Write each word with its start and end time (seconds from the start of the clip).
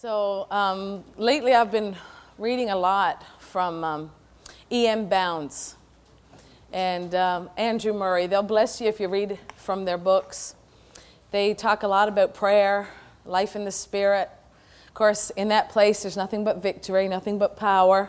So 0.00 0.46
um, 0.50 1.04
lately, 1.18 1.52
I've 1.52 1.70
been 1.70 1.94
reading 2.38 2.70
a 2.70 2.76
lot 2.76 3.22
from 3.38 3.84
um, 3.84 4.10
E.M. 4.72 5.10
Bounds 5.10 5.76
and 6.72 7.14
um, 7.14 7.50
Andrew 7.58 7.92
Murray. 7.92 8.26
They'll 8.26 8.42
bless 8.42 8.80
you 8.80 8.88
if 8.88 8.98
you 8.98 9.08
read 9.08 9.38
from 9.56 9.84
their 9.84 9.98
books. 9.98 10.54
They 11.32 11.52
talk 11.52 11.82
a 11.82 11.86
lot 11.86 12.08
about 12.08 12.32
prayer, 12.32 12.88
life 13.26 13.54
in 13.54 13.66
the 13.66 13.70
Spirit. 13.70 14.30
Of 14.88 14.94
course, 14.94 15.28
in 15.36 15.48
that 15.48 15.68
place, 15.68 16.00
there's 16.00 16.16
nothing 16.16 16.44
but 16.44 16.62
victory, 16.62 17.06
nothing 17.06 17.38
but 17.38 17.58
power. 17.58 18.08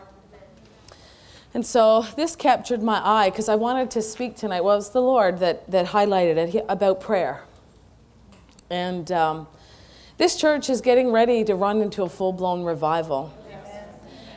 And 1.53 1.65
so 1.65 2.05
this 2.15 2.37
captured 2.37 2.81
my 2.81 3.01
eye 3.05 3.31
because 3.31 3.49
I 3.49 3.55
wanted 3.55 3.91
to 3.91 4.01
speak 4.01 4.37
tonight. 4.37 4.63
Well, 4.63 4.75
it 4.75 4.77
was 4.77 4.91
the 4.91 5.01
Lord 5.01 5.39
that, 5.39 5.69
that 5.69 5.87
highlighted 5.87 6.55
it 6.55 6.65
about 6.69 7.01
prayer. 7.01 7.43
And 8.69 9.11
um, 9.11 9.47
this 10.21 10.35
church 10.35 10.69
is 10.69 10.81
getting 10.81 11.11
ready 11.11 11.43
to 11.43 11.55
run 11.55 11.81
into 11.81 12.03
a 12.03 12.09
full 12.09 12.31
blown 12.31 12.63
revival. 12.63 13.33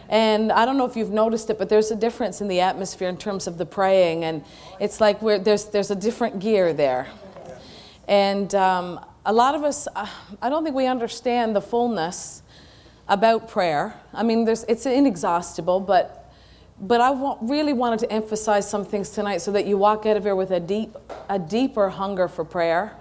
And 0.09 0.51
I 0.51 0.65
don't 0.65 0.79
know 0.79 0.87
if 0.87 0.97
you've 0.97 1.11
noticed 1.11 1.51
it, 1.51 1.59
but 1.59 1.69
there's 1.69 1.91
a 1.91 1.97
difference 1.97 2.41
in 2.41 2.49
the 2.49 2.61
atmosphere 2.61 3.11
in 3.11 3.19
terms 3.19 3.47
of 3.47 3.59
the 3.59 3.67
praying. 3.67 4.25
And 4.25 4.43
it's 4.81 4.99
like 4.99 5.21
there's, 5.21 5.67
there's 5.67 5.91
a 5.91 5.95
different 5.95 6.39
gear 6.39 6.73
there. 6.73 7.09
And 8.09 8.55
um, 8.55 9.05
a 9.27 9.33
lot 9.33 9.55
of 9.55 9.63
us, 9.63 9.87
uh, 9.95 10.07
I 10.41 10.49
don't 10.49 10.65
think 10.65 10.75
we 10.75 10.87
understand 10.87 11.55
the 11.55 11.61
fullness 11.61 12.43
about 13.07 13.51
prayer. 13.51 13.95
I 14.15 14.23
mean, 14.23 14.47
there's, 14.47 14.65
it's 14.65 14.87
inexhaustible, 14.87 15.81
but, 15.81 16.33
but 16.81 17.03
I 17.03 17.11
want, 17.11 17.41
really 17.43 17.75
wanted 17.75 17.99
to 18.01 18.11
emphasize 18.11 18.69
some 18.71 18.87
things 18.87 19.11
tonight 19.11 19.43
so 19.43 19.53
that 19.53 19.67
you 19.67 19.77
walk 19.77 20.07
out 20.07 20.17
of 20.17 20.23
here 20.23 20.35
with 20.35 20.51
a, 20.51 20.61
deep, 20.61 20.97
a 21.29 21.39
deeper 21.39 21.91
hunger 21.91 22.27
for 22.27 22.43
prayer 22.43 22.97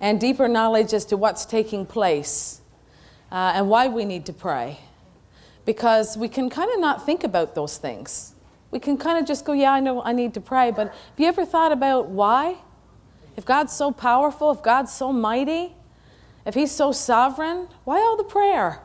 and 0.00 0.20
deeper 0.20 0.48
knowledge 0.48 0.94
as 0.94 1.04
to 1.06 1.16
what's 1.16 1.44
taking 1.44 1.84
place 1.84 2.60
uh, 3.30 3.52
and 3.54 3.68
why 3.68 3.88
we 3.88 4.04
need 4.04 4.26
to 4.26 4.32
pray. 4.32 4.78
Because 5.66 6.16
we 6.16 6.28
can 6.28 6.48
kind 6.48 6.70
of 6.72 6.80
not 6.80 7.04
think 7.04 7.22
about 7.22 7.54
those 7.54 7.76
things. 7.76 8.34
We 8.70 8.78
can 8.78 8.96
kind 8.96 9.18
of 9.18 9.26
just 9.26 9.44
go, 9.44 9.52
yeah, 9.52 9.72
I 9.72 9.80
know 9.80 10.02
I 10.02 10.12
need 10.12 10.34
to 10.34 10.40
pray, 10.40 10.70
but 10.70 10.88
have 10.88 11.18
you 11.18 11.26
ever 11.26 11.44
thought 11.44 11.72
about 11.72 12.08
why? 12.08 12.56
If 13.36 13.44
God's 13.44 13.72
so 13.72 13.90
powerful, 13.92 14.50
if 14.50 14.62
God's 14.62 14.92
so 14.92 15.12
mighty, 15.12 15.74
if 16.46 16.54
He's 16.54 16.72
so 16.72 16.92
sovereign, 16.92 17.68
why 17.84 17.98
all 17.98 18.16
the 18.16 18.24
prayer? 18.24 18.80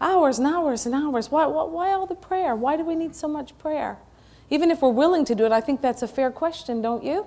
Hours 0.00 0.38
and 0.38 0.46
hours 0.46 0.86
and 0.86 0.94
hours. 0.94 1.30
Why, 1.30 1.46
why, 1.46 1.64
why 1.64 1.92
all 1.92 2.06
the 2.06 2.14
prayer? 2.14 2.54
Why 2.54 2.76
do 2.76 2.84
we 2.84 2.94
need 2.94 3.14
so 3.14 3.28
much 3.28 3.56
prayer? 3.58 3.98
Even 4.50 4.70
if 4.70 4.82
we're 4.82 4.90
willing 4.90 5.24
to 5.24 5.34
do 5.34 5.46
it, 5.46 5.52
I 5.52 5.60
think 5.60 5.80
that's 5.80 6.02
a 6.02 6.08
fair 6.08 6.30
question, 6.30 6.82
don't 6.82 7.02
you? 7.02 7.26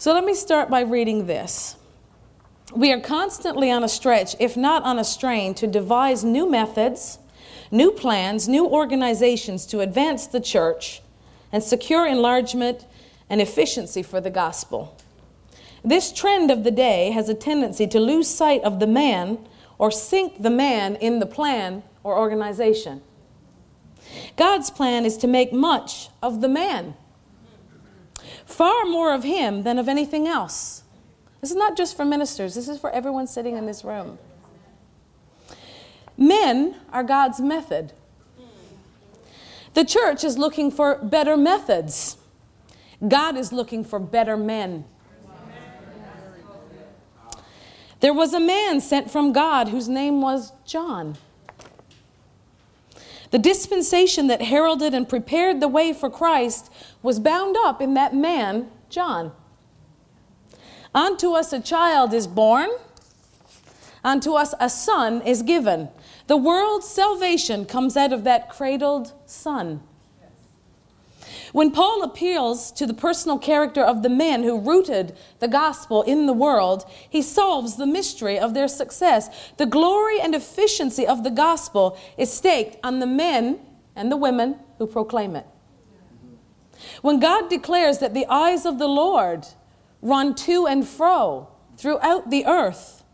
So 0.00 0.14
let 0.14 0.24
me 0.24 0.32
start 0.32 0.70
by 0.70 0.80
reading 0.80 1.26
this. 1.26 1.76
We 2.74 2.90
are 2.90 3.00
constantly 3.00 3.70
on 3.70 3.84
a 3.84 3.88
stretch, 3.88 4.34
if 4.40 4.56
not 4.56 4.82
on 4.82 4.98
a 4.98 5.04
strain, 5.04 5.52
to 5.56 5.66
devise 5.66 6.24
new 6.24 6.48
methods, 6.48 7.18
new 7.70 7.90
plans, 7.90 8.48
new 8.48 8.66
organizations 8.66 9.66
to 9.66 9.80
advance 9.80 10.26
the 10.26 10.40
church 10.40 11.02
and 11.52 11.62
secure 11.62 12.06
enlargement 12.06 12.86
and 13.28 13.42
efficiency 13.42 14.02
for 14.02 14.22
the 14.22 14.30
gospel. 14.30 14.96
This 15.84 16.14
trend 16.14 16.50
of 16.50 16.64
the 16.64 16.70
day 16.70 17.10
has 17.10 17.28
a 17.28 17.34
tendency 17.34 17.86
to 17.88 18.00
lose 18.00 18.26
sight 18.26 18.62
of 18.62 18.80
the 18.80 18.86
man 18.86 19.36
or 19.76 19.90
sink 19.90 20.42
the 20.42 20.48
man 20.48 20.96
in 20.96 21.18
the 21.18 21.26
plan 21.26 21.82
or 22.02 22.18
organization. 22.18 23.02
God's 24.38 24.70
plan 24.70 25.04
is 25.04 25.18
to 25.18 25.26
make 25.26 25.52
much 25.52 26.08
of 26.22 26.40
the 26.40 26.48
man 26.48 26.94
far 28.50 28.84
more 28.84 29.14
of 29.14 29.24
Him 29.24 29.62
than 29.62 29.78
of 29.78 29.88
anything 29.88 30.26
else. 30.26 30.82
This 31.40 31.50
is 31.50 31.56
not 31.56 31.76
just 31.76 31.96
for 31.96 32.04
ministers, 32.04 32.54
this 32.54 32.68
is 32.68 32.78
for 32.78 32.90
everyone 32.90 33.26
sitting 33.26 33.56
in 33.56 33.66
this 33.66 33.84
room. 33.84 34.18
Men 36.16 36.76
are 36.92 37.02
God's 37.02 37.40
method. 37.40 37.92
The 39.72 39.84
church 39.84 40.24
is 40.24 40.36
looking 40.36 40.70
for 40.70 40.96
better 40.96 41.36
methods. 41.36 42.16
God 43.06 43.36
is 43.36 43.52
looking 43.52 43.84
for 43.84 43.98
better 43.98 44.36
men. 44.36 44.84
There 48.00 48.14
was 48.14 48.34
a 48.34 48.40
man 48.40 48.80
sent 48.80 49.10
from 49.10 49.32
God 49.32 49.68
whose 49.68 49.88
name 49.88 50.20
was 50.20 50.52
John. 50.66 51.16
The 53.30 53.38
dispensation 53.38 54.26
that 54.26 54.42
heralded 54.42 54.92
and 54.92 55.08
prepared 55.08 55.60
the 55.60 55.68
way 55.68 55.92
for 55.92 56.10
Christ 56.10 56.70
was 57.02 57.20
bound 57.20 57.56
up 57.58 57.80
in 57.80 57.94
that 57.94 58.14
man, 58.14 58.70
John. 58.88 59.32
Unto 60.94 61.32
us 61.32 61.52
a 61.52 61.60
child 61.60 62.12
is 62.12 62.26
born, 62.26 62.68
unto 64.02 64.32
us 64.32 64.54
a 64.58 64.68
son 64.68 65.22
is 65.22 65.42
given. 65.42 65.88
The 66.26 66.36
world's 66.36 66.88
salvation 66.88 67.64
comes 67.64 67.96
out 67.96 68.12
of 68.12 68.24
that 68.24 68.48
cradled 68.48 69.12
son. 69.26 69.82
When 71.52 71.72
Paul 71.72 72.02
appeals 72.02 72.70
to 72.72 72.86
the 72.86 72.94
personal 72.94 73.38
character 73.38 73.82
of 73.82 74.02
the 74.02 74.08
men 74.08 74.44
who 74.44 74.60
rooted 74.60 75.16
the 75.40 75.48
gospel 75.48 76.02
in 76.02 76.26
the 76.26 76.32
world, 76.32 76.84
he 77.08 77.22
solves 77.22 77.76
the 77.76 77.86
mystery 77.86 78.38
of 78.38 78.54
their 78.54 78.68
success. 78.68 79.52
The 79.56 79.66
glory 79.66 80.20
and 80.20 80.34
efficiency 80.34 81.06
of 81.06 81.24
the 81.24 81.30
gospel 81.30 81.98
is 82.16 82.32
staked 82.32 82.76
on 82.84 83.00
the 83.00 83.06
men 83.06 83.58
and 83.96 84.12
the 84.12 84.16
women 84.16 84.56
who 84.78 84.86
proclaim 84.86 85.34
it. 85.34 85.46
When 87.02 87.18
God 87.18 87.50
declares 87.50 87.98
that 87.98 88.14
the 88.14 88.26
eyes 88.26 88.64
of 88.64 88.78
the 88.78 88.88
Lord 88.88 89.46
run 90.02 90.34
to 90.36 90.66
and 90.66 90.86
fro 90.86 91.48
throughout 91.76 92.30
the 92.30 92.46
earth, 92.46 93.04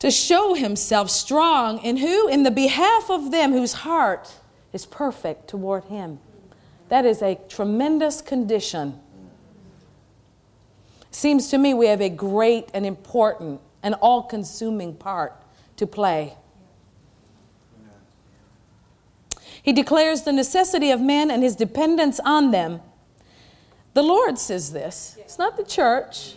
to 0.00 0.10
show 0.10 0.52
himself 0.52 1.08
strong 1.08 1.78
in 1.78 1.96
who? 1.96 2.28
In 2.28 2.42
the 2.42 2.50
behalf 2.50 3.10
of 3.10 3.30
them 3.30 3.52
whose 3.52 3.72
heart 3.72 4.34
is 4.72 4.84
perfect 4.84 5.48
toward 5.48 5.84
him. 5.84 6.18
That 6.88 7.06
is 7.06 7.22
a 7.22 7.36
tremendous 7.48 8.20
condition. 8.20 9.00
Seems 11.10 11.48
to 11.50 11.58
me 11.58 11.74
we 11.74 11.86
have 11.86 12.00
a 12.00 12.08
great 12.08 12.68
and 12.74 12.84
important 12.84 13.60
and 13.82 13.94
all 13.96 14.22
consuming 14.22 14.94
part 14.94 15.32
to 15.76 15.86
play. 15.86 16.36
He 19.62 19.72
declares 19.72 20.22
the 20.22 20.32
necessity 20.32 20.90
of 20.90 21.00
men 21.00 21.30
and 21.30 21.42
his 21.42 21.56
dependence 21.56 22.20
on 22.24 22.50
them. 22.50 22.80
The 23.94 24.02
Lord 24.02 24.38
says 24.38 24.72
this, 24.72 25.16
it's 25.20 25.38
not 25.38 25.56
the 25.56 25.64
church. 25.64 26.34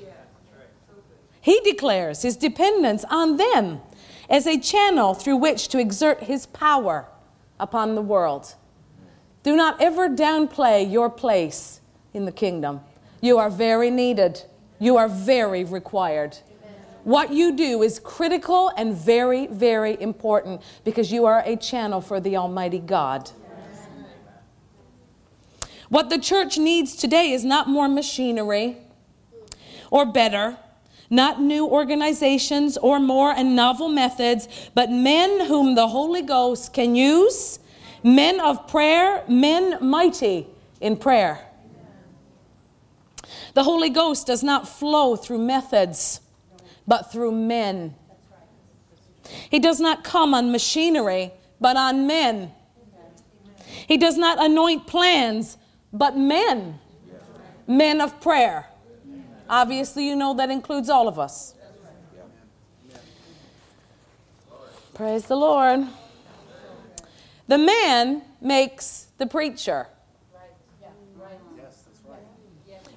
He 1.41 1.59
declares 1.61 2.21
his 2.21 2.37
dependence 2.37 3.03
on 3.09 3.37
them 3.37 3.81
as 4.29 4.45
a 4.45 4.59
channel 4.59 5.13
through 5.13 5.37
which 5.37 5.67
to 5.69 5.79
exert 5.79 6.23
his 6.23 6.45
power 6.45 7.07
upon 7.59 7.95
the 7.95 8.01
world. 8.01 8.55
Do 9.47 9.55
not 9.55 9.79
ever 9.81 10.09
downplay 10.09 10.91
your 10.91 11.09
place 11.09 11.79
in 12.13 12.25
the 12.25 12.33
kingdom. 12.33 12.81
You 13.21 13.37
are 13.37 13.49
very 13.49 13.89
needed, 13.89 14.43
you 14.77 14.97
are 14.97 15.07
very 15.07 15.63
required. 15.63 16.37
What 17.05 17.31
you 17.31 17.55
do 17.55 17.81
is 17.81 17.97
critical 17.97 18.73
and 18.75 18.93
very, 18.93 19.47
very 19.47 19.95
important 20.01 20.61
because 20.83 21.13
you 21.13 21.25
are 21.27 21.43
a 21.45 21.55
channel 21.55 22.01
for 22.01 22.19
the 22.19 22.35
Almighty 22.35 22.79
God. 22.79 23.31
What 25.87 26.09
the 26.09 26.19
church 26.19 26.57
needs 26.57 26.93
today 26.97 27.31
is 27.31 27.45
not 27.45 27.69
more 27.69 27.87
machinery 27.87 28.75
or 29.89 30.05
better, 30.05 30.57
not 31.09 31.41
new 31.41 31.65
organizations 31.65 32.75
or 32.75 32.99
more 32.99 33.31
and 33.31 33.55
novel 33.55 33.87
methods, 33.87 34.49
but 34.75 34.91
men 34.91 35.45
whom 35.45 35.75
the 35.75 35.87
Holy 35.87 36.21
Ghost 36.21 36.73
can 36.73 36.95
use 36.95 37.59
Men 38.03 38.39
of 38.39 38.67
prayer, 38.67 39.23
men 39.27 39.77
mighty 39.81 40.47
in 40.79 40.97
prayer. 40.97 41.39
The 43.53 43.63
Holy 43.63 43.89
Ghost 43.89 44.27
does 44.27 44.43
not 44.43 44.67
flow 44.67 45.15
through 45.15 45.39
methods, 45.39 46.21
but 46.87 47.11
through 47.11 47.31
men. 47.31 47.95
He 49.49 49.59
does 49.59 49.79
not 49.79 50.03
come 50.03 50.33
on 50.33 50.51
machinery, 50.51 51.31
but 51.59 51.75
on 51.75 52.07
men. 52.07 52.51
He 53.87 53.97
does 53.97 54.17
not 54.17 54.43
anoint 54.43 54.87
plans, 54.87 55.57
but 55.91 56.15
men. 56.15 56.79
Men 57.65 57.99
of 57.99 58.21
prayer. 58.21 58.67
Obviously, 59.49 60.07
you 60.07 60.15
know 60.15 60.33
that 60.35 60.49
includes 60.49 60.89
all 60.89 61.07
of 61.07 61.17
us. 61.19 61.53
Praise 64.93 65.25
the 65.25 65.35
Lord. 65.35 65.87
The 67.47 67.57
man 67.57 68.21
makes 68.41 69.07
the 69.17 69.25
preacher. 69.25 69.87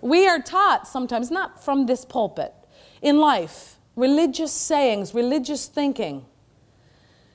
We 0.03 0.27
are 0.27 0.41
taught 0.41 0.89
sometimes, 0.89 1.31
not 1.31 1.63
from 1.63 1.87
this 1.87 2.05
pulpit, 2.05 2.55
in 3.03 3.19
life, 3.19 3.77
religious 3.97 4.53
sayings, 4.53 5.15
religious 5.15 5.67
thinking, 5.67 6.25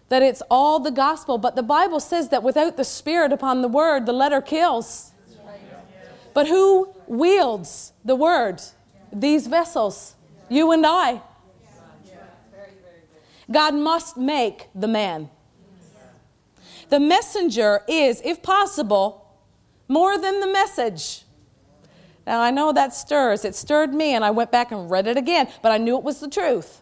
that 0.09 0.23
it's 0.23 0.41
all 0.49 0.79
the 0.79 0.91
gospel. 0.91 1.37
But 1.37 1.55
the 1.55 1.63
Bible 1.63 1.99
says 1.99 2.29
that 2.29 2.41
without 2.41 2.75
the 2.75 2.83
Spirit 2.83 3.31
upon 3.31 3.61
the 3.61 3.67
word, 3.67 4.05
the 4.05 4.13
letter 4.13 4.41
kills. 4.41 5.11
But 6.33 6.47
who 6.47 6.89
wields 7.07 7.93
the 8.03 8.15
word? 8.15 8.61
These 9.13 9.47
vessels, 9.47 10.15
you 10.49 10.71
and 10.71 10.85
I. 10.85 11.21
God 13.49 13.75
must 13.75 14.17
make 14.17 14.69
the 14.73 14.87
man. 14.87 15.29
The 16.89 16.99
messenger 16.99 17.81
is, 17.87 18.21
if 18.23 18.41
possible, 18.41 19.27
more 19.87 20.17
than 20.17 20.39
the 20.39 20.47
message. 20.47 21.23
Now, 22.25 22.41
I 22.41 22.51
know 22.51 22.71
that 22.73 22.93
stirs. 22.93 23.45
It 23.45 23.55
stirred 23.55 23.93
me, 23.93 24.15
and 24.15 24.25
I 24.25 24.31
went 24.31 24.51
back 24.51 24.71
and 24.71 24.89
read 24.89 25.07
it 25.07 25.17
again, 25.17 25.47
but 25.61 25.71
I 25.71 25.77
knew 25.77 25.97
it 25.97 26.03
was 26.03 26.19
the 26.19 26.29
truth. 26.29 26.81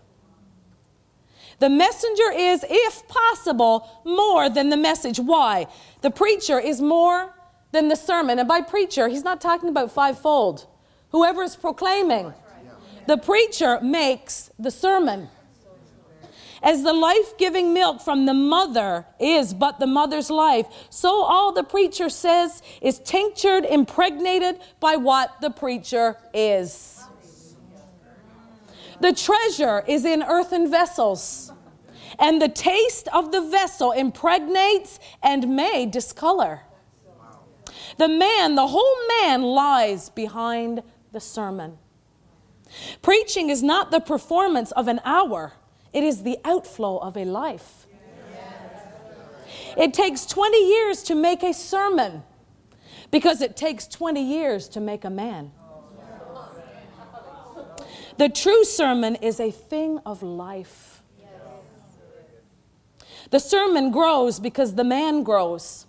The 1.60 1.70
messenger 1.70 2.32
is, 2.34 2.66
if 2.70 3.08
possible, 3.08 4.02
more 4.04 4.50
than 4.50 4.70
the 4.70 4.78
message. 4.78 5.20
Why? 5.20 5.68
The 6.02 6.12
preacher 6.12 6.60
is 6.60 6.82
more 6.82 7.34
than 7.72 7.88
the 7.90 7.96
sermon. 7.96 8.40
And 8.40 8.48
by 8.48 8.62
preacher, 8.62 9.08
he's 9.08 9.24
not 9.24 9.40
talking 9.40 9.70
about 9.70 9.92
fivefold. 9.92 10.68
Whoever 11.12 11.44
is 11.44 11.56
proclaiming. 11.56 12.34
The 13.06 13.18
preacher 13.18 13.80
makes 13.82 14.50
the 14.58 14.72
sermon. 14.72 15.30
As 16.64 16.82
the 16.82 16.94
life 16.94 17.38
giving 17.38 17.74
milk 17.74 18.00
from 18.00 18.26
the 18.26 18.34
mother 18.34 19.06
is 19.20 19.54
but 19.54 19.80
the 19.82 19.88
mother's 19.88 20.30
life, 20.30 20.66
so 20.90 21.24
all 21.24 21.52
the 21.52 21.64
preacher 21.64 22.08
says 22.10 22.62
is 22.82 23.00
tinctured, 23.00 23.66
impregnated 23.66 24.60
by 24.80 24.96
what 24.96 25.42
the 25.42 25.50
preacher 25.50 26.18
is. 26.34 27.04
The 29.02 29.12
treasure 29.12 29.84
is 29.86 30.06
in 30.06 30.24
earthen 30.24 30.72
vessels, 30.72 31.52
and 32.18 32.42
the 32.42 32.48
taste 32.48 33.10
of 33.12 33.34
the 33.34 33.42
vessel 33.42 33.92
impregnates 33.92 35.00
and 35.22 35.58
may 35.58 35.86
discolor. 35.86 36.62
The 37.98 38.08
man, 38.08 38.56
the 38.56 38.68
whole 38.68 38.96
man, 39.22 39.42
lies 39.42 40.10
behind 40.10 40.82
the 41.12 41.20
sermon. 41.20 41.78
Preaching 43.02 43.50
is 43.50 43.62
not 43.62 43.92
the 43.92 44.00
performance 44.00 44.72
of 44.72 44.88
an 44.88 45.02
hour 45.04 45.54
it 45.94 46.04
is 46.04 46.24
the 46.24 46.38
outflow 46.44 46.98
of 46.98 47.16
a 47.16 47.26
life. 47.26 47.88
It 49.78 49.94
takes 49.94 50.26
20 50.26 50.58
years 50.58 51.04
to 51.04 51.16
make 51.16 51.44
a 51.44 51.54
sermon 51.54 52.24
because 53.12 53.42
it 53.42 53.56
takes 53.56 53.88
20 53.88 54.22
years 54.22 54.68
to 54.70 54.80
make 54.80 55.04
a 55.04 55.10
man. 55.10 55.52
The 58.18 58.30
true 58.30 58.64
sermon 58.64 59.16
is 59.16 59.40
a 59.40 59.52
thing 59.52 60.00
of 60.06 60.22
life. 60.22 61.02
The 63.32 63.40
sermon 63.40 63.90
grows 63.90 64.40
because 64.40 64.76
the 64.76 64.84
man 64.84 65.24
grows. 65.24 65.88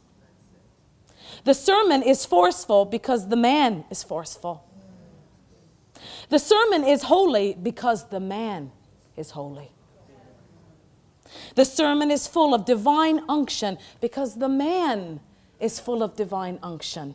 The 1.45 1.53
sermon 1.53 2.03
is 2.03 2.25
forceful 2.25 2.87
because 2.87 3.29
the 3.29 3.37
man 3.37 3.85
is 3.91 4.03
forceful. 4.03 4.65
The 6.31 6.39
sermon 6.39 6.85
is 6.85 7.03
holy 7.03 7.55
because 7.63 8.09
the 8.09 8.21
man 8.21 8.73
is 9.15 9.33
holy. 9.33 9.74
The 11.55 11.65
sermon 11.65 12.11
is 12.11 12.27
full 12.27 12.55
of 12.55 12.65
divine 12.65 13.21
unction 13.29 13.79
because 14.01 14.37
the 14.37 14.49
man 14.49 15.21
is 15.61 15.81
full 15.81 16.03
of 16.03 16.17
divine 16.17 16.59
unction. 16.63 17.15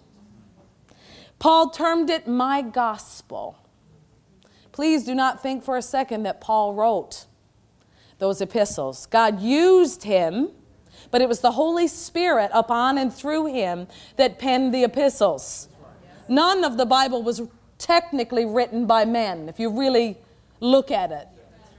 Paul 1.39 1.69
termed 1.69 2.09
it 2.09 2.27
my 2.27 2.61
gospel. 2.61 3.57
Please 4.71 5.05
do 5.05 5.15
not 5.15 5.41
think 5.41 5.63
for 5.63 5.77
a 5.77 5.81
second 5.81 6.23
that 6.23 6.41
Paul 6.41 6.73
wrote 6.73 7.25
those 8.17 8.41
epistles. 8.41 9.05
God 9.05 9.41
used 9.41 10.03
him, 10.03 10.49
but 11.11 11.21
it 11.21 11.29
was 11.29 11.39
the 11.39 11.51
Holy 11.51 11.87
Spirit 11.87 12.51
upon 12.53 12.97
and 12.97 13.13
through 13.13 13.47
him 13.47 13.87
that 14.17 14.37
penned 14.37 14.73
the 14.73 14.83
epistles. 14.83 15.69
None 16.27 16.63
of 16.63 16.77
the 16.77 16.85
Bible 16.85 17.23
was 17.23 17.41
technically 17.77 18.45
written 18.45 18.85
by 18.85 19.05
men, 19.05 19.49
if 19.49 19.59
you 19.59 19.69
really 19.69 20.17
look 20.59 20.91
at 20.91 21.11
it. 21.11 21.27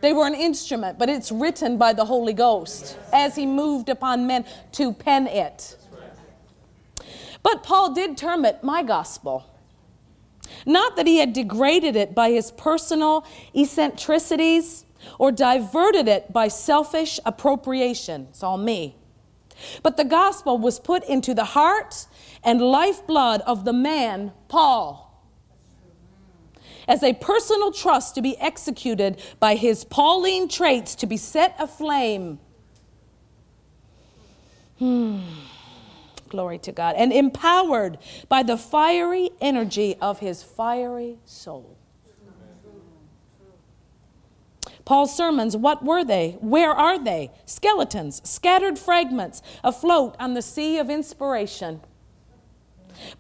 They 0.01 0.13
were 0.13 0.27
an 0.27 0.35
instrument, 0.35 0.99
but 0.99 1.09
it's 1.09 1.31
written 1.31 1.77
by 1.77 1.93
the 1.93 2.05
Holy 2.05 2.33
Ghost 2.33 2.99
as 3.13 3.37
he 3.37 3.45
moved 3.45 3.89
upon 3.89 4.27
men 4.27 4.45
to 4.73 4.93
pen 4.93 5.27
it. 5.27 5.77
But 7.43 7.63
Paul 7.63 7.93
did 7.93 8.17
term 8.17 8.45
it 8.45 8.63
my 8.63 8.83
gospel. 8.83 9.47
Not 10.67 10.97
that 10.97 11.07
he 11.07 11.19
had 11.19 11.33
degraded 11.33 11.97
it 11.97 12.15
by 12.15 12.31
his 12.31 12.51
personal 12.51 13.25
eccentricities 13.55 14.85
or 15.19 15.33
diverted 15.33 16.09
it 16.09 16.33
by 16.33 16.49
selfish 16.49 17.21
appropriation. 17.25 18.27
It's 18.31 18.43
all 18.43 18.59
me. 18.59 18.97
But 19.83 19.97
the 19.97 20.05
gospel 20.05 20.59
was 20.59 20.79
put 20.79 21.05
into 21.05 21.35
the 21.35 21.45
heart 21.45 22.07
and 22.43 22.61
lifeblood 22.61 23.43
of 23.43 23.65
the 23.65 23.73
man, 23.73 24.33
Paul 24.49 25.10
as 26.91 27.05
a 27.05 27.13
personal 27.15 27.71
trust 27.71 28.17
to 28.17 28.21
be 28.21 28.37
executed 28.39 29.23
by 29.39 29.55
his 29.55 29.85
Pauline 29.85 30.49
traits 30.49 30.97
to 30.97 31.07
be 31.07 31.17
set 31.17 31.55
aflame. 31.57 32.41
Hmm. 34.81 35.21
Glory 36.29 36.59
to 36.59 36.73
God. 36.73 36.97
And 36.97 37.13
empowered 37.13 37.99
by 38.29 38.43
the 38.43 38.57
fiery 38.57 39.31
energy 39.41 39.95
of 40.01 40.19
his 40.19 40.43
fiery 40.43 41.19
soul. 41.25 41.77
Paul's 44.85 45.17
sermons, 45.17 45.57
what 45.57 45.85
were 45.85 46.03
they? 46.03 46.39
Where 46.41 46.73
are 46.73 46.99
they? 46.99 47.31
Skeletons, 47.47 48.21
scattered 48.29 48.81
fragments 48.81 49.43
afloat 49.63 50.17
on 50.19 50.35
the 50.35 50.43
sea 50.43 50.79
of 50.79 50.91
inspiration. 50.91 51.83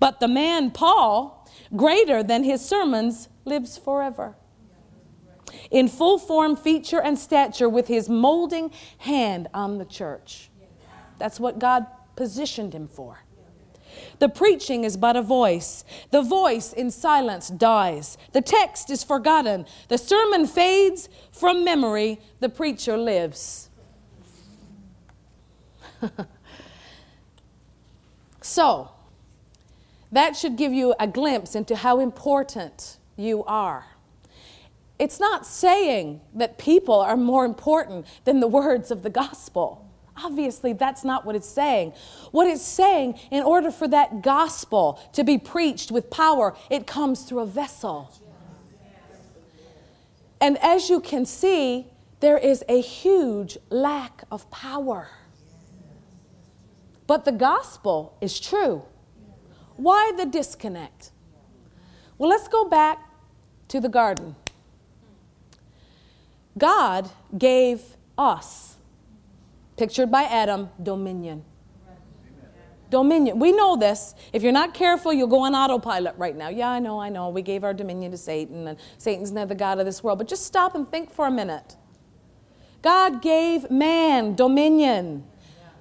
But 0.00 0.18
the 0.18 0.26
man, 0.26 0.72
Paul, 0.72 1.39
greater 1.74 2.22
than 2.22 2.44
his 2.44 2.64
sermons, 2.64 3.28
lives 3.44 3.78
forever. 3.78 4.36
In 5.70 5.88
full 5.88 6.18
form, 6.18 6.56
feature, 6.56 7.00
and 7.00 7.18
stature, 7.18 7.68
with 7.68 7.88
his 7.88 8.08
molding 8.08 8.70
hand 8.98 9.48
on 9.52 9.78
the 9.78 9.84
church. 9.84 10.50
That's 11.18 11.38
what 11.38 11.58
God 11.58 11.86
positioned 12.16 12.74
him 12.74 12.86
for. 12.86 13.24
The 14.18 14.28
preaching 14.28 14.84
is 14.84 14.96
but 14.96 15.16
a 15.16 15.22
voice. 15.22 15.84
The 16.10 16.22
voice 16.22 16.72
in 16.72 16.90
silence 16.90 17.48
dies. 17.48 18.16
The 18.32 18.42
text 18.42 18.90
is 18.90 19.02
forgotten. 19.02 19.66
The 19.88 19.98
sermon 19.98 20.46
fades 20.46 21.08
from 21.32 21.64
memory. 21.64 22.20
The 22.40 22.48
preacher 22.48 22.96
lives. 22.96 23.70
so, 28.40 28.90
that 30.12 30.36
should 30.36 30.56
give 30.56 30.72
you 30.72 30.94
a 30.98 31.06
glimpse 31.06 31.54
into 31.54 31.76
how 31.76 32.00
important 32.00 32.98
you 33.16 33.44
are. 33.44 33.84
It's 34.98 35.18
not 35.18 35.46
saying 35.46 36.20
that 36.34 36.58
people 36.58 37.00
are 37.00 37.16
more 37.16 37.44
important 37.44 38.06
than 38.24 38.40
the 38.40 38.48
words 38.48 38.90
of 38.90 39.02
the 39.02 39.10
gospel. 39.10 39.86
Obviously, 40.16 40.74
that's 40.74 41.04
not 41.04 41.24
what 41.24 41.34
it's 41.34 41.48
saying. 41.48 41.94
What 42.32 42.46
it's 42.46 42.62
saying, 42.62 43.18
in 43.30 43.42
order 43.42 43.70
for 43.70 43.88
that 43.88 44.20
gospel 44.20 45.00
to 45.14 45.24
be 45.24 45.38
preached 45.38 45.90
with 45.90 46.10
power, 46.10 46.54
it 46.68 46.86
comes 46.86 47.22
through 47.22 47.40
a 47.40 47.46
vessel. 47.46 48.12
And 50.40 50.58
as 50.58 50.90
you 50.90 51.00
can 51.00 51.24
see, 51.24 51.86
there 52.20 52.36
is 52.36 52.62
a 52.68 52.80
huge 52.80 53.56
lack 53.70 54.24
of 54.30 54.50
power. 54.50 55.08
But 57.06 57.24
the 57.24 57.32
gospel 57.32 58.16
is 58.20 58.38
true. 58.38 58.82
Why 59.80 60.12
the 60.16 60.26
disconnect? 60.26 61.10
Well, 62.18 62.28
let's 62.28 62.48
go 62.48 62.68
back 62.68 62.98
to 63.68 63.80
the 63.80 63.88
garden. 63.88 64.36
God 66.58 67.10
gave 67.36 67.82
us, 68.18 68.76
pictured 69.78 70.10
by 70.10 70.24
Adam, 70.24 70.68
dominion. 70.82 71.44
Dominion. 72.90 73.38
We 73.38 73.52
know 73.52 73.76
this. 73.76 74.14
If 74.32 74.42
you're 74.42 74.52
not 74.52 74.74
careful, 74.74 75.12
you'll 75.12 75.28
go 75.28 75.44
on 75.44 75.54
autopilot 75.54 76.14
right 76.18 76.36
now. 76.36 76.48
Yeah, 76.48 76.68
I 76.68 76.80
know, 76.80 77.00
I 77.00 77.08
know. 77.08 77.30
We 77.30 77.40
gave 77.40 77.64
our 77.64 77.72
dominion 77.72 78.10
to 78.10 78.18
Satan, 78.18 78.66
and 78.66 78.78
Satan's 78.98 79.32
not 79.32 79.48
the 79.48 79.54
God 79.54 79.78
of 79.78 79.86
this 79.86 80.02
world. 80.02 80.18
But 80.18 80.28
just 80.28 80.44
stop 80.44 80.74
and 80.74 80.90
think 80.90 81.10
for 81.10 81.26
a 81.26 81.30
minute. 81.30 81.76
God 82.82 83.22
gave 83.22 83.70
man 83.70 84.34
dominion. 84.34 85.24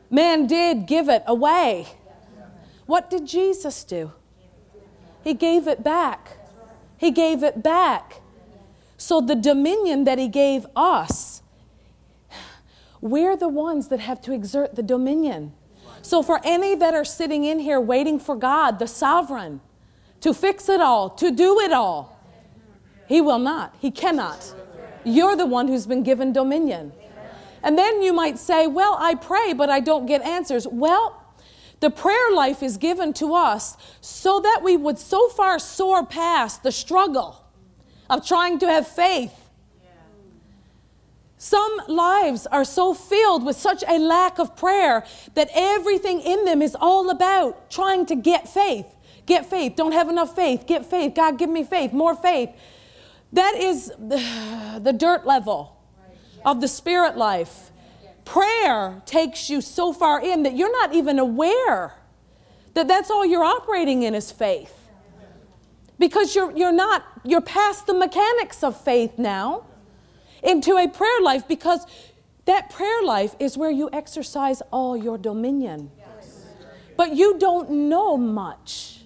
Man 0.10 0.48
did 0.48 0.86
give 0.86 1.10
it 1.10 1.24
away. 1.26 1.88
What 2.90 3.12
did 3.12 3.28
Jesus 3.28 3.84
do? 3.84 4.14
He 5.24 5.36
gave 5.36 5.68
it 5.68 5.84
back. 5.84 6.40
He 6.98 7.12
gave 7.12 7.44
it 7.44 7.62
back. 7.62 8.20
So 8.98 9.22
the 9.22 9.36
dominion 9.36 10.06
that 10.06 10.18
He 10.18 10.28
gave 10.28 10.66
us, 10.76 11.44
we're 13.00 13.38
the 13.38 13.48
ones 13.48 13.90
that 13.90 14.00
have 14.00 14.22
to 14.22 14.34
exert 14.34 14.76
the 14.76 14.82
dominion. 14.82 15.54
So, 16.02 16.24
for 16.24 16.42
any 16.44 16.74
that 16.74 16.96
are 16.96 17.06
sitting 17.06 17.44
in 17.44 17.60
here 17.60 17.80
waiting 17.80 18.20
for 18.20 18.36
God, 18.36 18.80
the 18.80 18.88
sovereign, 18.88 19.62
to 20.22 20.34
fix 20.34 20.68
it 20.68 20.82
all, 20.82 21.12
to 21.12 21.30
do 21.30 21.60
it 21.60 21.72
all, 21.72 22.20
He 23.08 23.22
will 23.22 23.38
not. 23.38 23.76
He 23.80 23.92
cannot. 23.92 24.56
You're 25.04 25.36
the 25.36 25.46
one 25.46 25.68
who's 25.68 25.86
been 25.86 26.02
given 26.02 26.34
dominion. 26.34 26.94
And 27.62 27.78
then 27.78 28.02
you 28.02 28.14
might 28.14 28.40
say, 28.40 28.66
Well, 28.66 28.98
I 29.00 29.14
pray, 29.14 29.54
but 29.54 29.70
I 29.70 29.80
don't 29.80 30.08
get 30.08 30.24
answers. 30.24 30.66
Well, 30.68 31.19
the 31.80 31.90
prayer 31.90 32.32
life 32.34 32.62
is 32.62 32.78
given 32.78 33.14
to 33.14 33.34
us 33.34 33.78
so 34.02 34.40
that 34.42 34.62
we 34.64 34.76
would 34.76 35.00
so 35.00 35.30
far 35.30 35.60
soar 35.60 36.06
past 36.06 36.64
the 36.64 36.72
struggle 36.72 37.44
of 38.10 38.26
trying 38.26 38.60
to 38.60 38.68
have 38.68 38.88
faith 38.88 39.50
Some 41.42 41.82
lives 41.88 42.48
are 42.48 42.66
so 42.66 42.94
filled 42.94 43.46
with 43.46 43.56
such 43.56 43.82
a 43.88 43.98
lack 43.98 44.40
of 44.40 44.58
prayer 44.58 45.06
that 45.36 45.50
everything 45.54 46.20
in 46.20 46.44
them 46.44 46.62
is 46.62 46.76
all 46.76 47.10
about 47.10 47.72
trying 47.72 48.06
to 48.08 48.16
get 48.16 48.50
faith. 48.50 48.86
Get 49.26 49.46
faith. 49.46 49.78
Don't 49.78 49.94
have 49.94 50.10
enough 50.10 50.36
faith. 50.36 50.68
Get 50.68 50.86
faith. 50.86 51.16
God, 51.16 51.38
give 51.38 51.50
me 51.50 51.64
faith. 51.64 51.94
More 51.94 52.14
faith. 52.14 52.50
That 53.32 53.56
is 53.56 53.88
the 54.00 54.94
dirt 54.96 55.26
level 55.26 55.78
of 56.44 56.60
the 56.60 56.68
spirit 56.68 57.16
life. 57.16 57.72
Prayer 58.30 59.02
takes 59.08 59.50
you 59.50 59.60
so 59.60 59.92
far 59.92 60.22
in 60.22 60.44
that 60.44 60.56
you're 60.56 60.72
not 60.72 60.94
even 60.94 61.18
aware 61.18 61.96
that 62.76 62.88
that's 62.88 63.10
all 63.10 63.26
you're 63.26 63.44
operating 63.44 64.04
in 64.04 64.14
is 64.14 64.32
faith. 64.32 64.72
Because 65.98 66.36
you're, 66.36 66.56
you're 66.56 66.72
not, 66.72 67.04
you're 67.26 67.42
past 67.42 67.88
the 67.88 67.94
mechanics 67.96 68.64
of 68.64 68.80
faith 68.80 69.18
now 69.18 69.66
into 70.44 70.78
a 70.78 70.88
prayer 70.88 71.22
life 71.24 71.48
because 71.48 71.88
that 72.46 72.70
prayer 72.70 73.02
life 73.02 73.36
is 73.40 73.58
where 73.58 73.72
you 73.72 73.90
exercise 73.92 74.62
all 74.70 74.96
your 74.96 75.18
dominion. 75.18 75.90
But 76.96 77.16
you 77.16 77.40
don't 77.40 77.90
know 77.90 78.16
much. 78.16 79.06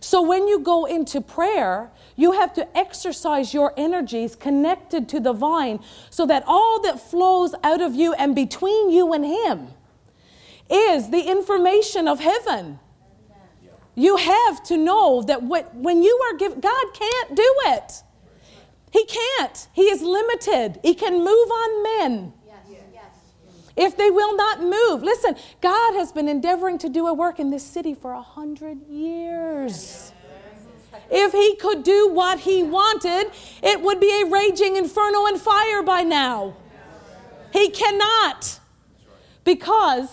So 0.00 0.22
when 0.22 0.48
you 0.48 0.60
go 0.60 0.86
into 0.86 1.20
prayer, 1.20 1.90
you 2.16 2.32
have 2.32 2.52
to 2.54 2.76
exercise 2.76 3.52
your 3.52 3.72
energies 3.76 4.36
connected 4.36 5.08
to 5.10 5.20
the 5.20 5.32
vine 5.32 5.80
so 6.10 6.26
that 6.26 6.44
all 6.46 6.80
that 6.82 7.00
flows 7.00 7.54
out 7.62 7.80
of 7.80 7.94
you 7.94 8.12
and 8.14 8.34
between 8.34 8.90
you 8.90 9.12
and 9.12 9.24
Him 9.24 9.68
is 10.70 11.10
the 11.10 11.28
information 11.28 12.08
of 12.08 12.20
heaven. 12.20 12.78
You 13.96 14.16
have 14.16 14.62
to 14.64 14.76
know 14.76 15.22
that 15.22 15.42
what, 15.42 15.74
when 15.74 16.02
you 16.02 16.20
are 16.30 16.36
given, 16.36 16.60
God 16.60 16.84
can't 16.94 17.36
do 17.36 17.54
it. 17.66 18.02
He 18.92 19.04
can't. 19.06 19.68
He 19.72 19.82
is 19.82 20.02
limited. 20.02 20.80
He 20.82 20.94
can 20.94 21.14
move 21.14 21.28
on 21.28 21.82
men. 21.82 22.32
If 23.76 23.96
they 23.96 24.08
will 24.08 24.36
not 24.36 24.62
move. 24.62 25.02
Listen, 25.02 25.34
God 25.60 25.94
has 25.94 26.12
been 26.12 26.28
endeavoring 26.28 26.78
to 26.78 26.88
do 26.88 27.08
a 27.08 27.14
work 27.14 27.40
in 27.40 27.50
this 27.50 27.64
city 27.64 27.92
for 27.92 28.12
a 28.12 28.22
hundred 28.22 28.86
years. 28.86 30.12
If 31.10 31.32
he 31.32 31.56
could 31.56 31.82
do 31.82 32.08
what 32.08 32.40
he 32.40 32.62
wanted, 32.62 33.30
it 33.62 33.80
would 33.80 34.00
be 34.00 34.22
a 34.22 34.26
raging 34.26 34.76
inferno 34.76 35.26
and 35.26 35.40
fire 35.40 35.82
by 35.82 36.02
now. 36.02 36.56
He 37.52 37.70
cannot. 37.70 38.60
Because 39.44 40.08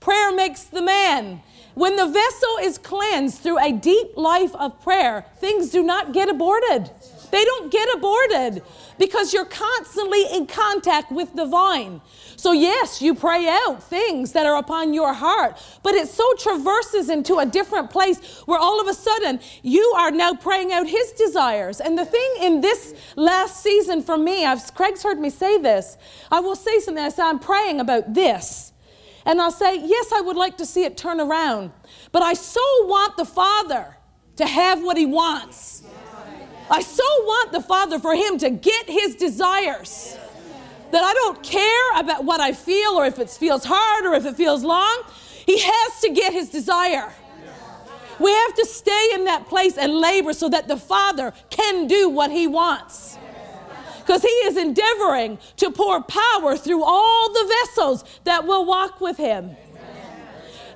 prayer 0.00 0.32
makes 0.32 0.64
the 0.64 0.82
man. 0.82 1.42
When 1.74 1.94
the 1.94 2.06
vessel 2.06 2.56
is 2.60 2.76
cleansed 2.76 3.38
through 3.38 3.60
a 3.60 3.70
deep 3.70 4.16
life 4.16 4.54
of 4.56 4.82
prayer, 4.82 5.24
things 5.36 5.70
do 5.70 5.82
not 5.82 6.12
get 6.12 6.28
aborted. 6.28 6.90
They 7.30 7.44
don't 7.44 7.70
get 7.70 7.88
aborted 7.94 8.62
because 8.98 9.32
you're 9.32 9.44
constantly 9.44 10.24
in 10.32 10.46
contact 10.46 11.12
with 11.12 11.36
the 11.36 11.46
vine. 11.46 12.00
So, 12.38 12.52
yes, 12.52 13.02
you 13.02 13.16
pray 13.16 13.48
out 13.48 13.82
things 13.82 14.30
that 14.30 14.46
are 14.46 14.58
upon 14.58 14.94
your 14.94 15.12
heart, 15.12 15.60
but 15.82 15.94
it 15.94 16.06
so 16.06 16.34
traverses 16.34 17.08
into 17.08 17.38
a 17.38 17.44
different 17.44 17.90
place 17.90 18.42
where 18.46 18.60
all 18.60 18.80
of 18.80 18.86
a 18.86 18.94
sudden 18.94 19.40
you 19.64 19.92
are 19.98 20.12
now 20.12 20.34
praying 20.34 20.72
out 20.72 20.86
his 20.86 21.10
desires. 21.10 21.80
And 21.80 21.98
the 21.98 22.04
thing 22.04 22.34
in 22.40 22.60
this 22.60 22.94
last 23.16 23.60
season 23.60 24.02
for 24.02 24.16
me, 24.16 24.46
I've, 24.46 24.72
Craig's 24.76 25.02
heard 25.02 25.18
me 25.18 25.30
say 25.30 25.58
this. 25.58 25.96
I 26.30 26.38
will 26.38 26.54
say 26.54 26.78
something. 26.78 27.02
I 27.02 27.08
say, 27.08 27.24
I'm 27.24 27.40
praying 27.40 27.80
about 27.80 28.14
this. 28.14 28.72
And 29.26 29.40
I'll 29.42 29.50
say, 29.50 29.74
yes, 29.84 30.12
I 30.14 30.20
would 30.20 30.36
like 30.36 30.58
to 30.58 30.64
see 30.64 30.84
it 30.84 30.96
turn 30.96 31.20
around, 31.20 31.72
but 32.12 32.22
I 32.22 32.34
so 32.34 32.60
want 32.86 33.16
the 33.16 33.24
Father 33.24 33.96
to 34.36 34.46
have 34.46 34.80
what 34.80 34.96
he 34.96 35.06
wants. 35.06 35.82
I 36.70 36.82
so 36.82 37.02
want 37.02 37.50
the 37.50 37.62
Father 37.62 37.98
for 37.98 38.14
him 38.14 38.38
to 38.38 38.50
get 38.50 38.88
his 38.88 39.16
desires 39.16 40.16
that 40.90 41.02
I 41.02 41.12
don't 41.14 41.42
care 41.42 42.00
about 42.00 42.24
what 42.24 42.40
I 42.40 42.52
feel 42.52 42.92
or 42.92 43.06
if 43.06 43.18
it 43.18 43.30
feels 43.30 43.64
hard 43.64 44.06
or 44.06 44.14
if 44.14 44.24
it 44.24 44.36
feels 44.36 44.64
long. 44.64 45.02
He 45.46 45.58
has 45.58 46.00
to 46.00 46.10
get 46.10 46.32
his 46.32 46.50
desire. 46.50 47.12
We 48.18 48.32
have 48.32 48.54
to 48.54 48.66
stay 48.66 49.10
in 49.14 49.24
that 49.24 49.46
place 49.46 49.78
and 49.78 49.92
labor 49.94 50.32
so 50.32 50.48
that 50.48 50.66
the 50.66 50.76
Father 50.76 51.32
can 51.50 51.86
do 51.86 52.08
what 52.08 52.30
he 52.30 52.46
wants. 52.46 53.16
Because 53.98 54.22
he 54.22 54.28
is 54.28 54.56
endeavoring 54.56 55.38
to 55.56 55.70
pour 55.70 56.02
power 56.02 56.56
through 56.56 56.82
all 56.82 57.32
the 57.32 57.54
vessels 57.64 58.04
that 58.24 58.46
will 58.46 58.64
walk 58.64 59.00
with 59.00 59.16
him. 59.16 59.56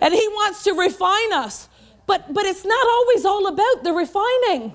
And 0.00 0.12
he 0.12 0.28
wants 0.28 0.64
to 0.64 0.72
refine 0.72 1.32
us. 1.32 1.68
But, 2.06 2.32
but 2.32 2.44
it's 2.44 2.64
not 2.64 2.86
always 2.86 3.24
all 3.24 3.46
about 3.46 3.84
the 3.84 3.92
refining. 3.92 4.74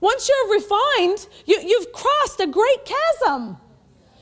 Once 0.00 0.28
you're 0.28 0.54
refined, 0.54 1.26
you, 1.46 1.60
you've 1.60 1.92
crossed 1.92 2.40
a 2.40 2.46
great 2.46 2.84
chasm. 2.84 3.56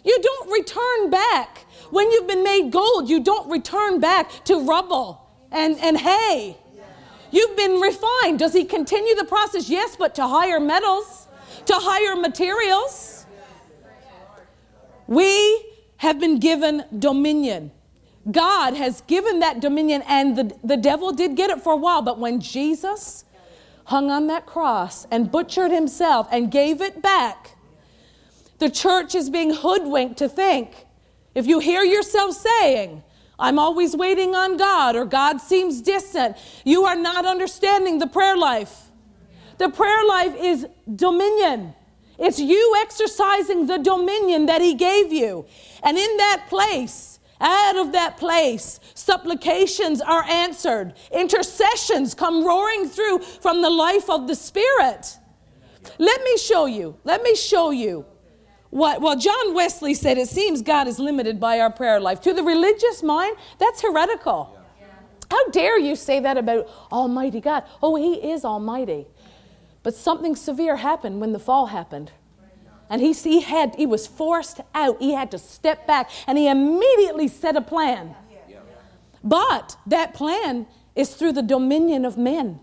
You 0.05 0.19
don't 0.21 0.51
return 0.51 1.11
back. 1.11 1.67
When 1.91 2.11
you've 2.11 2.27
been 2.27 2.45
made 2.45 2.71
gold, 2.71 3.09
you 3.09 3.21
don't 3.21 3.51
return 3.51 4.01
back 4.01 4.45
to 4.45 4.61
rubble 4.61 5.29
and, 5.51 5.79
and 5.79 5.99
hay. 5.99 6.57
You've 7.31 7.57
been 7.57 7.81
refined. 7.81 8.39
Does 8.39 8.53
he 8.53 8.65
continue 8.65 9.15
the 9.15 9.25
process? 9.25 9.69
Yes, 9.69 9.97
but 9.97 10.15
to 10.17 10.27
higher 10.27 10.59
metals, 10.61 11.29
to 11.67 11.75
higher 11.75 12.17
materials. 12.17 13.27
We 15.07 15.67
have 15.99 16.19
been 16.19 16.39
given 16.39 16.85
dominion. 16.99 17.73
God 18.31 18.75
has 18.75 19.01
given 19.03 19.41
that 19.41 19.61
dominion, 19.61 20.03
and 20.07 20.37
the, 20.37 20.57
the 20.63 20.77
devil 20.77 21.13
did 21.13 21.37
get 21.37 21.51
it 21.51 21.63
for 21.63 21.73
a 21.73 21.77
while, 21.77 22.03
but 22.03 22.19
when 22.19 22.41
Jesus 22.41 23.25
hung 23.85 24.11
on 24.11 24.27
that 24.29 24.47
cross 24.47 25.07
and 25.11 25.31
butchered 25.31 25.71
himself 25.71 26.29
and 26.31 26.51
gave 26.51 26.81
it 26.81 27.03
back, 27.03 27.57
the 28.61 28.71
church 28.71 29.15
is 29.15 29.29
being 29.29 29.53
hoodwinked 29.53 30.19
to 30.19 30.29
think 30.29 30.87
if 31.35 31.47
you 31.47 31.59
hear 31.59 31.83
yourself 31.83 32.37
saying, 32.37 33.03
I'm 33.39 33.59
always 33.59 33.97
waiting 33.97 34.35
on 34.35 34.57
God 34.57 34.97
or 34.97 35.05
God 35.05 35.41
seems 35.41 35.81
distant, 35.81 36.37
you 36.65 36.85
are 36.85 36.97
not 36.97 37.25
understanding 37.25 37.99
the 37.99 38.07
prayer 38.07 38.37
life. 38.37 38.91
The 39.59 39.69
prayer 39.69 40.05
life 40.07 40.35
is 40.39 40.67
dominion. 40.95 41.75
It's 42.19 42.39
you 42.39 42.77
exercising 42.83 43.67
the 43.67 43.79
dominion 43.79 44.47
that 44.47 44.61
He 44.61 44.75
gave 44.75 45.13
you. 45.13 45.47
And 45.83 45.97
in 45.97 46.17
that 46.19 46.47
place, 46.49 47.19
out 47.41 47.77
of 47.77 47.93
that 47.93 48.19
place, 48.19 48.79
supplications 48.95 50.03
are 50.03 50.25
answered, 50.25 50.93
intercessions 51.11 52.15
come 52.15 52.45
roaring 52.45 52.89
through 52.89 53.21
from 53.21 53.63
the 53.63 53.71
life 53.71 54.11
of 54.11 54.27
the 54.27 54.35
Spirit. 54.35 55.17
Let 55.99 56.23
me 56.23 56.37
show 56.37 56.67
you. 56.67 56.99
Let 57.05 57.23
me 57.23 57.35
show 57.35 57.71
you 57.71 58.05
what, 58.71 59.01
well, 59.01 59.17
John 59.17 59.55
Wesley 59.55 59.95
said 59.95 60.17
it 60.17 60.29
seems 60.29 60.63
God 60.63 60.87
is 60.87 60.99
limited 60.99 61.41
by 61.41 61.59
our 61.61 61.71
prayer 61.71 62.01
life. 62.01 62.21
To 62.23 62.33
the 62.33 62.43
religious 62.43 63.03
mind, 63.03 63.37
that's 63.59 63.83
heretical. 63.83 64.57
How 65.31 65.49
dare 65.51 65.79
you 65.79 65.95
say 65.95 66.21
that 66.21 66.37
about 66.37 66.69
Almighty 66.91 67.41
God? 67.41 67.65
Oh, 67.83 67.97
He 67.97 68.15
is 68.31 68.45
Almighty. 68.45 69.07
But 69.83 69.95
something 69.95 70.37
severe 70.37 70.77
happened 70.77 71.21
when 71.21 71.33
the 71.33 71.39
fall 71.39 71.67
happened. 71.67 72.13
And 72.89 73.01
he, 73.01 73.13
he, 73.13 73.41
had, 73.41 73.77
he 73.77 73.87
was 73.87 74.09
forced 74.09 74.61
out. 74.75 75.01
He 75.01 75.15
had 75.15 75.31
to 75.31 75.39
step 75.39 75.87
back 75.87 76.11
and 76.27 76.37
he 76.37 76.49
immediately 76.49 77.29
set 77.29 77.55
a 77.55 77.61
plan. 77.61 78.17
But 79.23 79.77
that 79.87 80.13
plan 80.13 80.67
is 80.97 81.15
through 81.15 81.33
the 81.33 81.43
dominion 81.43 82.05
of 82.05 82.19
men. 82.19 82.59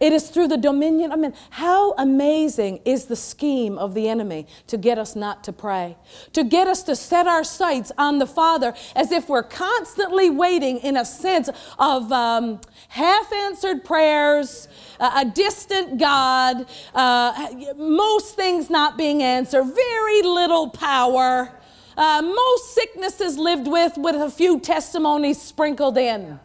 It 0.00 0.14
is 0.14 0.30
through 0.30 0.48
the 0.48 0.56
dominion 0.56 1.12
of 1.12 1.18
men. 1.18 1.34
How 1.50 1.92
amazing 1.98 2.80
is 2.86 3.04
the 3.04 3.16
scheme 3.16 3.76
of 3.76 3.92
the 3.92 4.08
enemy 4.08 4.46
to 4.68 4.78
get 4.78 4.96
us 4.96 5.14
not 5.14 5.44
to 5.44 5.52
pray, 5.52 5.98
to 6.32 6.42
get 6.42 6.66
us 6.66 6.82
to 6.84 6.96
set 6.96 7.26
our 7.26 7.44
sights 7.44 7.92
on 7.98 8.18
the 8.18 8.26
Father 8.26 8.72
as 8.96 9.12
if 9.12 9.28
we're 9.28 9.42
constantly 9.42 10.30
waiting 10.30 10.78
in 10.78 10.96
a 10.96 11.04
sense 11.04 11.50
of 11.78 12.10
um, 12.10 12.62
half 12.88 13.30
answered 13.30 13.84
prayers, 13.84 14.68
uh, 14.98 15.22
a 15.22 15.24
distant 15.26 15.98
God, 15.98 16.66
uh, 16.94 17.48
most 17.76 18.36
things 18.36 18.70
not 18.70 18.96
being 18.96 19.22
answered, 19.22 19.64
very 19.64 20.22
little 20.22 20.70
power. 20.70 21.52
Uh, 21.94 22.22
most 22.22 22.74
sicknesses 22.74 23.36
lived 23.36 23.68
with 23.68 23.98
with 23.98 24.16
a 24.16 24.30
few 24.30 24.58
testimonies 24.58 25.42
sprinkled 25.42 25.98
in 25.98 26.40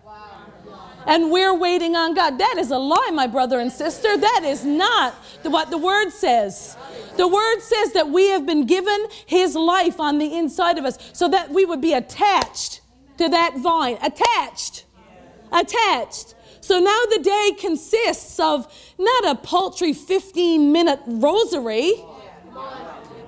and 1.07 1.31
we're 1.31 1.53
waiting 1.53 1.95
on 1.95 2.13
God. 2.13 2.37
That 2.37 2.55
is 2.57 2.71
a 2.71 2.77
lie, 2.77 3.11
my 3.13 3.27
brother 3.27 3.59
and 3.59 3.71
sister. 3.71 4.17
That 4.17 4.41
is 4.43 4.65
not 4.65 5.13
what 5.43 5.69
the 5.69 5.77
word 5.77 6.09
says. 6.11 6.75
The 7.17 7.27
word 7.27 7.59
says 7.61 7.93
that 7.93 8.09
we 8.09 8.29
have 8.29 8.45
been 8.45 8.65
given 8.65 9.07
his 9.25 9.55
life 9.55 9.99
on 9.99 10.17
the 10.17 10.35
inside 10.35 10.77
of 10.77 10.85
us 10.85 10.97
so 11.13 11.27
that 11.29 11.51
we 11.51 11.65
would 11.65 11.81
be 11.81 11.93
attached 11.93 12.81
to 13.17 13.29
that 13.29 13.57
vine. 13.57 13.97
Attached. 14.01 14.85
Attached. 15.51 16.35
So 16.61 16.79
now 16.79 17.01
the 17.11 17.19
day 17.21 17.51
consists 17.59 18.39
of 18.39 18.67
not 18.97 19.29
a 19.29 19.35
paltry 19.35 19.93
15 19.93 20.71
minute 20.71 20.99
rosary 21.05 22.03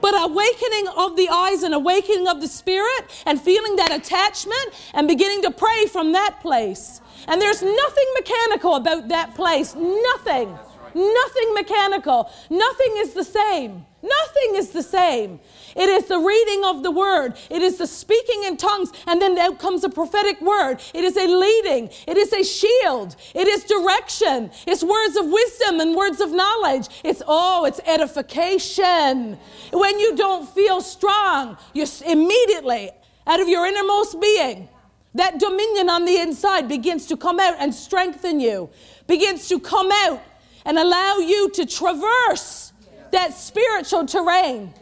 but 0.01 0.13
awakening 0.23 0.87
of 0.95 1.15
the 1.15 1.27
eyes 1.29 1.63
and 1.63 1.73
awakening 1.73 2.27
of 2.27 2.39
the 2.41 2.47
spirit 2.47 3.23
and 3.25 3.41
feeling 3.41 3.75
that 3.77 3.91
attachment 3.91 4.73
and 4.93 5.07
beginning 5.07 5.41
to 5.41 5.51
pray 5.51 5.85
from 5.87 6.11
that 6.13 6.39
place. 6.41 7.01
And 7.27 7.41
there's 7.41 7.61
nothing 7.61 8.05
mechanical 8.15 8.75
about 8.75 9.07
that 9.09 9.35
place. 9.35 9.75
Nothing. 9.75 10.57
Nothing 10.93 11.53
mechanical. 11.53 12.31
Nothing 12.49 12.93
is 12.97 13.13
the 13.13 13.23
same. 13.23 13.85
Nothing 14.01 14.55
is 14.55 14.69
the 14.71 14.83
same. 14.83 15.39
It 15.75 15.89
is 15.89 16.05
the 16.05 16.19
reading 16.19 16.65
of 16.65 16.81
the 16.81 16.91
word. 16.91 17.35
It 17.49 17.61
is 17.61 17.77
the 17.77 17.87
speaking 17.87 18.43
in 18.45 18.57
tongues, 18.57 18.91
and 19.05 19.21
then 19.21 19.37
out 19.37 19.59
comes 19.59 19.83
a 19.83 19.89
prophetic 19.89 20.39
word. 20.41 20.81
It 20.93 21.03
is 21.03 21.17
a 21.17 21.27
leading. 21.27 21.89
It 22.07 22.17
is 22.17 22.31
a 22.33 22.43
shield. 22.43 23.15
It 23.35 23.47
is 23.47 23.63
direction. 23.63 24.51
It's 24.65 24.83
words 24.83 25.15
of 25.17 25.25
wisdom 25.25 25.79
and 25.79 25.95
words 25.95 26.21
of 26.21 26.31
knowledge. 26.31 26.87
It's 27.03 27.21
oh, 27.27 27.65
it's 27.65 27.79
edification. 27.85 29.37
When 29.71 29.99
you 29.99 30.15
don't 30.15 30.47
feel 30.49 30.81
strong, 30.81 31.57
you 31.73 31.85
immediately 32.05 32.91
out 33.27 33.39
of 33.39 33.47
your 33.49 33.65
innermost 33.65 34.19
being, 34.21 34.69
that 35.17 35.39
dominion 35.39 35.89
on 35.89 36.05
the 36.05 36.17
inside 36.17 36.67
begins 36.67 37.07
to 37.07 37.17
come 37.17 37.39
out 37.39 37.55
and 37.59 37.73
strengthen 37.73 38.39
you, 38.39 38.69
begins 39.07 39.47
to 39.49 39.59
come 39.59 39.91
out 39.91 40.21
and 40.65 40.77
allow 40.77 41.17
you 41.17 41.49
to 41.51 41.65
traverse 41.65 42.73
that 43.11 43.33
spiritual 43.33 44.05
terrain. 44.05 44.73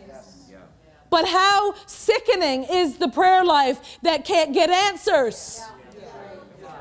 But 1.09 1.27
how 1.27 1.75
sickening 1.85 2.65
is 2.65 2.97
the 2.97 3.07
prayer 3.07 3.45
life 3.45 3.99
that 4.01 4.25
can't 4.25 4.53
get 4.53 4.69
answers? 4.69 5.61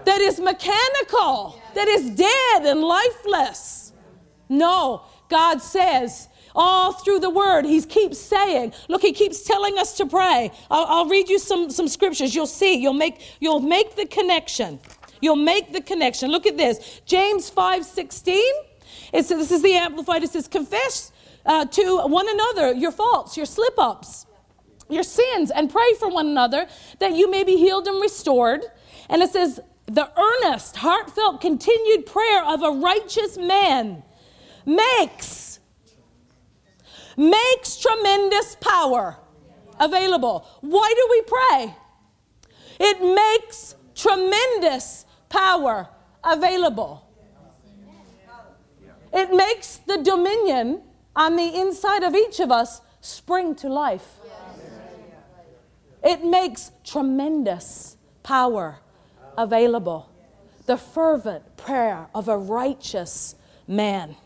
That 0.04 0.20
is 0.20 0.40
mechanical, 0.40 1.60
that 1.74 1.88
is 1.88 2.10
dead 2.10 2.66
and 2.66 2.82
lifeless. 2.82 3.92
No, 4.48 5.02
God 5.28 5.62
says, 5.62 6.28
all 6.54 6.92
through 6.92 7.20
the 7.20 7.30
word, 7.30 7.64
he 7.64 7.82
keeps 7.82 8.18
saying, 8.18 8.72
look, 8.88 9.02
he 9.02 9.12
keeps 9.12 9.42
telling 9.42 9.78
us 9.78 9.96
to 9.96 10.06
pray. 10.06 10.50
I'll, 10.70 10.86
I'll 10.86 11.08
read 11.08 11.28
you 11.28 11.38
some, 11.38 11.70
some 11.70 11.88
scriptures. 11.88 12.34
You'll 12.34 12.46
see, 12.46 12.74
you'll 12.74 12.92
make, 12.92 13.20
you'll 13.40 13.60
make 13.60 13.96
the 13.96 14.06
connection. 14.06 14.78
You'll 15.20 15.36
make 15.36 15.72
the 15.72 15.80
connection. 15.80 16.30
Look 16.30 16.46
at 16.46 16.56
this. 16.56 17.00
James 17.06 17.50
5 17.50 17.84
16. 17.84 18.42
It 19.12 19.24
says, 19.24 19.38
this 19.38 19.50
is 19.50 19.62
the 19.62 19.74
Amplified. 19.74 20.22
It 20.22 20.30
says, 20.30 20.48
confess 20.48 21.12
uh, 21.46 21.64
to 21.66 21.98
one 22.06 22.26
another 22.28 22.72
your 22.72 22.92
faults, 22.92 23.36
your 23.36 23.46
slip 23.46 23.78
ups, 23.78 24.26
your 24.88 25.02
sins, 25.02 25.50
and 25.50 25.70
pray 25.70 25.94
for 25.98 26.08
one 26.08 26.26
another 26.26 26.66
that 26.98 27.14
you 27.14 27.30
may 27.30 27.44
be 27.44 27.56
healed 27.56 27.86
and 27.86 28.00
restored. 28.00 28.62
And 29.08 29.22
it 29.22 29.30
says, 29.30 29.60
the 29.86 30.10
earnest, 30.18 30.76
heartfelt, 30.76 31.40
continued 31.40 32.06
prayer 32.06 32.44
of 32.44 32.62
a 32.62 32.70
righteous 32.70 33.36
man 33.36 34.02
makes 34.64 35.53
makes 37.16 37.76
tremendous 37.76 38.56
power 38.60 39.16
available. 39.78 40.46
Why 40.60 40.92
do 40.94 41.08
we 41.10 41.22
pray? 41.22 41.76
It 42.80 43.00
makes 43.00 43.76
tremendous 43.94 45.04
power 45.28 45.88
available. 46.22 47.08
It 49.12 49.32
makes 49.32 49.76
the 49.76 49.98
dominion 49.98 50.82
on 51.14 51.36
the 51.36 51.60
inside 51.60 52.02
of 52.02 52.14
each 52.14 52.40
of 52.40 52.50
us 52.50 52.80
spring 53.00 53.54
to 53.56 53.68
life. 53.68 54.18
It 56.02 56.24
makes 56.24 56.72
tremendous 56.84 57.96
power 58.22 58.80
available. 59.38 60.10
The 60.66 60.76
fervent 60.76 61.56
prayer 61.56 62.08
of 62.14 62.28
a 62.28 62.36
righteous 62.36 63.36
man. 63.68 64.16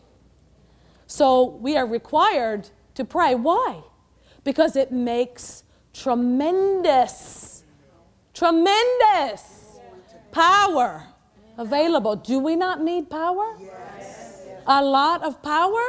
So 1.07 1.45
we 1.45 1.77
are 1.77 1.85
required 1.85 2.69
to 2.99 3.05
pray. 3.05 3.33
Why? 3.33 3.81
Because 4.43 4.75
it 4.75 4.91
makes 4.91 5.63
tremendous, 5.93 7.63
tremendous 8.33 9.79
power 10.31 11.03
available. 11.57 12.15
Do 12.15 12.39
we 12.39 12.55
not 12.55 12.81
need 12.81 13.09
power? 13.09 13.57
A 14.67 14.83
lot 14.83 15.23
of 15.23 15.41
power? 15.41 15.81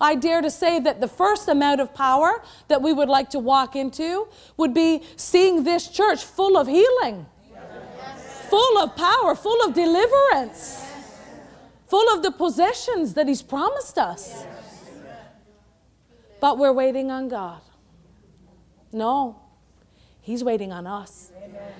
I 0.00 0.16
dare 0.16 0.42
to 0.42 0.50
say 0.50 0.80
that 0.80 1.00
the 1.00 1.06
first 1.06 1.46
amount 1.46 1.80
of 1.80 1.94
power 1.94 2.42
that 2.66 2.82
we 2.82 2.92
would 2.92 3.08
like 3.08 3.30
to 3.30 3.38
walk 3.38 3.76
into 3.76 4.26
would 4.56 4.74
be 4.74 5.04
seeing 5.14 5.62
this 5.62 5.86
church 5.86 6.24
full 6.24 6.58
of 6.58 6.66
healing, 6.66 7.24
full 8.50 8.78
of 8.78 8.96
power, 8.96 9.36
full 9.36 9.64
of 9.64 9.74
deliverance, 9.74 10.84
full 11.86 12.12
of 12.12 12.24
the 12.24 12.32
possessions 12.32 13.14
that 13.14 13.28
He's 13.28 13.42
promised 13.42 13.96
us. 13.96 14.44
But 16.42 16.58
we're 16.58 16.72
waiting 16.72 17.12
on 17.12 17.28
God. 17.28 17.60
No, 18.92 19.40
He's 20.20 20.42
waiting 20.42 20.72
on 20.72 20.88
us. 20.88 21.30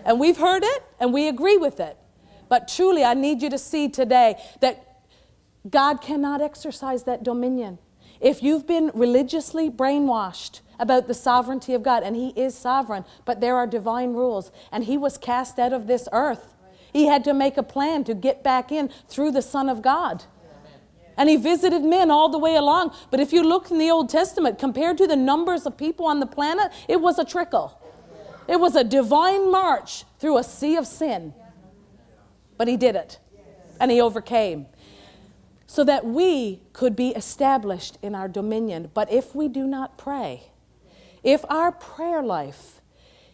And 0.05 0.20
we've 0.20 0.37
heard 0.37 0.62
it 0.62 0.85
and 1.01 1.12
we 1.12 1.27
agree 1.27 1.57
with 1.57 1.81
it. 1.81 1.96
But 2.48 2.68
truly, 2.68 3.03
I 3.03 3.14
need 3.14 3.42
you 3.42 3.51
to 3.51 3.59
see 3.59 3.88
today 3.88 4.40
that 4.61 5.03
God 5.68 6.01
cannot 6.01 6.40
exercise 6.40 7.03
that 7.03 7.25
dominion 7.25 7.79
if 8.20 8.40
you've 8.40 8.68
been 8.68 8.92
religiously 8.94 9.68
brainwashed 9.68 10.61
about 10.79 11.09
the 11.09 11.14
sovereignty 11.14 11.75
of 11.75 11.83
God, 11.83 12.05
and 12.05 12.14
He 12.14 12.29
is 12.29 12.55
sovereign, 12.55 13.05
but 13.25 13.40
there 13.40 13.57
are 13.57 13.66
divine 13.66 14.12
rules, 14.12 14.53
and 14.70 14.85
He 14.85 14.96
was 14.96 15.18
cast 15.18 15.59
out 15.59 15.72
of 15.72 15.88
this 15.88 16.09
earth. 16.12 16.55
He 16.92 17.07
had 17.07 17.25
to 17.25 17.35
make 17.35 17.57
a 17.57 17.64
plan 17.64 18.05
to 18.05 18.14
get 18.14 18.44
back 18.44 18.70
in 18.70 18.90
through 19.09 19.33
the 19.33 19.42
Son 19.42 19.68
of 19.68 19.83
God. 19.83 20.25
And 21.16 21.29
he 21.29 21.37
visited 21.37 21.83
men 21.83 22.11
all 22.11 22.29
the 22.29 22.38
way 22.38 22.57
along. 22.57 22.94
But 23.11 23.20
if 23.20 23.33
you 23.33 23.42
look 23.42 23.70
in 23.70 23.79
the 23.79 23.90
Old 23.90 24.09
Testament, 24.09 24.59
compared 24.59 24.98
to 24.98 25.07
the 25.07 25.16
numbers 25.16 25.66
of 25.66 25.77
people 25.77 26.07
on 26.07 26.20
the 26.20 26.27
planet, 26.27 26.72
it 26.88 27.01
was 27.01 27.18
a 27.18 27.25
trickle. 27.25 27.79
It 28.48 28.59
was 28.59 28.77
a 28.77 28.85
divine 28.85 29.51
march 29.51 30.05
through 30.18 30.38
a 30.38 30.44
sea 30.44 30.77
of 30.77 30.87
sin. 30.87 31.35
But 32.57 32.68
he 32.68 32.77
did 32.77 32.96
it. 32.96 33.18
And 33.81 33.90
he 33.90 34.01
overcame 34.01 34.66
so 35.72 35.85
that 35.85 36.05
we 36.05 36.61
could 36.75 36.94
be 36.94 37.09
established 37.11 37.96
in 38.03 38.14
our 38.14 38.29
dominion. 38.29 38.90
But 38.92 39.11
if 39.11 39.35
we 39.35 39.48
do 39.48 39.66
not 39.66 39.96
pray, 39.96 40.42
if 41.22 41.46
our 41.48 41.72
prayer 41.72 42.22
life 42.22 42.83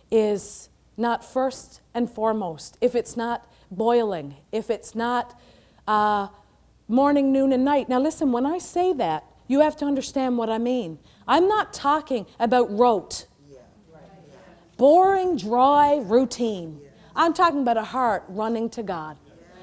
is 0.08 0.68
not 0.96 1.24
first 1.24 1.80
and 1.94 2.08
foremost, 2.08 2.78
if 2.80 2.94
it's 2.94 3.16
not 3.16 3.50
boiling, 3.72 4.36
if 4.52 4.70
it's 4.70 4.94
not 4.94 5.36
uh, 5.88 6.28
morning, 6.88 7.32
noon, 7.32 7.52
and 7.52 7.64
night. 7.64 7.88
Now, 7.88 8.00
listen, 8.00 8.32
when 8.32 8.46
I 8.46 8.58
say 8.58 8.92
that, 8.94 9.24
you 9.46 9.60
have 9.60 9.76
to 9.76 9.84
understand 9.84 10.36
what 10.38 10.50
I 10.50 10.58
mean. 10.58 10.98
I'm 11.26 11.46
not 11.46 11.72
talking 11.72 12.26
about 12.40 12.70
rote, 12.76 13.26
boring, 14.76 15.36
dry 15.36 16.00
routine. 16.02 16.80
I'm 17.14 17.34
talking 17.34 17.62
about 17.62 17.76
a 17.76 17.84
heart 17.84 18.24
running 18.28 18.70
to 18.70 18.82
God. 18.82 19.18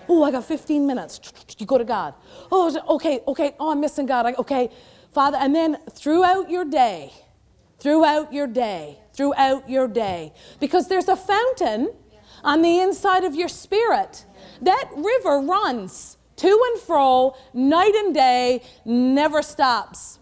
Oh, 0.07 0.23
I 0.23 0.31
got 0.31 0.45
15 0.45 0.85
minutes. 0.85 1.19
You 1.57 1.65
go 1.65 1.77
to 1.77 1.85
God. 1.85 2.13
Oh, 2.51 2.95
okay, 2.95 3.21
okay. 3.29 3.55
Oh, 3.61 3.71
I'm 3.71 3.79
missing 3.79 4.05
God. 4.05 4.25
Okay, 4.37 4.69
Father. 5.13 5.37
And 5.37 5.55
then 5.55 5.77
throughout 5.89 6.49
your 6.49 6.65
day, 6.65 7.13
throughout 7.79 8.33
your 8.33 8.45
day, 8.45 8.99
throughout 9.13 9.69
your 9.69 9.87
day, 9.87 10.33
because 10.59 10.89
there's 10.89 11.07
a 11.07 11.15
fountain 11.15 11.93
on 12.43 12.61
the 12.61 12.79
inside 12.79 13.23
of 13.23 13.35
your 13.35 13.47
spirit. 13.47 14.25
That 14.61 14.89
river 14.97 15.39
runs 15.39 16.17
to 16.37 16.63
and 16.71 16.81
fro, 16.81 17.35
night 17.53 17.95
and 17.95 18.13
day, 18.13 18.61
never 18.83 19.41
stops. 19.41 20.19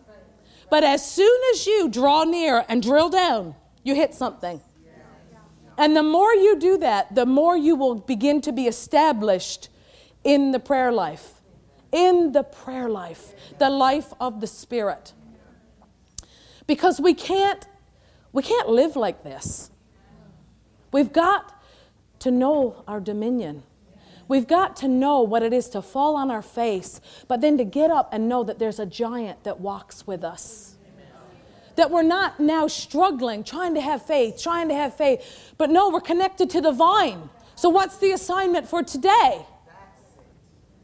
But 0.70 0.84
as 0.84 1.10
soon 1.10 1.40
as 1.54 1.68
you 1.68 1.90
draw 1.90 2.24
near 2.24 2.66
and 2.68 2.82
drill 2.82 3.10
down, 3.10 3.56
you 3.84 3.96
hit 3.96 4.14
something. 4.14 4.62
And 5.78 5.96
the 5.96 6.04
more 6.04 6.34
you 6.34 6.60
do 6.60 6.78
that, 6.80 7.16
the 7.16 7.26
more 7.26 7.58
you 7.58 7.76
will 7.76 7.96
begin 7.96 8.42
to 8.42 8.52
be 8.52 8.68
established 8.68 9.70
in 10.24 10.52
the 10.52 10.60
prayer 10.60 10.92
life. 10.92 11.42
In 11.92 12.32
the 12.32 12.44
prayer 12.44 12.90
life, 12.90 13.34
the 13.60 13.70
life 13.70 14.14
of 14.20 14.42
the 14.42 14.48
Spirit. 14.48 15.14
Because 16.66 17.00
we 17.00 17.14
can't, 17.14 17.68
we 18.32 18.42
can't 18.42 18.70
live 18.70 18.96
like 18.96 19.24
this. 19.24 19.70
We've 20.92 21.14
got 21.14 21.54
to 22.20 22.32
know 22.32 22.84
our 22.88 23.00
dominion. 23.00 23.64
We've 24.28 24.48
got 24.48 24.76
to 24.78 24.88
know 24.88 25.22
what 25.22 25.44
it 25.44 25.54
is 25.54 25.70
to 25.70 25.82
fall 25.82 26.16
on 26.16 26.32
our 26.32 26.42
face, 26.42 27.02
but 27.28 27.42
then 27.42 27.58
to 27.58 27.66
get 27.66 27.92
up 27.92 28.10
and 28.14 28.30
know 28.30 28.44
that 28.44 28.60
there's 28.60 28.80
a 28.80 28.86
giant 28.86 29.44
that 29.44 29.60
walks 29.60 30.08
with 30.08 30.24
us. 30.24 30.76
That 31.76 31.90
we're 31.90 32.04
not 32.04 32.40
now 32.40 32.68
struggling, 32.68 33.44
trying 33.44 33.74
to 33.76 33.82
have 33.82 34.06
faith, 34.06 34.42
trying 34.42 34.70
to 34.70 34.76
have 34.76 34.96
faith, 34.96 35.54
but 35.58 35.70
no, 35.70 35.90
we're 35.90 36.02
connected 36.02 36.50
to 36.52 36.62
the 36.62 36.72
vine. 36.72 37.30
So, 37.56 37.70
what's 37.70 37.98
the 37.98 38.12
assignment 38.12 38.68
for 38.68 38.84
today? 38.84 39.46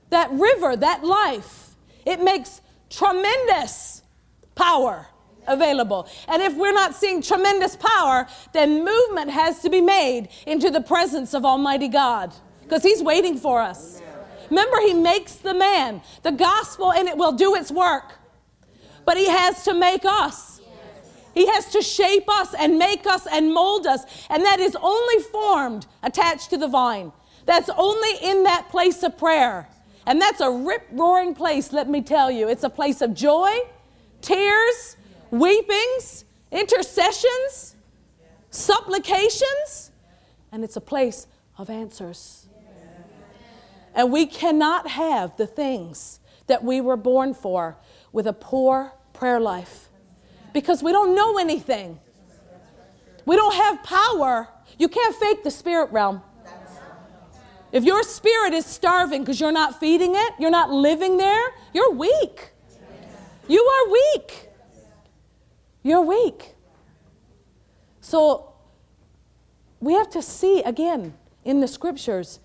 that 0.10 0.32
river, 0.32 0.76
that 0.76 1.04
life, 1.04 1.76
it 2.06 2.22
makes 2.22 2.62
tremendous 2.90 4.02
power 4.56 5.08
available. 5.48 6.08
And 6.28 6.42
if 6.42 6.56
we're 6.56 6.74
not 6.74 6.96
seeing 6.96 7.22
tremendous 7.22 7.76
power, 7.76 8.28
then 8.54 8.84
movement 8.84 9.32
has 9.32 9.60
to 9.62 9.70
be 9.70 9.82
made 9.82 10.30
into 10.46 10.70
the 10.70 10.82
presence 10.82 11.34
of 11.34 11.46
Almighty 11.46 11.88
God 11.88 12.34
because 12.70 12.84
He's 12.84 13.02
waiting 13.02 13.36
for 13.36 13.60
us. 13.60 14.00
Remember, 14.52 14.78
He 14.82 14.94
makes 14.94 15.36
the 15.36 15.56
man, 15.56 16.02
the 16.22 16.32
gospel, 16.32 16.94
and 16.94 17.08
it 17.08 17.18
will 17.18 17.32
do 17.32 17.56
its 17.56 17.72
work. 17.72 18.14
But 19.06 19.18
He 19.18 19.28
has 19.28 19.64
to 19.64 19.74
make 19.74 20.06
us. 20.06 20.62
He 21.34 21.48
has 21.48 21.72
to 21.72 21.82
shape 21.82 22.30
us 22.30 22.54
and 22.54 22.78
make 22.78 23.08
us 23.08 23.26
and 23.32 23.54
mold 23.54 23.88
us. 23.88 24.04
And 24.30 24.46
that 24.46 24.60
is 24.60 24.78
only 24.82 25.24
formed 25.24 25.88
attached 26.04 26.52
to 26.52 26.58
the 26.58 26.68
vine. 26.68 27.12
That's 27.46 27.70
only 27.76 28.12
in 28.22 28.44
that 28.44 28.70
place 28.70 29.02
of 29.02 29.18
prayer 29.18 29.68
And 30.06 30.20
that's 30.20 30.42
a 30.42 30.50
rip 30.50 30.88
roaring 30.92 31.36
place, 31.36 31.72
let 31.72 31.90
me 31.90 32.02
tell 32.02 32.32
you. 32.32 32.50
It's 32.50 32.64
a 32.64 32.70
place 32.70 33.02
of 33.02 33.14
joy, 33.14 33.52
tears, 34.22 34.98
weepings, 35.32 36.26
intercessions, 36.52 37.76
supplications, 38.50 39.92
and 40.52 40.64
it's 40.64 40.76
a 40.76 40.82
place 40.82 41.28
of 41.58 41.70
answers. 41.70 42.39
And 44.00 44.14
we 44.14 44.28
cannot 44.28 44.88
have 44.88 45.36
the 45.36 45.46
things 45.46 46.22
that 46.48 46.64
we 46.64 46.80
were 46.80 46.96
born 46.96 47.34
for 47.34 47.76
with 48.14 48.28
a 48.28 48.32
poor 48.32 48.94
prayer 49.12 49.42
life 49.42 49.90
because 50.54 50.82
we 50.82 50.94
don't 50.94 51.14
know 51.14 51.38
anything. 51.38 52.00
We 53.26 53.36
don't 53.36 53.56
have 53.56 53.84
power. 53.84 54.48
You 54.78 54.88
can't 54.88 55.14
fake 55.18 55.44
the 55.44 55.52
spirit 55.52 55.92
realm. 55.92 56.22
If 57.74 57.84
your 57.84 58.02
spirit 58.04 58.54
is 58.54 58.66
starving 58.66 59.24
because 59.24 59.42
you're 59.42 59.52
not 59.52 59.82
feeding 59.82 60.16
it, 60.16 60.34
you're 60.40 60.50
not 60.50 60.72
living 60.72 61.18
there, 61.18 61.54
you're 61.74 61.92
weak. 61.92 62.52
You 63.50 63.62
are 63.62 63.92
weak. 63.92 64.50
You're 65.84 66.04
weak. 66.04 66.56
So 68.00 68.54
we 69.82 69.92
have 69.92 70.10
to 70.12 70.22
see 70.22 70.64
again 70.64 71.16
in 71.44 71.60
the 71.60 71.68
scriptures, 71.68 72.40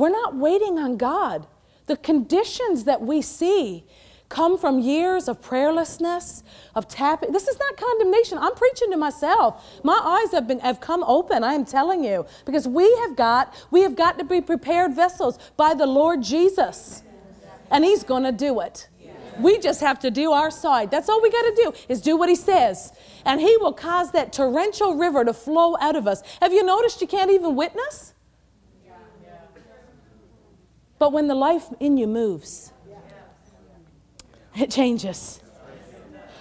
we're 0.00 0.10
not 0.10 0.36
waiting 0.36 0.78
on 0.78 0.96
God. 0.96 1.46
The 1.86 1.96
conditions 1.96 2.84
that 2.84 3.02
we 3.02 3.22
see 3.22 3.84
come 4.30 4.56
from 4.56 4.78
years 4.78 5.28
of 5.28 5.42
prayerlessness, 5.42 6.42
of 6.74 6.88
tapping. 6.88 7.32
This 7.32 7.48
is 7.48 7.58
not 7.58 7.76
condemnation. 7.76 8.38
I'm 8.38 8.54
preaching 8.54 8.90
to 8.92 8.96
myself. 8.96 9.62
My 9.82 10.00
eyes 10.02 10.32
have 10.32 10.46
been 10.46 10.60
have 10.60 10.80
come 10.80 11.04
open, 11.04 11.44
I 11.44 11.54
am 11.54 11.64
telling 11.64 12.04
you, 12.04 12.24
because 12.46 12.66
we 12.66 12.94
have 13.02 13.16
got 13.16 13.54
we 13.70 13.82
have 13.82 13.96
got 13.96 14.18
to 14.18 14.24
be 14.24 14.40
prepared 14.40 14.94
vessels 14.94 15.38
by 15.56 15.74
the 15.74 15.86
Lord 15.86 16.22
Jesus. 16.22 17.02
And 17.72 17.84
he's 17.84 18.02
going 18.02 18.24
to 18.24 18.32
do 18.32 18.60
it. 18.60 18.88
We 19.38 19.58
just 19.58 19.80
have 19.80 19.98
to 20.00 20.10
do 20.10 20.32
our 20.32 20.50
side. 20.50 20.90
That's 20.90 21.08
all 21.08 21.22
we 21.22 21.30
got 21.30 21.42
to 21.42 21.54
do 21.62 21.72
is 21.88 22.00
do 22.00 22.16
what 22.16 22.28
he 22.28 22.34
says. 22.34 22.92
And 23.24 23.40
he 23.40 23.56
will 23.58 23.72
cause 23.72 24.12
that 24.12 24.32
torrential 24.32 24.96
river 24.96 25.24
to 25.24 25.32
flow 25.32 25.76
out 25.80 25.96
of 25.96 26.06
us. 26.06 26.22
Have 26.40 26.52
you 26.52 26.64
noticed 26.64 27.00
you 27.00 27.06
can't 27.06 27.30
even 27.30 27.54
witness? 27.54 28.12
But 31.00 31.14
when 31.14 31.28
the 31.28 31.34
life 31.34 31.68
in 31.80 31.96
you 31.96 32.06
moves, 32.06 32.72
it 34.54 34.70
changes. 34.70 35.40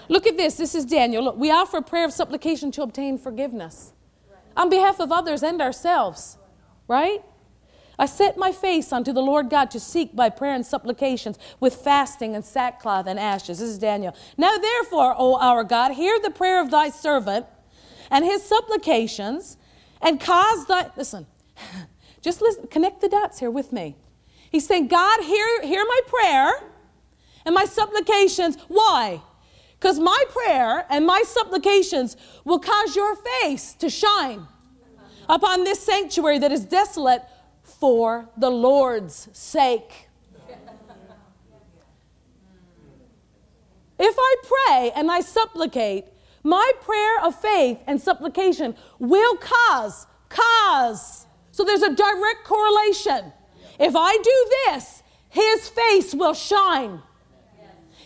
Look 0.10 0.28
at 0.28 0.36
this. 0.36 0.56
This 0.56 0.76
is 0.76 0.84
Daniel. 0.84 1.24
Look, 1.24 1.38
we 1.38 1.50
offer 1.50 1.78
a 1.78 1.82
prayer 1.82 2.04
of 2.04 2.12
supplication 2.12 2.70
to 2.74 2.82
obtain 2.82 3.18
forgiveness 3.18 3.94
on 4.58 4.70
behalf 4.70 5.00
of 5.00 5.14
others 5.14 5.44
and 5.44 5.62
ourselves, 5.62 6.38
right? 6.90 7.24
I 7.98 8.06
set 8.06 8.38
my 8.38 8.52
face 8.52 8.92
unto 8.92 9.14
the 9.14 9.22
Lord 9.22 9.50
God 9.50 9.72
to 9.72 9.80
seek 9.80 10.14
by 10.14 10.30
prayer 10.30 10.56
and 10.56 10.66
supplications 10.66 11.40
with 11.62 11.76
fasting 11.76 12.36
and 12.36 12.44
sackcloth 12.44 13.08
and 13.08 13.18
ashes. 13.18 13.60
This 13.60 13.70
is 13.70 13.78
Daniel. 13.78 14.14
Now, 14.38 14.58
therefore, 14.58 15.16
O 15.18 15.40
our 15.40 15.64
God, 15.64 15.94
hear 15.94 16.20
the 16.20 16.32
prayer 16.32 16.62
of 16.62 16.70
thy 16.70 16.90
servant 16.90 17.46
and 18.12 18.26
his 18.26 18.44
supplications 18.44 19.56
and 20.02 20.20
cause 20.20 20.66
thy. 20.66 20.92
Listen, 20.98 21.28
just 22.22 22.42
listen, 22.42 22.68
connect 22.68 23.00
the 23.00 23.08
dots 23.08 23.40
here 23.40 23.52
with 23.52 23.72
me. 23.72 23.96
He's 24.52 24.68
saying, 24.68 24.88
God, 24.88 25.22
hear, 25.22 25.62
hear 25.62 25.84
my 25.86 26.00
prayer 26.08 26.52
and 27.46 27.54
my 27.54 27.66
supplications. 27.66 28.58
Why? 28.68 29.22
Because 29.80 30.00
my 30.00 30.24
prayer 30.30 30.86
and 30.90 31.06
my 31.06 31.24
supplications 31.26 32.18
will 32.44 32.60
cause 32.60 32.96
your 32.96 33.16
face 33.16 33.74
to 33.76 33.90
shine 33.90 34.48
upon 35.28 35.64
this 35.64 35.80
sanctuary 35.80 36.40
that 36.40 36.52
is 36.52 36.66
desolate 36.66 37.22
for 37.64 38.28
the 38.38 38.50
Lord's 38.50 39.30
sake. 39.32 40.08
If 44.00 44.16
I 44.18 44.36
pray 44.44 44.92
and 44.96 45.12
I 45.12 45.20
supplicate, 45.22 46.06
my 46.44 46.72
prayer 46.82 47.22
of 47.24 47.40
faith 47.40 47.80
and 47.86 48.02
supplication 48.02 48.76
will 48.98 49.36
cause, 49.38 50.08
cause. 50.30 51.26
So 51.52 51.64
there's 51.66 51.84
a 51.84 51.94
direct 51.94 52.46
correlation. 52.46 53.34
If 53.80 53.96
I 53.96 54.18
do 54.18 54.50
this, 54.66 55.04
his 55.30 55.70
face 55.70 56.14
will 56.14 56.34
shine. 56.34 57.02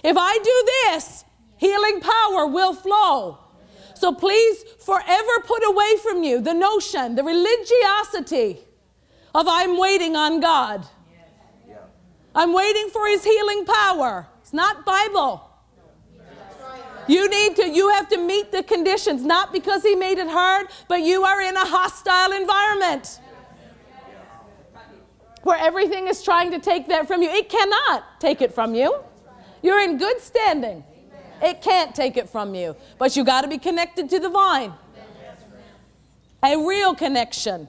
If 0.04 0.16
I 0.18 0.38
do 0.38 0.64
this, 0.84 1.26
healing 1.58 2.00
power 2.00 2.46
will 2.46 2.74
flow. 2.74 3.40
So 3.96 4.14
please 4.14 4.64
forever 4.80 5.40
put 5.46 5.64
away 5.66 5.96
from 6.02 6.24
you 6.24 6.42
the 6.42 6.54
notion, 6.54 7.16
the 7.16 7.24
religiosity 7.24 8.60
of 9.34 9.48
I'm 9.50 9.78
waiting 9.78 10.16
on 10.16 10.40
God. 10.40 10.86
I'm 12.36 12.54
waiting 12.54 12.90
for 12.90 13.08
his 13.08 13.24
healing 13.24 13.66
power. 13.66 14.28
It's 14.42 14.54
not 14.54 14.86
Bible. 14.86 15.50
You 17.08 17.30
need 17.30 17.56
to, 17.58 17.70
you 17.70 17.90
have 17.90 18.10
to 18.10 18.18
meet 18.18 18.52
the 18.52 18.64
conditions, 18.64 19.24
not 19.24 19.52
because 19.52 19.84
he 19.84 19.96
made 19.96 20.18
it 20.18 20.28
hard, 20.28 20.68
but 20.88 21.02
you 21.02 21.24
are 21.24 21.42
in 21.42 21.56
a 21.56 21.66
hostile 21.66 22.32
environment 22.32 23.20
where 25.44 25.58
everything 25.58 26.08
is 26.08 26.24
trying 26.24 26.52
to 26.52 26.60
take 26.60 26.88
that 26.88 27.08
from 27.08 27.22
you. 27.22 27.30
It 27.30 27.50
cannot 27.50 28.20
take 28.20 28.42
it 28.42 28.54
from 28.54 28.74
you. 28.74 29.04
You're 29.62 29.80
in 29.82 29.98
good 29.98 30.20
standing. 30.20 30.84
It 31.42 31.62
can't 31.62 31.94
take 31.94 32.18
it 32.18 32.30
from 32.30 32.56
you. 32.56 32.76
But 32.98 33.16
you 33.16 33.24
got 33.24 33.42
to 33.42 33.48
be 33.48 33.58
connected 33.58 34.10
to 34.10 34.20
the 34.20 34.30
vine. 34.30 34.74
A 36.44 36.58
real 36.58 36.96
connection. 36.96 37.68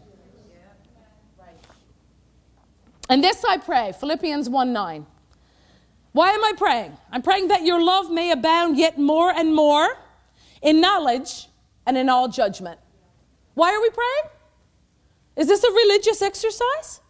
And 3.09 3.23
this 3.23 3.45
I 3.45 3.59
pray, 3.59 3.93
Philippians 3.99 4.49
1 4.49 4.73
9. 4.73 5.07
Why 6.13 6.31
am 6.31 6.45
I 6.45 6.53
praying? 6.57 6.97
I'm 7.11 7.23
praying 7.23 7.49
that 7.49 7.65
your 7.65 7.83
love 7.83 8.11
may 8.11 8.31
abound 8.31 8.79
yet 8.79 8.99
more 8.99 9.31
and 9.31 9.55
more 9.55 9.99
in 10.63 10.81
knowledge 10.81 11.49
and 11.87 11.99
in 11.99 12.09
all 12.09 12.29
judgment. 12.29 12.79
Why 13.55 13.73
are 13.75 13.81
we 13.81 13.91
praying? 13.91 14.35
Is 15.37 15.49
this 15.49 15.65
a 15.65 15.71
religious 15.71 16.23
exercise? 16.23 17.01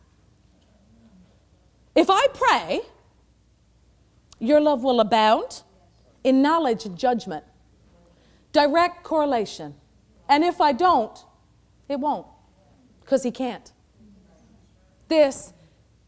If 1.95 2.09
I 2.11 2.27
pray, 2.35 2.81
your 4.39 4.61
love 4.61 4.83
will 4.83 5.01
abound 5.01 5.63
in 6.25 6.43
knowledge 6.43 6.87
and 6.87 6.99
judgment. 6.99 7.45
Direct 8.53 9.03
correlation. 9.03 9.75
And 10.29 10.43
if 10.43 10.61
I 10.61 10.73
don't, 10.73 11.17
it 11.89 12.01
won't, 12.01 12.27
because 13.01 13.23
he 13.23 13.31
can't. 13.31 13.73
This 15.09 15.53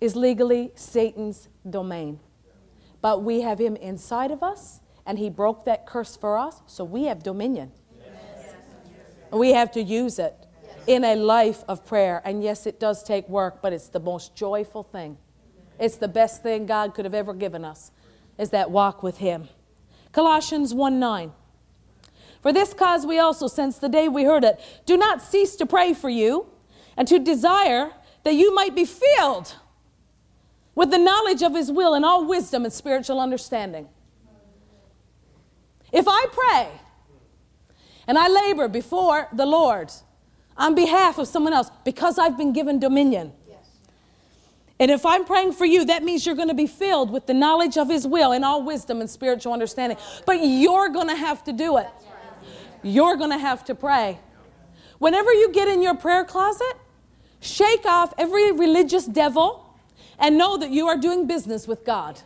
is 0.01 0.17
legally 0.17 0.73
Satan's 0.75 1.49
domain. 1.69 2.19
But 3.01 3.23
we 3.23 3.43
have 3.43 3.59
him 3.59 3.77
inside 3.77 4.31
of 4.31 4.43
us, 4.43 4.81
and 5.05 5.19
he 5.19 5.31
broke 5.31 5.65
that 5.67 5.87
curse 5.87 6.17
for 6.17 6.37
us, 6.39 6.63
so 6.67 6.83
we 6.83 7.05
have 7.05 7.23
dominion. 7.23 7.73
Yes. 7.99 8.55
We 9.31 9.53
have 9.53 9.71
to 9.73 9.83
use 9.83 10.19
it 10.19 10.35
in 10.87 11.05
a 11.05 11.15
life 11.15 11.63
of 11.69 11.85
prayer. 11.85 12.23
And 12.25 12.43
yes, 12.43 12.67
it 12.67 12.81
does 12.81 13.05
take 13.05 13.29
work, 13.29 13.61
but 13.63 13.73
it's 13.73 13.89
the 13.89 14.01
most 14.01 14.35
joyful 14.35 14.83
thing. 14.83 15.19
It's 15.79 15.97
the 15.97 16.09
best 16.09 16.43
thing 16.43 16.67
God 16.67 16.95
could 16.95 17.05
have 17.05 17.15
ever 17.15 17.35
given 17.35 17.65
us, 17.65 17.91
is 18.39 18.51
that 18.51 18.71
walk 18.71 19.03
with 19.03 19.19
him. 19.19 19.49
Colossians 20.13 20.73
1 20.73 20.99
9. 20.99 21.33
For 22.41 22.53
this 22.53 22.73
cause 22.73 23.05
we 23.05 23.19
also, 23.19 23.49
since 23.49 23.79
the 23.79 23.89
day 23.89 24.09
we 24.09 24.25
heard 24.25 24.45
it, 24.45 24.61
do 24.87 24.97
not 24.97 25.21
cease 25.21 25.57
to 25.57 25.67
pray 25.67 25.93
for 25.93 26.09
you 26.09 26.47
and 26.97 27.07
to 27.09 27.19
desire 27.19 27.93
that 28.23 28.35
you 28.35 28.55
might 28.55 28.75
be 28.75 28.85
filled 28.85 29.57
with 30.75 30.91
the 30.91 30.99
knowledge 30.99 31.43
of 31.43 31.55
his 31.55 31.73
will 31.73 31.95
and 31.95 32.05
all 32.05 32.25
wisdom 32.25 32.65
and 32.65 32.73
spiritual 32.73 33.19
understanding. 33.19 33.89
If 35.93 36.07
I 36.07 36.27
pray 36.31 36.69
and 38.07 38.19
I 38.19 38.29
labor 38.29 38.69
before 38.69 39.29
the 39.33 39.47
Lord 39.47 39.91
on 40.57 40.75
behalf 40.75 41.19
of 41.19 41.27
someone 41.27 41.53
else 41.53 41.71
because 41.85 42.19
I've 42.19 42.37
been 42.37 42.53
given 42.53 42.79
dominion, 42.79 43.33
and 44.79 44.91
if 44.91 45.07
I'm 45.07 45.25
praying 45.25 45.53
for 45.53 45.65
you, 45.65 45.87
that 45.87 46.03
means 46.03 46.27
you're 46.27 46.35
going 46.35 46.49
to 46.49 46.55
be 46.55 46.67
filled 46.67 47.11
with 47.11 47.27
the 47.27 47.35
knowledge 47.35 47.79
of 47.79 47.89
His 47.89 48.07
will 48.07 48.33
and 48.33 48.45
all 48.45 48.63
wisdom 48.63 49.01
and 49.01 49.09
spiritual 49.09 49.53
understanding. 49.53 49.97
But 50.27 50.41
you're 50.45 50.91
going 50.91 51.09
to 51.09 51.17
have 51.17 51.43
to 51.45 51.53
do 51.53 51.79
it. 51.79 51.89
You're 52.83 53.17
going 53.17 53.31
to 53.31 53.39
have 53.39 53.65
to 53.67 53.75
pray. 53.75 54.19
Whenever 54.99 55.33
you 55.33 55.51
get 55.53 55.69
in 55.69 55.83
your 55.83 55.95
prayer 55.95 56.25
closet, 56.25 56.75
shake 57.41 57.87
off 57.87 58.13
every 58.19 58.53
religious 58.53 59.07
devil 59.07 59.79
and 60.19 60.37
know 60.37 60.59
that 60.59 60.71
you 60.71 60.89
are 60.89 60.97
doing 60.97 61.27
business 61.27 61.67
with 61.67 61.85
God. 61.85 62.21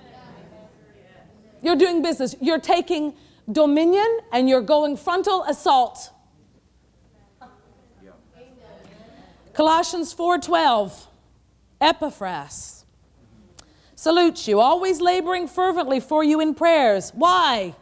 You're 1.62 1.76
doing 1.76 2.02
business. 2.02 2.34
You're 2.40 2.60
taking 2.60 3.14
dominion 3.50 4.20
and 4.32 4.48
you're 4.48 4.60
going 4.60 4.96
frontal 4.96 5.44
assault. 5.44 6.10
Colossians 9.52 10.14
4:12 10.14 11.09
Epaphras 11.80 12.84
salutes 13.94 14.48
you, 14.48 14.60
always 14.60 15.00
laboring 15.00 15.46
fervently 15.46 16.00
for 16.00 16.24
you 16.24 16.40
in 16.40 16.54
prayers. 16.54 17.10
Why? 17.14 17.74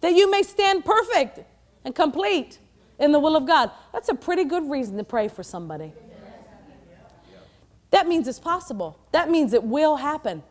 That 0.00 0.14
you 0.14 0.30
may 0.30 0.42
stand 0.42 0.84
perfect 0.84 1.40
and 1.84 1.94
complete 1.94 2.58
in 2.98 3.12
the 3.12 3.18
will 3.18 3.36
of 3.36 3.46
God. 3.46 3.70
That's 3.92 4.08
a 4.08 4.14
pretty 4.14 4.44
good 4.44 4.70
reason 4.70 4.96
to 4.98 5.04
pray 5.04 5.28
for 5.28 5.42
somebody. 5.42 5.92
That 7.90 8.08
means 8.08 8.26
it's 8.26 8.38
possible. 8.38 8.98
That 9.12 9.30
means 9.30 9.52
it 9.52 9.62
will 9.62 9.96
happen. 9.96 10.42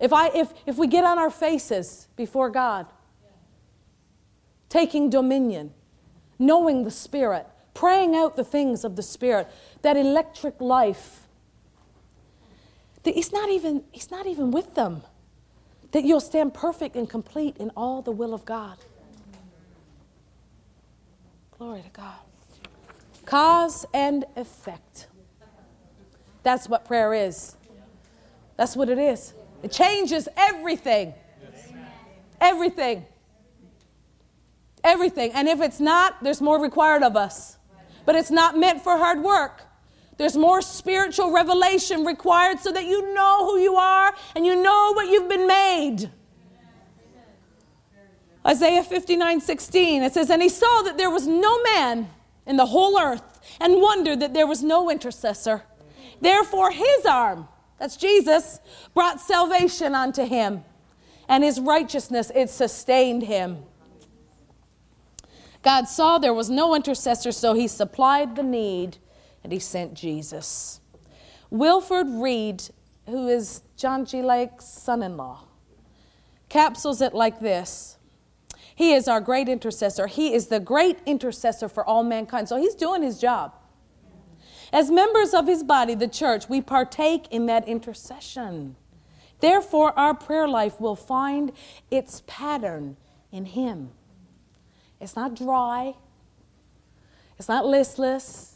If, 0.00 0.12
I, 0.12 0.28
if, 0.28 0.52
if 0.66 0.76
we 0.76 0.86
get 0.86 1.04
on 1.04 1.18
our 1.18 1.30
faces 1.30 2.08
before 2.16 2.50
God, 2.50 2.86
taking 4.68 5.10
dominion, 5.10 5.72
knowing 6.38 6.84
the 6.84 6.90
Spirit, 6.90 7.46
praying 7.74 8.14
out 8.14 8.36
the 8.36 8.44
things 8.44 8.84
of 8.84 8.96
the 8.96 9.02
Spirit, 9.02 9.48
that 9.82 9.96
electric 9.96 10.60
life, 10.60 11.23
that 13.04 13.14
he's, 13.14 13.32
not 13.32 13.50
even, 13.50 13.84
he's 13.92 14.10
not 14.10 14.26
even 14.26 14.50
with 14.50 14.74
them, 14.74 15.02
that 15.92 16.04
you'll 16.04 16.20
stand 16.20 16.52
perfect 16.52 16.96
and 16.96 17.08
complete 17.08 17.56
in 17.58 17.70
all 17.76 18.02
the 18.02 18.10
will 18.10 18.34
of 18.34 18.44
God. 18.44 18.78
Glory 21.56 21.82
to 21.82 21.90
God. 21.90 22.18
Cause 23.24 23.86
and 23.94 24.24
effect. 24.36 25.06
That's 26.42 26.68
what 26.68 26.84
prayer 26.84 27.14
is. 27.14 27.56
That's 28.56 28.76
what 28.76 28.88
it 28.88 28.98
is. 28.98 29.32
It 29.62 29.72
changes 29.72 30.28
everything. 30.36 31.14
Everything. 32.40 33.06
Everything. 34.82 35.32
And 35.32 35.48
if 35.48 35.60
it's 35.60 35.80
not, 35.80 36.22
there's 36.22 36.42
more 36.42 36.60
required 36.60 37.02
of 37.02 37.16
us. 37.16 37.56
But 38.04 38.16
it's 38.16 38.30
not 38.30 38.58
meant 38.58 38.82
for 38.82 38.98
hard 38.98 39.22
work. 39.22 39.62
There's 40.16 40.36
more 40.36 40.62
spiritual 40.62 41.32
revelation 41.32 42.04
required 42.04 42.60
so 42.60 42.70
that 42.72 42.84
you 42.84 43.14
know 43.14 43.46
who 43.46 43.58
you 43.58 43.74
are 43.76 44.14
and 44.36 44.46
you 44.46 44.62
know 44.62 44.92
what 44.94 45.08
you've 45.08 45.28
been 45.28 45.46
made. 45.46 46.10
Isaiah 48.46 48.84
59 48.84 49.40
16, 49.40 50.02
it 50.02 50.12
says, 50.12 50.30
And 50.30 50.42
he 50.42 50.48
saw 50.48 50.82
that 50.82 50.98
there 50.98 51.10
was 51.10 51.26
no 51.26 51.62
man 51.62 52.08
in 52.46 52.56
the 52.56 52.66
whole 52.66 53.00
earth 53.00 53.22
and 53.60 53.80
wondered 53.80 54.20
that 54.20 54.34
there 54.34 54.46
was 54.46 54.62
no 54.62 54.90
intercessor. 54.90 55.62
Therefore, 56.20 56.70
his 56.70 57.06
arm, 57.06 57.48
that's 57.78 57.96
Jesus, 57.96 58.60
brought 58.92 59.20
salvation 59.20 59.94
unto 59.94 60.24
him, 60.24 60.62
and 61.28 61.42
his 61.42 61.58
righteousness, 61.58 62.30
it 62.34 62.50
sustained 62.50 63.22
him. 63.22 63.64
God 65.62 65.88
saw 65.88 66.18
there 66.18 66.34
was 66.34 66.50
no 66.50 66.74
intercessor, 66.74 67.32
so 67.32 67.54
he 67.54 67.66
supplied 67.66 68.36
the 68.36 68.42
need 68.42 68.98
and 69.44 69.52
he 69.52 69.58
sent 69.60 69.94
Jesus. 69.94 70.80
Wilford 71.50 72.06
Reidt, 72.06 72.70
who 73.06 73.28
is 73.28 73.62
John 73.76 74.06
G. 74.06 74.22
Lake's 74.22 74.64
son 74.64 75.02
in 75.02 75.16
law, 75.16 75.44
capsules 76.48 77.00
it 77.00 77.14
like 77.14 77.38
this 77.40 77.98
He 78.74 78.92
is 78.94 79.06
our 79.06 79.20
great 79.20 79.48
intercessor. 79.48 80.08
He 80.08 80.34
is 80.34 80.48
the 80.48 80.58
great 80.58 80.98
intercessor 81.06 81.68
for 81.68 81.84
all 81.84 82.02
mankind. 82.02 82.48
So 82.48 82.56
he's 82.56 82.74
doing 82.74 83.02
his 83.02 83.20
job. 83.20 83.54
As 84.72 84.90
members 84.90 85.34
of 85.34 85.46
his 85.46 85.62
body, 85.62 85.94
the 85.94 86.08
church, 86.08 86.48
we 86.48 86.60
partake 86.60 87.28
in 87.30 87.46
that 87.46 87.68
intercession. 87.68 88.74
Therefore, 89.38 89.96
our 89.96 90.14
prayer 90.14 90.48
life 90.48 90.80
will 90.80 90.96
find 90.96 91.52
its 91.90 92.22
pattern 92.26 92.96
in 93.30 93.44
him. 93.44 93.90
It's 95.00 95.14
not 95.14 95.36
dry. 95.36 95.94
It's 97.38 97.48
not 97.48 97.66
listless. 97.66 98.53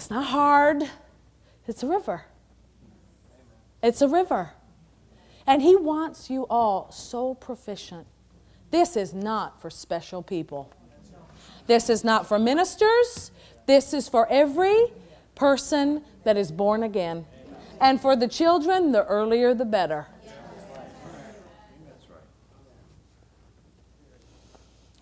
It's 0.00 0.08
not 0.08 0.28
hard. 0.28 0.82
It's 1.66 1.82
a 1.82 1.86
river. 1.86 2.24
It's 3.82 4.00
a 4.00 4.08
river. 4.08 4.52
And 5.46 5.60
He 5.60 5.76
wants 5.76 6.30
you 6.30 6.46
all 6.48 6.90
so 6.90 7.34
proficient. 7.34 8.06
This 8.70 8.96
is 8.96 9.12
not 9.12 9.60
for 9.60 9.68
special 9.68 10.22
people. 10.22 10.72
This 11.66 11.90
is 11.90 12.02
not 12.02 12.26
for 12.26 12.38
ministers. 12.38 13.30
This 13.66 13.92
is 13.92 14.08
for 14.08 14.26
every 14.30 14.86
person 15.34 16.02
that 16.24 16.38
is 16.38 16.50
born 16.50 16.82
again. 16.82 17.26
And 17.78 18.00
for 18.00 18.16
the 18.16 18.26
children, 18.26 18.92
the 18.92 19.04
earlier 19.04 19.52
the 19.52 19.66
better. 19.66 20.06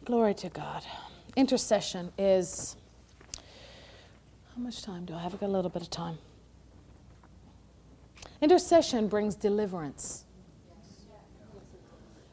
Glory 0.04 0.34
to 0.34 0.48
God. 0.48 0.82
Intercession 1.36 2.10
is. 2.18 2.74
How 4.58 4.64
much 4.64 4.82
time 4.82 5.04
do 5.04 5.14
I 5.14 5.20
have? 5.20 5.34
I've 5.34 5.38
got 5.38 5.50
a 5.50 5.52
little 5.52 5.70
bit 5.70 5.82
of 5.82 5.90
time. 5.90 6.18
Intercession 8.40 9.06
brings 9.06 9.36
deliverance. 9.36 10.24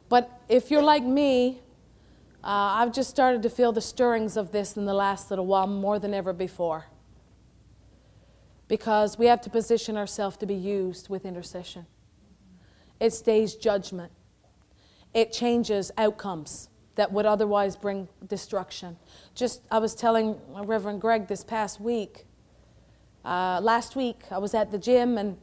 But 0.08 0.28
if 0.48 0.68
you're 0.68 0.82
like 0.82 1.04
me, 1.04 1.60
uh, 2.42 2.82
I've 2.82 2.92
just 2.92 3.10
started 3.10 3.44
to 3.44 3.48
feel 3.48 3.70
the 3.70 3.80
stirrings 3.80 4.36
of 4.36 4.50
this 4.50 4.76
in 4.76 4.86
the 4.86 4.92
last 4.92 5.30
little 5.30 5.46
while 5.46 5.68
more 5.68 6.00
than 6.00 6.12
ever 6.12 6.32
before. 6.32 6.86
Because 8.66 9.16
we 9.16 9.26
have 9.26 9.40
to 9.42 9.48
position 9.50 9.96
ourselves 9.96 10.36
to 10.38 10.46
be 10.46 10.54
used 10.56 11.08
with 11.08 11.24
intercession. 11.24 11.86
It 12.98 13.12
stays 13.12 13.54
judgment, 13.54 14.10
it 15.14 15.32
changes 15.32 15.92
outcomes 15.96 16.70
that 16.96 17.12
would 17.12 17.26
otherwise 17.26 17.76
bring 17.76 18.08
destruction. 18.26 18.96
Just, 19.34 19.62
I 19.70 19.78
was 19.78 19.94
telling 19.94 20.38
Reverend 20.52 21.00
Greg 21.00 21.28
this 21.28 21.44
past 21.44 21.80
week, 21.80 22.26
uh, 23.26 23.60
last 23.60 23.96
week, 23.96 24.20
I 24.30 24.38
was 24.38 24.54
at 24.54 24.70
the 24.70 24.78
gym 24.78 25.18
and, 25.18 25.36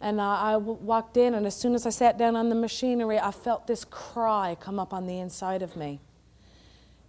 and 0.00 0.20
uh, 0.20 0.24
I 0.24 0.56
walked 0.56 1.16
in, 1.16 1.34
and 1.34 1.46
as 1.46 1.56
soon 1.56 1.74
as 1.74 1.84
I 1.84 1.90
sat 1.90 2.16
down 2.16 2.36
on 2.36 2.48
the 2.48 2.54
machinery, 2.54 3.18
I 3.18 3.32
felt 3.32 3.66
this 3.66 3.84
cry 3.84 4.56
come 4.60 4.78
up 4.78 4.92
on 4.92 5.06
the 5.06 5.18
inside 5.18 5.60
of 5.62 5.76
me. 5.76 6.00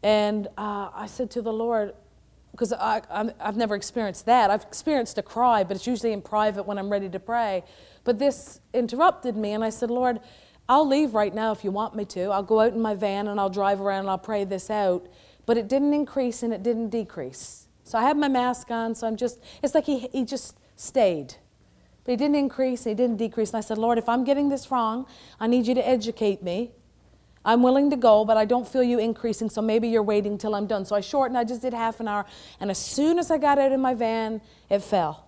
And 0.02 0.48
uh, 0.58 0.90
I 0.94 1.06
said 1.08 1.30
to 1.32 1.42
the 1.42 1.54
Lord, 1.54 1.94
because 2.52 2.74
I, 2.74 3.02
have 3.40 3.58
never 3.58 3.76
experienced 3.76 4.26
that. 4.28 4.50
I've 4.50 4.64
experienced 4.64 5.18
a 5.18 5.22
cry, 5.22 5.64
but 5.64 5.76
it's 5.76 5.86
usually 5.86 6.14
in 6.14 6.22
private 6.22 6.64
when 6.64 6.78
I'm 6.78 6.90
ready 6.90 7.10
to 7.10 7.20
pray. 7.20 7.64
But 8.04 8.18
this 8.18 8.62
interrupted 8.74 9.36
me, 9.36 9.52
and 9.52 9.64
I 9.64 9.70
said, 9.70 9.92
Lord, 9.92 10.22
I'll 10.68 10.88
leave 10.88 11.14
right 11.14 11.34
now 11.34 11.52
if 11.52 11.64
you 11.64 11.72
want 11.72 11.96
me 11.96 12.06
to. 12.06 12.26
I'll 12.32 12.44
go 12.44 12.60
out 12.60 12.74
in 12.74 12.82
my 12.82 12.96
van 12.96 13.28
and 13.28 13.40
I'll 13.40 13.50
drive 13.50 13.80
around 13.80 14.02
and 14.02 14.10
I'll 14.10 14.18
pray 14.18 14.44
this 14.44 14.70
out. 14.70 15.08
But 15.46 15.58
it 15.58 15.68
didn't 15.68 15.94
increase 15.94 16.42
and 16.42 16.52
it 16.54 16.64
didn't 16.64 16.90
decrease. 16.90 17.68
So 17.84 18.00
I 18.00 18.04
have 18.04 18.18
my 18.18 18.28
mask 18.28 18.72
on, 18.72 18.96
so 18.96 19.06
I'm 19.06 19.16
just, 19.16 19.40
it's 19.62 19.76
like 19.76 19.86
he, 19.86 20.08
he 20.12 20.26
just 20.26 20.58
stayed. 20.76 21.36
But 22.04 22.12
he 22.12 22.18
didn't 22.18 22.36
increase, 22.36 22.84
he 22.84 22.96
didn't 22.96 23.18
decrease. 23.18 23.50
And 23.50 23.58
I 23.58 23.62
said, 23.62 23.78
Lord, 23.78 24.00
if 24.00 24.10
I'm 24.10 24.24
getting 24.24 24.50
this 24.50 24.72
wrong, 24.72 25.06
I 25.40 25.46
need 25.46 25.68
you 25.68 25.76
to 25.76 25.88
educate 25.88 26.42
me. 26.42 26.72
I'm 27.46 27.62
willing 27.62 27.92
to 27.92 27.96
go, 27.96 28.26
but 28.26 28.38
I 28.38 28.46
don't 28.46 28.68
feel 28.68 28.82
you 28.82 28.98
increasing, 28.98 29.52
so 29.52 29.62
maybe 29.62 29.88
you're 29.88 30.02
waiting 30.02 30.40
till 30.40 30.56
I'm 30.56 30.66
done. 30.66 30.84
So 30.84 30.96
I 30.96 31.02
shortened, 31.02 31.38
I 31.38 31.44
just 31.44 31.62
did 31.62 31.76
half 31.76 32.00
an 32.00 32.08
hour, 32.08 32.26
and 32.60 32.72
as 32.72 32.80
soon 32.80 33.20
as 33.20 33.30
I 33.30 33.38
got 33.38 33.60
out 33.60 33.72
of 33.72 33.80
my 33.80 33.94
van, 33.94 34.42
it 34.68 34.80
fell. 34.80 35.25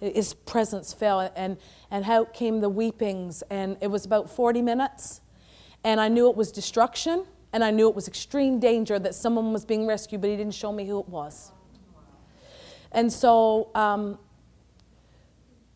His 0.00 0.34
presence 0.34 0.92
fell, 0.92 1.32
and, 1.34 1.56
and 1.90 2.04
out 2.04 2.34
came 2.34 2.60
the 2.60 2.68
weepings. 2.68 3.42
And 3.50 3.76
it 3.80 3.88
was 3.88 4.04
about 4.04 4.30
40 4.30 4.62
minutes. 4.62 5.20
And 5.84 6.00
I 6.00 6.08
knew 6.08 6.28
it 6.28 6.36
was 6.36 6.52
destruction, 6.52 7.24
and 7.52 7.64
I 7.64 7.70
knew 7.70 7.88
it 7.88 7.94
was 7.94 8.08
extreme 8.08 8.58
danger 8.58 8.98
that 8.98 9.14
someone 9.14 9.52
was 9.52 9.64
being 9.64 9.86
rescued, 9.86 10.20
but 10.20 10.30
he 10.30 10.36
didn't 10.36 10.54
show 10.54 10.72
me 10.72 10.86
who 10.86 11.00
it 11.00 11.08
was. 11.08 11.52
And 12.92 13.12
so 13.12 13.70
um, 13.74 14.18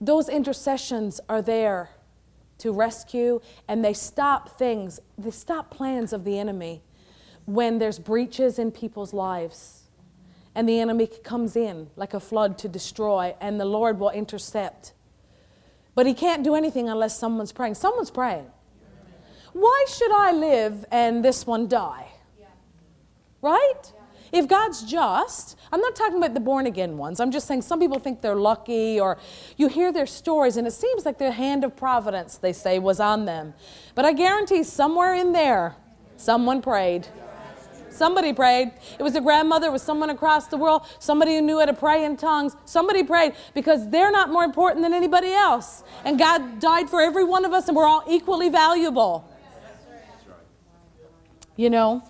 those 0.01 0.29
intercessions 0.29 1.21
are 1.29 1.43
there 1.43 1.91
to 2.59 2.73
rescue, 2.73 3.41
and 3.69 3.85
they 3.85 3.95
stop 3.95 4.59
things, 4.59 5.01
they 5.17 5.31
stop 5.31 5.71
plans 5.71 6.13
of 6.13 6.25
the 6.25 6.39
enemy 6.39 6.83
when 7.47 7.79
there's 7.79 7.99
breaches 7.99 8.59
in 8.59 8.71
people's 8.71 9.15
lives 9.15 9.80
and 10.55 10.69
the 10.69 10.81
enemy 10.81 11.07
comes 11.07 11.57
in 11.57 11.89
like 11.97 12.15
a 12.15 12.21
flood 12.21 12.59
to 12.59 12.69
destroy, 12.69 13.35
and 13.41 13.61
the 13.61 13.65
Lord 13.65 13.99
will 13.99 14.11
intercept. 14.11 14.93
But 15.95 16.07
he 16.07 16.15
can't 16.15 16.43
do 16.43 16.55
anything 16.55 16.89
unless 16.89 17.19
someone's 17.19 17.53
praying. 17.53 17.75
Someone's 17.75 18.11
praying. 18.11 18.47
Why 19.53 19.85
should 19.89 20.13
I 20.13 20.33
live 20.33 20.85
and 20.91 21.25
this 21.25 21.47
one 21.47 21.69
die? 21.69 22.09
Right? 23.43 23.93
If 24.33 24.47
God's 24.47 24.85
just, 24.85 25.59
I'm 25.73 25.81
not 25.81 25.97
talking 25.97 26.19
about 26.19 26.35
the 26.35 26.41
born 26.41 26.67
again 26.67 26.97
ones. 26.97 27.19
I'm 27.19 27.33
just 27.33 27.49
saying 27.49 27.63
some 27.63 27.81
people 27.81 27.99
think 27.99 28.21
they're 28.21 28.37
lucky 28.37 29.01
or 29.01 29.19
you 29.57 29.67
hear 29.67 29.93
their 29.93 30.07
stories 30.07 30.57
and 30.57 30.67
it 30.67 30.73
seems 30.73 31.05
like 31.05 31.19
the 31.19 31.33
hand 31.33 31.65
of 31.65 31.77
providence, 31.77 32.37
they 32.37 32.53
say, 32.53 32.79
was 32.79 33.01
on 33.01 33.25
them. 33.25 33.55
But 33.95 34.05
I 34.05 34.13
guarantee 34.13 34.63
somewhere 34.63 35.15
in 35.15 35.33
there, 35.33 35.75
someone 36.17 36.63
prayed. 36.63 37.09
Somebody 37.91 38.33
prayed. 38.33 38.73
It 38.99 39.03
was 39.03 39.15
a 39.15 39.21
grandmother, 39.21 39.67
it 39.69 39.73
was 39.73 39.83
someone 39.83 40.11
across 40.11 40.47
the 40.47 40.57
world, 40.57 40.87
somebody 40.99 41.37
who 41.37 41.43
knew 41.43 41.59
how 41.59 41.67
to 41.67 41.75
pray 41.75 42.05
in 42.05 42.17
tongues. 42.17 42.57
Somebody 42.65 43.03
prayed 43.03 43.35
because 43.55 43.89
they're 43.91 44.13
not 44.13 44.31
more 44.31 44.45
important 44.45 44.83
than 44.83 44.95
anybody 44.95 45.33
else. 45.33 45.83
And 46.05 46.19
God 46.19 46.61
died 46.61 46.89
for 46.89 47.01
every 47.01 47.25
one 47.25 47.45
of 47.45 47.53
us, 47.53 47.69
and 47.69 47.77
we're 47.77 47.87
all 47.87 48.05
equally 48.09 48.49
valuable. 48.49 49.29
You 51.57 51.71
know? 51.71 52.03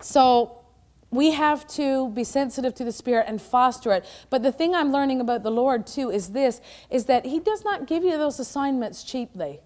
So 0.00 0.62
we 1.10 1.32
have 1.32 1.66
to 1.68 2.08
be 2.10 2.24
sensitive 2.24 2.74
to 2.74 2.84
the 2.84 2.90
spirit 2.90 3.26
and 3.28 3.40
foster 3.40 3.92
it 3.92 4.04
but 4.30 4.42
the 4.42 4.50
thing 4.50 4.74
i'm 4.74 4.90
learning 4.90 5.20
about 5.20 5.42
the 5.42 5.50
lord 5.50 5.86
too 5.86 6.10
is 6.10 6.30
this 6.30 6.60
is 6.90 7.04
that 7.04 7.26
he 7.26 7.38
does 7.38 7.62
not 7.64 7.86
give 7.86 8.02
you 8.02 8.16
those 8.16 8.40
assignments 8.40 9.04
cheaply 9.04 9.60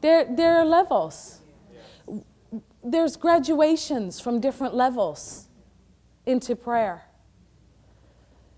there, 0.00 0.24
there 0.24 0.56
are 0.56 0.64
levels 0.64 1.40
there's 2.84 3.16
graduations 3.16 4.20
from 4.20 4.40
different 4.40 4.74
levels 4.74 5.48
into 6.26 6.54
prayer. 6.54 7.04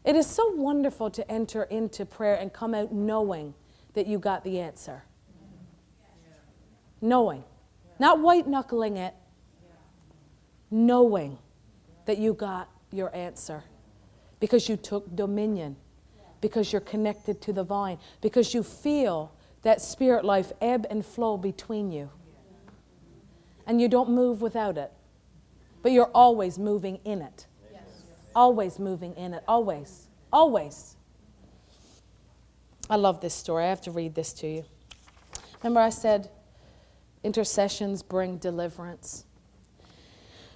It 0.04 0.16
is 0.16 0.26
so 0.26 0.52
wonderful 0.54 1.10
to 1.10 1.30
enter 1.30 1.64
into 1.64 2.04
prayer 2.04 2.34
and 2.34 2.52
come 2.52 2.74
out 2.74 2.92
knowing 2.92 3.54
that 3.94 4.06
you 4.06 4.18
got 4.18 4.44
the 4.44 4.60
answer. 4.60 5.04
Knowing. 7.00 7.44
Not 7.98 8.20
white 8.20 8.46
knuckling 8.46 8.96
it. 8.96 9.14
Knowing 10.70 11.38
that 12.04 12.18
you 12.18 12.34
got 12.34 12.68
your 12.92 13.14
answer 13.14 13.62
because 14.40 14.68
you 14.68 14.76
took 14.76 15.14
dominion, 15.16 15.76
because 16.40 16.72
you're 16.72 16.80
connected 16.80 17.40
to 17.42 17.52
the 17.52 17.64
vine, 17.64 17.98
because 18.20 18.52
you 18.54 18.62
feel 18.62 19.32
that 19.62 19.80
spirit 19.80 20.24
life 20.24 20.52
ebb 20.60 20.86
and 20.90 21.04
flow 21.04 21.36
between 21.36 21.90
you. 21.90 22.10
And 23.66 23.81
you 23.81 23.88
don't 23.88 24.11
move 24.11 24.40
without 24.42 24.79
it, 24.79 24.92
but 25.83 25.92
you're 25.92 26.11
always 26.14 26.59
moving 26.59 27.00
in 27.05 27.20
it. 27.22 27.46
Yes. 27.72 27.83
Always 28.35 28.79
moving 28.79 29.14
in 29.14 29.35
it. 29.35 29.42
Always. 29.48 30.07
Always. 30.33 30.96
I 32.88 32.96
love 32.96 33.20
this 33.20 33.35
story. 33.35 33.64
I 33.64 33.68
have 33.68 33.81
to 33.83 33.90
read 33.90 34.14
this 34.14 34.33
to 34.35 34.46
you. 34.46 34.64
Remember, 35.62 35.81
I 35.81 35.90
said 35.90 36.31
intercessions 37.24 38.02
bring 38.02 38.37
deliverance. 38.38 39.24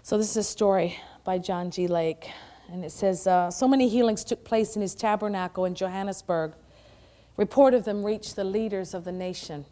So, 0.02 0.16
this 0.16 0.30
is 0.30 0.36
a 0.36 0.44
story 0.44 0.96
by 1.24 1.38
John 1.38 1.70
G. 1.70 1.88
Lake. 1.88 2.30
And 2.72 2.84
it 2.84 2.92
says 2.92 3.26
uh, 3.26 3.50
So 3.50 3.66
many 3.66 3.88
healings 3.88 4.22
took 4.22 4.44
place 4.44 4.76
in 4.76 4.82
his 4.82 4.94
tabernacle 4.94 5.64
in 5.64 5.74
Johannesburg. 5.74 6.52
Report 7.36 7.74
of 7.74 7.84
them 7.84 8.04
reached 8.04 8.36
the 8.36 8.44
leaders 8.44 8.94
of 8.94 9.04
the 9.04 9.12
nation. 9.12 9.64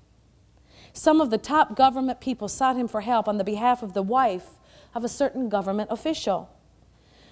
Some 0.99 1.21
of 1.21 1.31
the 1.31 1.39
top 1.39 1.77
government 1.77 2.21
people 2.21 2.49
sought 2.49 2.77
him 2.77 2.89
for 2.89 3.03
help 3.03 3.29
on 3.29 3.39
the 3.39 3.45
behalf 3.45 3.85
of 3.85 3.93
the 3.93 4.03
wife 4.03 4.59
of 4.97 5.05
a 5.05 5.09
certain 5.09 5.49
government 5.49 5.91
official. 5.93 6.51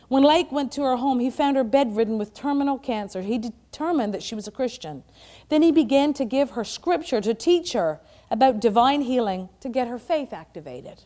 When 0.07 0.22
Lake 0.22 0.52
went 0.52 0.70
to 0.72 0.83
her 0.85 0.98
home, 0.98 1.18
he 1.18 1.31
found 1.31 1.57
her 1.57 1.64
bedridden 1.64 2.16
with 2.16 2.33
terminal 2.33 2.79
cancer. 2.79 3.22
He 3.22 3.38
determined 3.38 4.14
that 4.14 4.22
she 4.22 4.37
was 4.37 4.46
a 4.46 4.52
Christian. 4.52 5.02
Then 5.48 5.62
he 5.62 5.72
began 5.72 6.14
to 6.14 6.24
give 6.24 6.50
her 6.50 6.62
scripture 6.62 7.20
to 7.20 7.35
teach 7.35 7.72
her 7.72 7.98
about 8.31 8.61
divine 8.61 9.00
healing 9.00 9.48
to 9.59 9.68
get 9.68 9.88
her 9.88 9.98
faith 9.98 10.33
activated. 10.33 11.02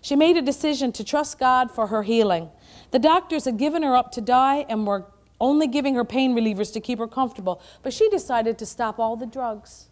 She 0.00 0.14
made 0.14 0.36
a 0.36 0.42
decision 0.42 0.92
to 0.92 1.02
trust 1.02 1.40
God 1.40 1.68
for 1.68 1.88
her 1.88 2.04
healing. 2.04 2.48
The 2.92 3.00
doctors 3.00 3.44
had 3.44 3.56
given 3.56 3.82
her 3.82 3.96
up 3.96 4.12
to 4.12 4.20
die 4.20 4.66
and 4.68 4.86
were 4.86 5.06
only 5.40 5.66
giving 5.66 5.96
her 5.96 6.04
pain 6.04 6.36
relievers 6.36 6.72
to 6.74 6.80
keep 6.80 7.00
her 7.00 7.08
comfortable, 7.08 7.60
but 7.82 7.92
she 7.92 8.08
decided 8.08 8.56
to 8.58 8.66
stop 8.66 9.00
all 9.00 9.16
the 9.16 9.26
drugs. 9.26 9.88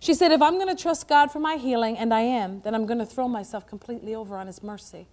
She 0.00 0.14
said, 0.14 0.32
If 0.32 0.40
I'm 0.40 0.54
going 0.54 0.74
to 0.74 0.80
trust 0.80 1.08
God 1.08 1.30
for 1.30 1.40
my 1.40 1.56
healing, 1.56 1.96
and 1.98 2.12
I 2.14 2.20
am, 2.20 2.60
then 2.60 2.74
I'm 2.74 2.86
going 2.86 2.98
to 2.98 3.06
throw 3.06 3.28
myself 3.28 3.66
completely 3.66 4.14
over 4.14 4.36
on 4.36 4.46
His 4.46 4.62
mercy. 4.62 5.06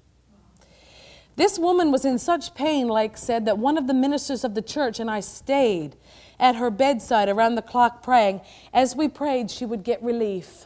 This 1.36 1.60
woman 1.60 1.92
was 1.92 2.06
in 2.06 2.18
such 2.18 2.56
pain, 2.56 2.88
Lake 2.88 3.18
said, 3.18 3.46
that 3.46 3.58
one 3.58 3.78
of 3.78 3.88
the 3.88 3.94
ministers 3.94 4.44
of 4.46 4.56
the 4.56 4.62
church 4.62 5.00
and 5.00 5.12
I 5.12 5.20
stayed 5.20 5.98
at 6.40 6.56
her 6.56 6.70
bedside 6.70 7.28
around 7.28 7.56
the 7.56 7.62
clock 7.62 8.02
praying. 8.02 8.42
As 8.74 8.96
we 8.96 9.10
prayed, 9.10 9.52
she 9.52 9.66
would 9.66 9.84
get 9.84 10.02
relief. 10.02 10.66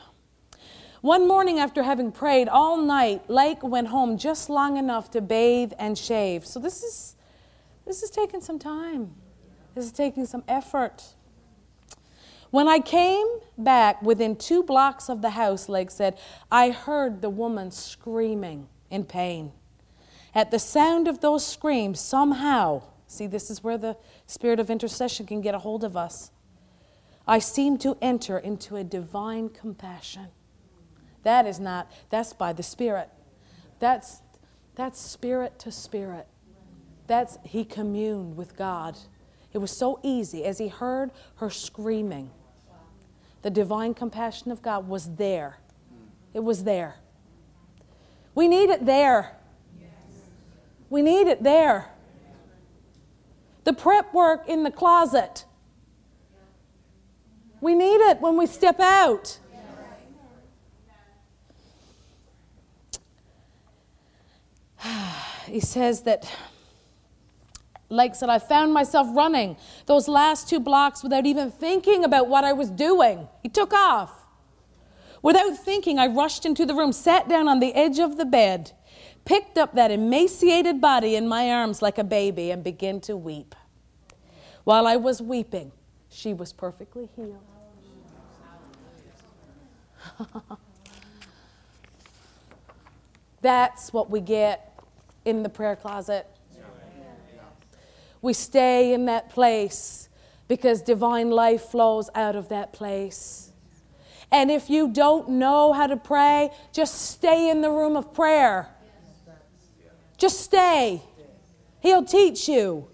One 1.01 1.27
morning, 1.27 1.59
after 1.59 1.83
having 1.83 2.11
prayed 2.11 2.49
all 2.49 2.77
night, 2.77 3.29
Lake 3.29 3.63
went 3.63 3.87
home 3.87 4.17
just 4.17 4.49
long 4.49 4.77
enough 4.77 5.09
to 5.11 5.21
bathe 5.21 5.71
and 5.79 5.97
shave. 5.97 6.45
So 6.45 6.59
this 6.59 6.83
is 6.83 7.15
this 7.85 8.03
is 8.03 8.11
taking 8.11 8.41
some 8.41 8.59
time. 8.59 9.15
This 9.73 9.85
is 9.85 9.91
taking 9.91 10.25
some 10.25 10.43
effort. 10.47 11.15
When 12.51 12.67
I 12.67 12.79
came 12.79 13.27
back 13.57 14.01
within 14.01 14.35
two 14.35 14.63
blocks 14.63 15.09
of 15.09 15.21
the 15.21 15.31
house, 15.31 15.69
Lake 15.69 15.91
said, 15.91 16.17
I 16.51 16.71
heard 16.71 17.21
the 17.21 17.29
woman 17.29 17.71
screaming 17.71 18.67
in 18.89 19.05
pain. 19.05 19.51
At 20.33 20.51
the 20.51 20.59
sound 20.59 21.07
of 21.07 21.21
those 21.21 21.45
screams, 21.45 21.99
somehow, 21.99 22.83
see, 23.07 23.27
this 23.27 23.49
is 23.49 23.63
where 23.63 23.77
the 23.77 23.97
spirit 24.25 24.59
of 24.59 24.69
intercession 24.69 25.25
can 25.25 25.41
get 25.41 25.53
a 25.53 25.59
hold 25.59 25.83
of 25.83 25.95
us. 25.95 26.31
I 27.27 27.39
seemed 27.39 27.81
to 27.81 27.97
enter 28.01 28.39
into 28.39 28.75
a 28.75 28.83
divine 28.83 29.49
compassion. 29.49 30.27
That 31.23 31.45
is 31.45 31.59
not, 31.59 31.91
that's 32.09 32.33
by 32.33 32.53
the 32.53 32.63
Spirit. 32.63 33.09
That's, 33.79 34.21
that's 34.75 34.99
spirit 34.99 35.59
to 35.59 35.71
spirit. 35.71 36.27
That's, 37.07 37.37
he 37.43 37.65
communed 37.65 38.37
with 38.37 38.55
God. 38.55 38.97
It 39.53 39.57
was 39.57 39.71
so 39.71 39.99
easy 40.03 40.45
as 40.45 40.57
he 40.57 40.67
heard 40.67 41.11
her 41.35 41.49
screaming. 41.49 42.31
The 43.41 43.49
divine 43.49 43.93
compassion 43.93 44.51
of 44.51 44.61
God 44.61 44.87
was 44.87 45.15
there. 45.15 45.59
It 46.33 46.43
was 46.43 46.63
there. 46.63 46.95
We 48.35 48.47
need 48.47 48.69
it 48.69 48.85
there. 48.85 49.35
We 50.89 51.01
need 51.01 51.27
it 51.27 51.43
there. 51.43 51.89
The 53.63 53.73
prep 53.73 54.13
work 54.13 54.47
in 54.47 54.63
the 54.63 54.71
closet. 54.71 55.45
We 57.61 57.75
need 57.75 57.97
it 58.09 58.21
when 58.21 58.37
we 58.37 58.45
step 58.45 58.79
out. 58.79 59.37
he 65.45 65.59
says 65.59 66.03
that, 66.03 66.31
Lake 67.89 68.13
said, 68.13 68.29
I 68.29 68.37
found 68.37 68.71
myself 68.73 69.07
running 69.11 69.57
those 69.87 70.07
last 70.07 70.47
two 70.47 70.59
blocks 70.59 71.01
without 71.01 71.25
even 71.25 71.49
thinking 71.49 72.03
about 72.03 72.27
what 72.27 72.43
I 72.43 72.53
was 72.53 72.69
doing. 72.69 73.27
He 73.41 73.49
took 73.49 73.73
off. 73.73 74.27
Without 75.21 75.57
thinking, 75.57 75.99
I 75.99 76.07
rushed 76.07 76.45
into 76.45 76.65
the 76.65 76.73
room, 76.75 76.93
sat 76.93 77.27
down 77.27 77.47
on 77.47 77.59
the 77.59 77.73
edge 77.73 77.99
of 77.99 78.17
the 78.17 78.25
bed, 78.25 78.71
picked 79.25 79.57
up 79.57 79.75
that 79.75 79.91
emaciated 79.91 80.79
body 80.79 81.15
in 81.15 81.27
my 81.27 81.51
arms 81.51 81.81
like 81.81 81.97
a 81.97 82.03
baby, 82.03 82.51
and 82.51 82.63
began 82.63 83.01
to 83.01 83.17
weep. 83.17 83.55
While 84.63 84.87
I 84.87 84.95
was 84.95 85.21
weeping, 85.21 85.71
she 86.09 86.33
was 86.33 86.53
perfectly 86.53 87.09
healed. 87.15 87.43
That's 93.41 93.91
what 93.91 94.09
we 94.09 94.21
get 94.21 94.79
in 95.25 95.43
the 95.43 95.49
prayer 95.49 95.75
closet. 95.75 96.27
We 98.21 98.33
stay 98.33 98.93
in 98.93 99.05
that 99.05 99.29
place 99.29 100.09
because 100.47 100.81
divine 100.81 101.29
life 101.29 101.61
flows 101.63 102.09
out 102.15 102.35
of 102.35 102.49
that 102.49 102.73
place. 102.73 103.51
And 104.31 104.51
if 104.51 104.69
you 104.69 104.89
don't 104.89 105.29
know 105.29 105.73
how 105.73 105.87
to 105.87 105.97
pray, 105.97 106.51
just 106.71 107.09
stay 107.11 107.49
in 107.49 107.61
the 107.61 107.69
room 107.69 107.95
of 107.95 108.13
prayer. 108.13 108.67
Just 110.17 110.41
stay. 110.41 111.01
He'll 111.79 112.03
teach 112.03 112.47
you. 112.47 112.87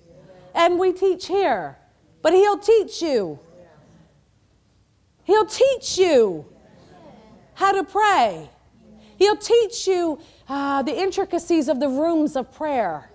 And 0.54 0.80
we 0.80 0.94
teach 0.94 1.28
here, 1.28 1.78
but 2.22 2.32
He'll 2.34 2.60
teach 2.60 3.02
you. 3.02 3.40
He'll 5.24 5.46
teach 5.46 5.98
you 5.98 6.46
how 7.56 7.72
to 7.72 7.84
pray. 7.84 8.50
He'll 9.18 9.38
teach 9.38 9.88
you 9.88 10.20
uh, 10.48 10.84
the 10.84 10.98
intricacies 10.98 11.68
of 11.68 11.80
the 11.80 11.90
rooms 11.90 12.36
of 12.36 12.54
prayer. 12.54 13.10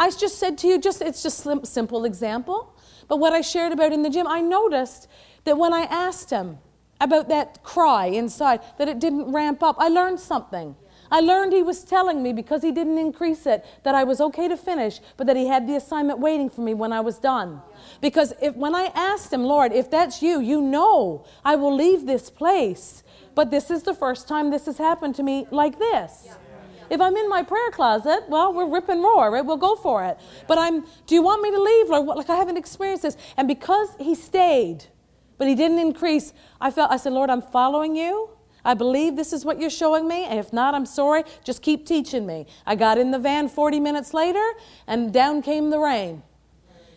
I 0.00 0.10
just 0.10 0.38
said 0.38 0.56
to 0.58 0.66
you, 0.66 0.80
just 0.80 1.02
it's 1.02 1.22
just 1.22 1.44
a 1.44 1.60
simple 1.66 2.06
example. 2.06 2.74
But 3.06 3.18
what 3.18 3.34
I 3.34 3.42
shared 3.42 3.72
about 3.72 3.92
in 3.92 4.00
the 4.02 4.08
gym, 4.08 4.26
I 4.26 4.40
noticed 4.40 5.08
that 5.44 5.58
when 5.58 5.74
I 5.74 5.82
asked 5.82 6.30
him 6.30 6.58
about 7.02 7.28
that 7.28 7.62
cry 7.62 8.06
inside, 8.06 8.60
that 8.78 8.88
it 8.88 8.98
didn't 8.98 9.30
ramp 9.30 9.62
up. 9.62 9.76
I 9.78 9.88
learned 9.88 10.18
something. 10.18 10.74
I 11.10 11.20
learned 11.20 11.52
he 11.52 11.62
was 11.62 11.84
telling 11.84 12.22
me 12.22 12.32
because 12.32 12.62
he 12.62 12.72
didn't 12.72 12.96
increase 12.96 13.44
it 13.44 13.66
that 13.82 13.94
I 13.94 14.04
was 14.04 14.22
okay 14.22 14.48
to 14.48 14.56
finish, 14.56 15.00
but 15.18 15.26
that 15.26 15.36
he 15.36 15.48
had 15.48 15.66
the 15.66 15.76
assignment 15.76 16.18
waiting 16.18 16.48
for 16.48 16.62
me 16.62 16.72
when 16.72 16.94
I 16.94 17.00
was 17.00 17.18
done. 17.18 17.60
Because 18.00 18.32
if 18.40 18.56
when 18.56 18.74
I 18.74 18.92
asked 18.94 19.30
him, 19.30 19.44
Lord, 19.44 19.72
if 19.72 19.90
that's 19.90 20.22
you, 20.22 20.40
you 20.40 20.62
know 20.62 21.26
I 21.44 21.56
will 21.56 21.74
leave 21.74 22.06
this 22.06 22.30
place. 22.30 23.02
But 23.34 23.50
this 23.50 23.70
is 23.70 23.82
the 23.82 23.94
first 23.94 24.28
time 24.28 24.50
this 24.50 24.64
has 24.64 24.78
happened 24.78 25.14
to 25.16 25.22
me 25.22 25.46
like 25.50 25.78
this. 25.78 26.28
If 26.90 27.00
I'm 27.00 27.16
in 27.16 27.28
my 27.28 27.42
prayer 27.44 27.70
closet, 27.70 28.24
well, 28.28 28.52
we're 28.52 28.68
rip 28.68 28.88
and 28.88 29.02
roar, 29.02 29.30
right? 29.30 29.44
We'll 29.44 29.56
go 29.56 29.76
for 29.76 30.04
it. 30.04 30.18
But 30.48 30.58
I'm, 30.58 30.84
do 31.06 31.14
you 31.14 31.22
want 31.22 31.40
me 31.40 31.50
to 31.52 31.62
leave? 31.62 31.88
Like, 31.88 32.04
like 32.04 32.30
I 32.30 32.36
haven't 32.36 32.56
experienced 32.56 33.04
this. 33.04 33.16
And 33.36 33.46
because 33.46 33.94
he 34.00 34.16
stayed, 34.16 34.84
but 35.38 35.46
he 35.46 35.54
didn't 35.54 35.78
increase, 35.78 36.32
I 36.60 36.70
felt, 36.72 36.90
I 36.90 36.96
said, 36.96 37.12
Lord, 37.12 37.30
I'm 37.30 37.42
following 37.42 37.94
you. 37.94 38.30
I 38.64 38.74
believe 38.74 39.16
this 39.16 39.32
is 39.32 39.44
what 39.44 39.60
you're 39.60 39.70
showing 39.70 40.06
me. 40.06 40.24
And 40.24 40.38
if 40.38 40.52
not, 40.52 40.74
I'm 40.74 40.84
sorry. 40.84 41.22
Just 41.44 41.62
keep 41.62 41.86
teaching 41.86 42.26
me. 42.26 42.46
I 42.66 42.74
got 42.74 42.98
in 42.98 43.12
the 43.12 43.18
van 43.18 43.48
40 43.48 43.80
minutes 43.80 44.12
later, 44.12 44.46
and 44.86 45.12
down 45.12 45.42
came 45.42 45.70
the 45.70 45.78
rain. 45.78 46.22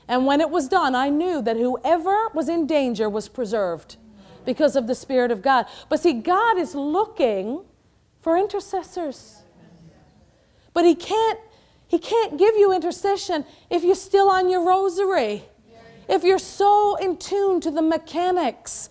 And 0.07 0.25
when 0.25 0.41
it 0.41 0.49
was 0.49 0.67
done, 0.67 0.95
I 0.95 1.09
knew 1.09 1.41
that 1.43 1.55
whoever 1.55 2.27
was 2.33 2.49
in 2.49 2.67
danger 2.67 3.09
was 3.09 3.29
preserved 3.29 3.95
because 4.43 4.75
of 4.75 4.87
the 4.87 4.95
Spirit 4.95 5.31
of 5.31 5.41
God. 5.41 5.65
But 5.87 6.01
see, 6.01 6.13
God 6.13 6.57
is 6.57 6.75
looking 6.75 7.63
for 8.19 8.37
intercessors. 8.37 9.42
But 10.73 10.85
he 10.85 10.95
can't 10.95 11.39
he 11.87 11.99
can't 11.99 12.39
give 12.39 12.55
you 12.55 12.73
intercession 12.73 13.45
if 13.69 13.83
you're 13.83 13.93
still 13.93 14.29
on 14.29 14.49
your 14.49 14.65
rosary. 14.65 15.43
If 16.09 16.23
you're 16.23 16.39
so 16.39 16.95
in 16.95 17.17
tune 17.17 17.61
to 17.61 17.71
the 17.71 17.83
mechanics. 17.83 18.89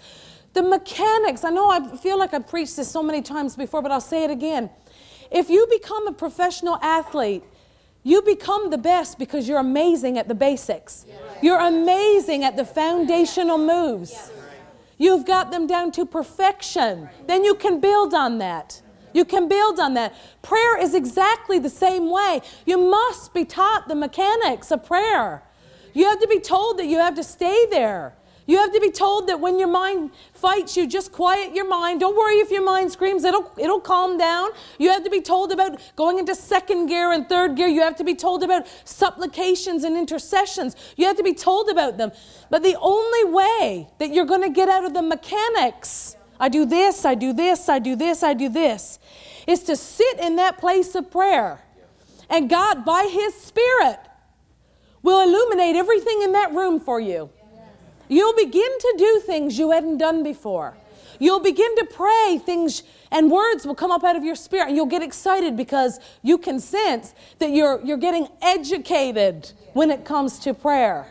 The 0.52 0.62
mechanics, 0.62 1.44
I 1.44 1.50
know 1.50 1.68
I 1.70 1.96
feel 1.96 2.18
like 2.18 2.32
I've 2.34 2.46
preached 2.46 2.76
this 2.76 2.90
so 2.90 3.02
many 3.02 3.22
times 3.22 3.56
before, 3.56 3.82
but 3.82 3.90
I'll 3.90 4.00
say 4.00 4.22
it 4.22 4.30
again. 4.30 4.70
If 5.30 5.48
you 5.48 5.66
become 5.70 6.06
a 6.06 6.12
professional 6.12 6.76
athlete, 6.82 7.42
you 8.02 8.22
become 8.22 8.70
the 8.70 8.78
best 8.78 9.18
because 9.18 9.48
you're 9.48 9.58
amazing 9.58 10.18
at 10.18 10.28
the 10.28 10.34
basics. 10.34 11.06
You're 11.42 11.60
amazing 11.60 12.44
at 12.44 12.56
the 12.56 12.64
foundational 12.64 13.58
moves. 13.58 14.30
You've 14.98 15.24
got 15.24 15.50
them 15.50 15.66
down 15.66 15.90
to 15.92 16.06
perfection. 16.06 17.08
Then 17.26 17.44
you 17.44 17.54
can 17.54 17.80
build 17.80 18.14
on 18.14 18.38
that. 18.38 18.82
You 19.12 19.24
can 19.24 19.48
build 19.48 19.80
on 19.80 19.94
that. 19.94 20.14
Prayer 20.42 20.78
is 20.78 20.94
exactly 20.94 21.58
the 21.58 21.70
same 21.70 22.10
way. 22.10 22.40
You 22.66 22.78
must 22.78 23.34
be 23.34 23.44
taught 23.44 23.88
the 23.88 23.94
mechanics 23.94 24.70
of 24.70 24.84
prayer. 24.84 25.42
You 25.94 26.06
have 26.06 26.20
to 26.20 26.28
be 26.28 26.40
told 26.40 26.78
that 26.78 26.86
you 26.86 26.98
have 26.98 27.14
to 27.16 27.24
stay 27.24 27.66
there. 27.70 28.14
You 28.46 28.58
have 28.58 28.72
to 28.72 28.80
be 28.80 28.90
told 28.90 29.28
that 29.28 29.38
when 29.38 29.58
your 29.58 29.68
mind 29.68 30.10
fights 30.32 30.76
you, 30.76 30.86
just 30.86 31.12
quiet 31.12 31.54
your 31.54 31.68
mind. 31.68 32.00
Don't 32.00 32.16
worry 32.16 32.36
if 32.36 32.50
your 32.50 32.64
mind 32.64 32.90
screams, 32.90 33.22
it'll, 33.24 33.52
it'll 33.56 33.80
calm 33.80 34.18
down. 34.18 34.50
You 34.78 34.90
have 34.90 35.04
to 35.04 35.10
be 35.10 35.20
told 35.20 35.52
about 35.52 35.80
going 35.94 36.18
into 36.18 36.34
second 36.34 36.86
gear 36.86 37.12
and 37.12 37.28
third 37.28 37.56
gear. 37.56 37.68
You 37.68 37.82
have 37.82 37.96
to 37.96 38.04
be 38.04 38.14
told 38.14 38.42
about 38.42 38.66
supplications 38.84 39.84
and 39.84 39.96
intercessions. 39.96 40.74
You 40.96 41.06
have 41.06 41.16
to 41.18 41.22
be 41.22 41.34
told 41.34 41.68
about 41.68 41.98
them. 41.98 42.10
But 42.50 42.62
the 42.62 42.76
only 42.80 43.32
way 43.32 43.88
that 43.98 44.12
you're 44.12 44.26
going 44.26 44.42
to 44.42 44.50
get 44.50 44.68
out 44.68 44.84
of 44.84 44.92
the 44.92 45.02
mechanics 45.02 46.16
I 46.42 46.48
do 46.48 46.66
this, 46.66 47.04
I 47.04 47.14
do 47.14 47.32
this, 47.32 47.68
I 47.68 47.78
do 47.78 47.94
this, 47.94 48.24
I 48.24 48.34
do 48.34 48.48
this 48.48 48.98
is 49.46 49.62
to 49.64 49.76
sit 49.76 50.18
in 50.18 50.36
that 50.36 50.58
place 50.58 50.96
of 50.96 51.08
prayer. 51.08 51.60
And 52.28 52.50
God, 52.50 52.84
by 52.84 53.08
His 53.10 53.32
Spirit, 53.34 53.98
will 55.02 55.20
illuminate 55.20 55.76
everything 55.76 56.22
in 56.22 56.32
that 56.32 56.52
room 56.52 56.80
for 56.80 56.98
you. 56.98 57.30
You'll 58.08 58.34
begin 58.34 58.78
to 58.78 58.94
do 58.98 59.22
things 59.24 59.56
you 59.56 59.70
hadn't 59.70 59.98
done 59.98 60.24
before. 60.24 60.74
You'll 61.20 61.40
begin 61.40 61.76
to 61.76 61.84
pray 61.84 62.40
things, 62.44 62.82
and 63.12 63.30
words 63.30 63.64
will 63.64 63.76
come 63.76 63.92
up 63.92 64.02
out 64.02 64.16
of 64.16 64.24
your 64.24 64.34
spirit, 64.34 64.66
and 64.66 64.76
you'll 64.76 64.86
get 64.86 65.02
excited 65.02 65.56
because 65.56 66.00
you 66.22 66.38
can 66.38 66.58
sense 66.58 67.14
that 67.38 67.50
you're, 67.50 67.80
you're 67.84 67.96
getting 67.96 68.26
educated 68.40 69.52
when 69.74 69.92
it 69.92 70.04
comes 70.04 70.40
to 70.40 70.54
prayer. 70.54 71.06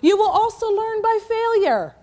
You 0.00 0.16
will 0.16 0.30
also 0.30 0.68
learn 0.70 1.02
by 1.02 1.18
failure. 1.28 1.96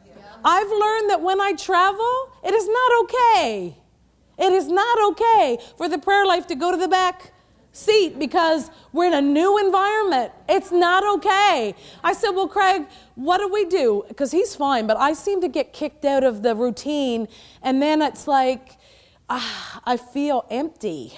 I've 0.43 0.69
learned 0.69 1.09
that 1.09 1.21
when 1.21 1.41
I 1.41 1.53
travel, 1.53 2.31
it 2.43 2.53
is 2.53 2.67
not 2.67 3.03
okay. 3.03 3.75
It 4.37 4.53
is 4.53 4.67
not 4.67 5.11
okay 5.11 5.57
for 5.77 5.89
the 5.89 5.97
prayer 5.97 6.25
life 6.25 6.47
to 6.47 6.55
go 6.55 6.71
to 6.71 6.77
the 6.77 6.87
back 6.87 7.33
seat 7.71 8.17
because 8.17 8.71
we're 8.93 9.07
in 9.07 9.13
a 9.13 9.21
new 9.21 9.57
environment. 9.57 10.31
It's 10.47 10.71
not 10.71 11.03
okay. 11.17 11.75
I 12.03 12.13
said, 12.13 12.31
Well, 12.31 12.47
Craig, 12.47 12.87
what 13.15 13.39
do 13.39 13.47
we 13.47 13.65
do? 13.65 14.05
Because 14.07 14.31
he's 14.31 14.55
fine, 14.55 14.87
but 14.87 14.97
I 14.97 15.13
seem 15.13 15.41
to 15.41 15.47
get 15.47 15.73
kicked 15.73 16.05
out 16.05 16.23
of 16.23 16.41
the 16.41 16.55
routine, 16.55 17.27
and 17.61 17.81
then 17.81 18.01
it's 18.01 18.27
like, 18.27 18.77
ah, 19.29 19.81
I 19.85 19.97
feel 19.97 20.45
empty 20.49 21.17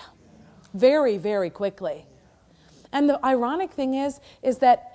very, 0.73 1.17
very 1.17 1.49
quickly. 1.49 2.05
And 2.91 3.09
the 3.09 3.23
ironic 3.25 3.71
thing 3.71 3.93
is, 3.93 4.19
is 4.41 4.57
that 4.57 4.90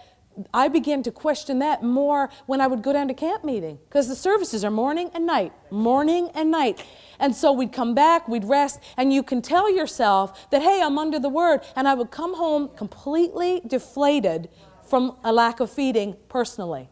I 0.53 0.69
began 0.69 1.03
to 1.05 1.11
question 1.11 1.59
that 1.61 1.83
more 1.83 2.31
when 2.47 2.61
I 2.61 2.67
would 2.67 2.83
go 2.83 2.93
down 2.93 3.09
to 3.09 3.15
camp 3.15 3.45
meeting 3.45 3.79
because 3.89 4.09
the 4.09 4.17
services 4.17 4.65
are 4.65 4.71
morning 4.71 5.11
and 5.15 5.27
night, 5.27 5.53
morning 5.71 6.31
and 6.35 6.51
night. 6.51 6.85
And 7.19 7.35
so 7.35 7.53
we'd 7.53 7.73
come 7.73 7.95
back, 7.95 8.29
we'd 8.29 8.45
rest, 8.45 8.81
and 8.97 9.13
you 9.13 9.23
can 9.23 9.41
tell 9.41 9.75
yourself 9.75 10.51
that, 10.51 10.63
hey, 10.63 10.83
I'm 10.83 10.99
under 10.99 11.19
the 11.19 11.29
word. 11.29 11.61
And 11.75 11.89
I 11.89 11.95
would 11.95 12.11
come 12.11 12.35
home 12.35 12.69
completely 12.77 13.63
deflated 13.67 14.49
from 14.87 15.17
a 15.25 15.33
lack 15.33 15.61
of 15.61 15.71
feeding 15.71 16.17
personally, 16.29 16.89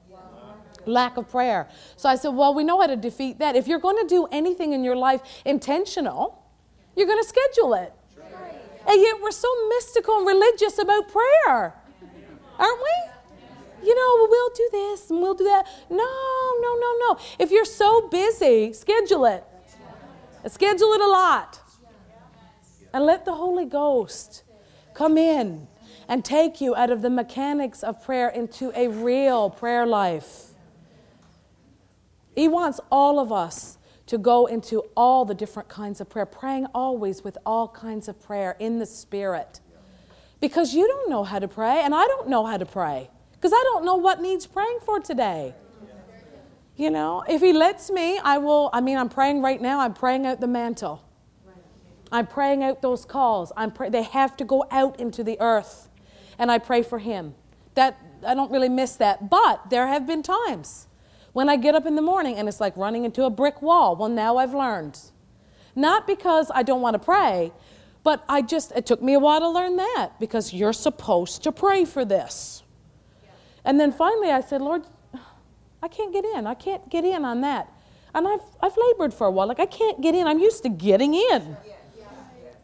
lack 0.87 1.17
of 1.17 1.29
prayer. 1.29 1.69
So 1.97 2.09
I 2.09 2.17
said, 2.17 2.31
well, 2.31 2.55
we 2.55 2.65
know 2.65 2.81
how 2.81 2.87
to 2.87 2.97
defeat 2.97 3.39
that. 3.39 3.57
If 3.57 3.69
you're 3.69 3.79
going 3.79 3.99
to 4.03 4.09
do 4.09 4.27
anything 4.33 4.73
in 4.73 4.83
your 4.83 4.97
life 4.97 5.21
intentional, 5.45 6.43
you're 6.97 7.07
going 7.07 7.23
to 7.23 7.29
schedule 7.29 7.75
it. 7.75 7.93
And 8.87 9.01
yet 9.01 9.21
we're 9.23 9.31
so 9.31 9.49
mystical 9.69 10.19
and 10.19 10.27
religious 10.27 10.79
about 10.79 11.09
prayer, 11.09 11.75
aren't 12.59 12.79
we? 12.79 13.14
You 13.85 13.95
know, 13.95 14.29
we'll 14.31 14.51
do 14.55 14.69
this 14.73 15.11
and 15.11 15.21
we'll 15.21 15.35
do 15.35 15.45
that. 15.45 15.67
No, 15.91 15.97
no, 15.97 16.75
no, 16.79 16.97
no. 17.01 17.19
If 17.39 17.51
you're 17.51 17.65
so 17.65 18.09
busy, 18.09 18.73
schedule 18.73 19.27
it. 19.27 19.45
Schedule 20.47 20.93
it 20.93 21.01
a 21.01 21.09
lot. 21.09 21.61
And 22.93 23.05
let 23.05 23.25
the 23.25 23.35
Holy 23.35 23.65
Ghost 23.65 24.45
come 24.93 25.19
in 25.19 25.67
and 26.09 26.25
take 26.25 26.61
you 26.61 26.77
out 26.77 26.91
of 26.91 27.03
the 27.03 27.11
mechanics 27.11 27.83
of 27.83 28.03
prayer 28.05 28.29
into 28.29 28.73
a 28.79 28.89
real 28.89 29.51
prayer 29.51 29.87
life. 29.87 30.51
He 32.35 32.49
wants 32.49 32.81
all 32.91 33.19
of 33.19 33.33
us 33.33 33.79
to 34.07 34.19
go 34.19 34.47
into 34.47 34.85
all 34.97 35.25
the 35.25 35.35
different 35.35 35.69
kinds 35.69 36.01
of 36.01 36.11
prayer, 36.11 36.27
praying 36.27 36.67
always 36.75 37.25
with 37.25 37.39
all 37.47 37.69
kinds 37.69 38.07
of 38.07 38.21
prayer 38.21 38.55
in 38.59 38.79
the 38.79 38.87
Spirit. 38.87 39.61
Because 40.41 40.75
you 40.75 40.87
don't 40.87 41.09
know 41.09 41.25
how 41.25 41.39
to 41.39 41.49
pray, 41.49 41.81
and 41.81 41.95
I 41.95 42.05
don't 42.07 42.29
know 42.29 42.45
how 42.45 42.59
to 42.59 42.67
pray 42.67 43.09
because 43.45 43.53
I 43.53 43.63
don't 43.65 43.85
know 43.85 43.97
what 43.97 44.23
needs 44.23 44.47
praying 44.47 44.79
for 44.87 45.01
today. 45.01 45.53
You 46.77 46.89
know, 46.89 47.23
if 47.29 47.43
He 47.43 47.53
lets 47.53 47.91
me, 47.91 48.19
I 48.19 48.39
will. 48.39 48.71
I 48.73 48.81
mean, 48.81 48.97
I'm 48.97 49.11
praying 49.11 49.43
right 49.43 49.61
now, 49.61 49.81
I'm 49.81 49.93
praying 49.93 50.25
out 50.25 50.41
the 50.41 50.47
mantle. 50.47 51.05
I'm 52.11 52.27
praying 52.27 52.63
out 52.63 52.81
those 52.81 53.05
calls. 53.05 53.53
I'm 53.55 53.71
pray- 53.71 53.91
they 53.91 54.03
have 54.03 54.35
to 54.39 54.47
go 54.47 54.65
out 54.71 54.99
into 54.99 55.23
the 55.23 55.39
earth. 55.41 55.91
And 56.39 56.51
I 56.51 56.57
pray 56.57 56.83
for 56.83 56.99
Him. 56.99 57.35
That 57.75 57.99
I 58.27 58.35
don't 58.35 58.51
really 58.51 58.71
miss 58.71 58.97
that. 58.97 59.29
But 59.29 59.69
there 59.69 59.89
have 59.89 60.07
been 60.07 60.23
times 60.23 60.87
when 61.35 61.51
I 61.51 61.57
get 61.57 61.75
up 61.75 61.85
in 61.85 61.97
the 61.97 62.03
morning 62.03 62.39
and 62.39 62.49
it's 62.49 62.61
like 62.61 62.75
running 62.79 63.05
into 63.05 63.25
a 63.25 63.31
brick 63.31 63.61
wall. 63.61 63.95
Well, 63.95 64.09
now 64.09 64.39
I've 64.39 64.55
learned. 64.55 64.99
Not 65.77 66.07
because 66.07 66.51
I 66.55 66.63
don't 66.63 66.81
want 66.81 66.95
to 66.95 66.99
pray, 66.99 67.53
but 68.03 68.25
I 68.27 68.41
just, 68.41 68.73
it 68.73 68.87
took 68.87 69.03
me 69.03 69.13
a 69.13 69.19
while 69.19 69.41
to 69.41 69.51
learn 69.51 69.77
that 69.77 70.13
because 70.19 70.55
you're 70.55 70.73
supposed 70.73 71.43
to 71.43 71.53
pray 71.53 71.85
for 71.85 72.07
this. 72.07 72.63
And 73.65 73.81
then 73.81 73.93
finally 73.93 74.31
I 74.31 74.41
said, 74.41 74.61
Lord, 74.61 74.83
I 75.83 75.89
can't 75.89 76.13
get 76.13 76.25
in. 76.25 76.47
I 76.47 76.55
can't 76.55 76.89
get 76.91 77.05
in 77.05 77.25
on 77.25 77.41
that. 77.43 77.71
And 78.15 78.29
I've, 78.29 78.41
I've 78.61 78.77
labored 78.77 79.13
for 79.13 79.27
a 79.27 79.31
while. 79.31 79.47
Like, 79.47 79.61
I 79.61 79.67
can't 79.67 80.01
get 80.01 80.15
in. 80.15 80.27
I'm 80.27 80.39
used 80.39 80.63
to 80.63 80.69
getting 80.69 81.15
in. 81.15 81.57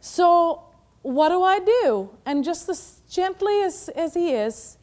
So, 0.01 0.63
what 1.03 1.31
do 1.31 1.43
I 1.43 1.59
do? 1.59 2.11
And 2.25 2.45
just 2.45 2.69
as 2.69 3.01
gently 3.11 3.63
as, 3.63 3.89
as 3.91 4.15
he 4.15 4.33
is, 4.33 4.79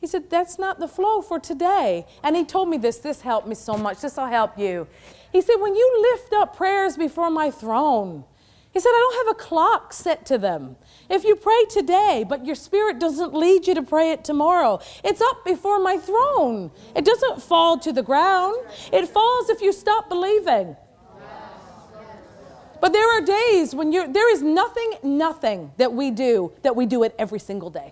he 0.00 0.06
said, 0.06 0.30
That's 0.30 0.58
not 0.58 0.78
the 0.78 0.88
flow 0.88 1.20
for 1.20 1.38
today. 1.38 2.06
And 2.22 2.36
he 2.36 2.44
told 2.44 2.68
me 2.68 2.76
this. 2.76 2.98
This 2.98 3.20
helped 3.20 3.46
me 3.46 3.54
so 3.54 3.76
much. 3.76 4.00
This 4.00 4.16
will 4.16 4.26
help 4.26 4.58
you. 4.58 4.86
He 5.32 5.40
said, 5.40 5.56
When 5.56 5.74
you 5.74 6.12
lift 6.12 6.32
up 6.32 6.56
prayers 6.56 6.96
before 6.96 7.30
my 7.30 7.50
throne, 7.50 8.24
he 8.72 8.80
said, 8.80 8.90
I 8.90 9.10
don't 9.10 9.26
have 9.26 9.36
a 9.36 9.38
clock 9.38 9.92
set 9.92 10.26
to 10.26 10.38
them. 10.38 10.76
If 11.08 11.24
you 11.24 11.36
pray 11.36 11.64
today, 11.70 12.24
but 12.28 12.44
your 12.44 12.56
spirit 12.56 12.98
doesn't 12.98 13.32
lead 13.32 13.66
you 13.66 13.74
to 13.74 13.82
pray 13.82 14.10
it 14.10 14.24
tomorrow, 14.24 14.80
it's 15.04 15.20
up 15.20 15.44
before 15.44 15.78
my 15.78 15.98
throne. 15.98 16.70
It 16.94 17.04
doesn't 17.04 17.42
fall 17.42 17.78
to 17.78 17.92
the 17.92 18.02
ground, 18.02 18.56
it 18.92 19.06
falls 19.08 19.48
if 19.50 19.60
you 19.60 19.72
stop 19.72 20.08
believing. 20.08 20.76
But 22.80 22.92
there 22.92 23.08
are 23.16 23.20
days 23.20 23.74
when 23.74 23.92
you're, 23.92 24.06
there 24.06 24.30
is 24.32 24.42
nothing, 24.42 24.92
nothing 25.02 25.72
that 25.76 25.92
we 25.92 26.10
do 26.10 26.52
that 26.62 26.76
we 26.76 26.86
do 26.86 27.04
it 27.04 27.14
every 27.18 27.38
single 27.38 27.70
day. 27.70 27.90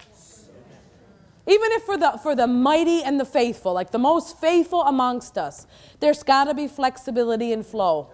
Even 1.46 1.72
if 1.72 1.82
for 1.82 1.96
the, 1.96 2.18
for 2.22 2.34
the 2.34 2.46
mighty 2.46 3.02
and 3.02 3.20
the 3.20 3.24
faithful, 3.24 3.72
like 3.74 3.90
the 3.90 3.98
most 3.98 4.38
faithful 4.40 4.82
amongst 4.82 5.36
us, 5.36 5.66
there's 6.00 6.22
got 6.22 6.44
to 6.44 6.54
be 6.54 6.66
flexibility 6.68 7.52
and 7.52 7.66
flow. 7.66 8.10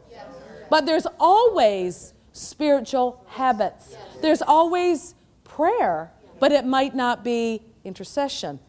But 0.69 0.87
there's 0.87 1.07
always 1.19 2.15
spiritual 2.33 3.25
habits. 3.29 3.97
There's 4.21 4.43
always 4.43 5.15
prayer, 5.45 6.13
but 6.39 6.53
it 6.53 6.65
might 6.65 6.95
not 6.95 7.25
be 7.25 7.63
intercession. 7.85 8.61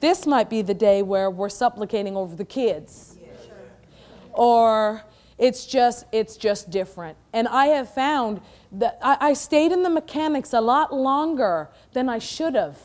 This 0.00 0.26
might 0.26 0.48
be 0.48 0.62
the 0.62 0.74
day 0.74 1.02
where 1.02 1.30
we're 1.30 1.50
supplicating 1.50 2.16
over 2.16 2.34
the 2.34 2.44
kids. 2.44 3.18
Or 4.32 5.04
it's 5.38 5.66
just 5.66 6.06
it's 6.12 6.36
just 6.36 6.70
different. 6.70 7.16
And 7.32 7.48
I 7.48 7.66
have 7.66 7.92
found 7.92 8.40
that 8.72 8.98
I, 9.02 9.16
I 9.20 9.32
stayed 9.32 9.72
in 9.72 9.82
the 9.82 9.90
mechanics 9.90 10.52
a 10.52 10.60
lot 10.60 10.94
longer 10.94 11.70
than 11.92 12.08
I 12.08 12.18
should 12.18 12.54
have. 12.54 12.78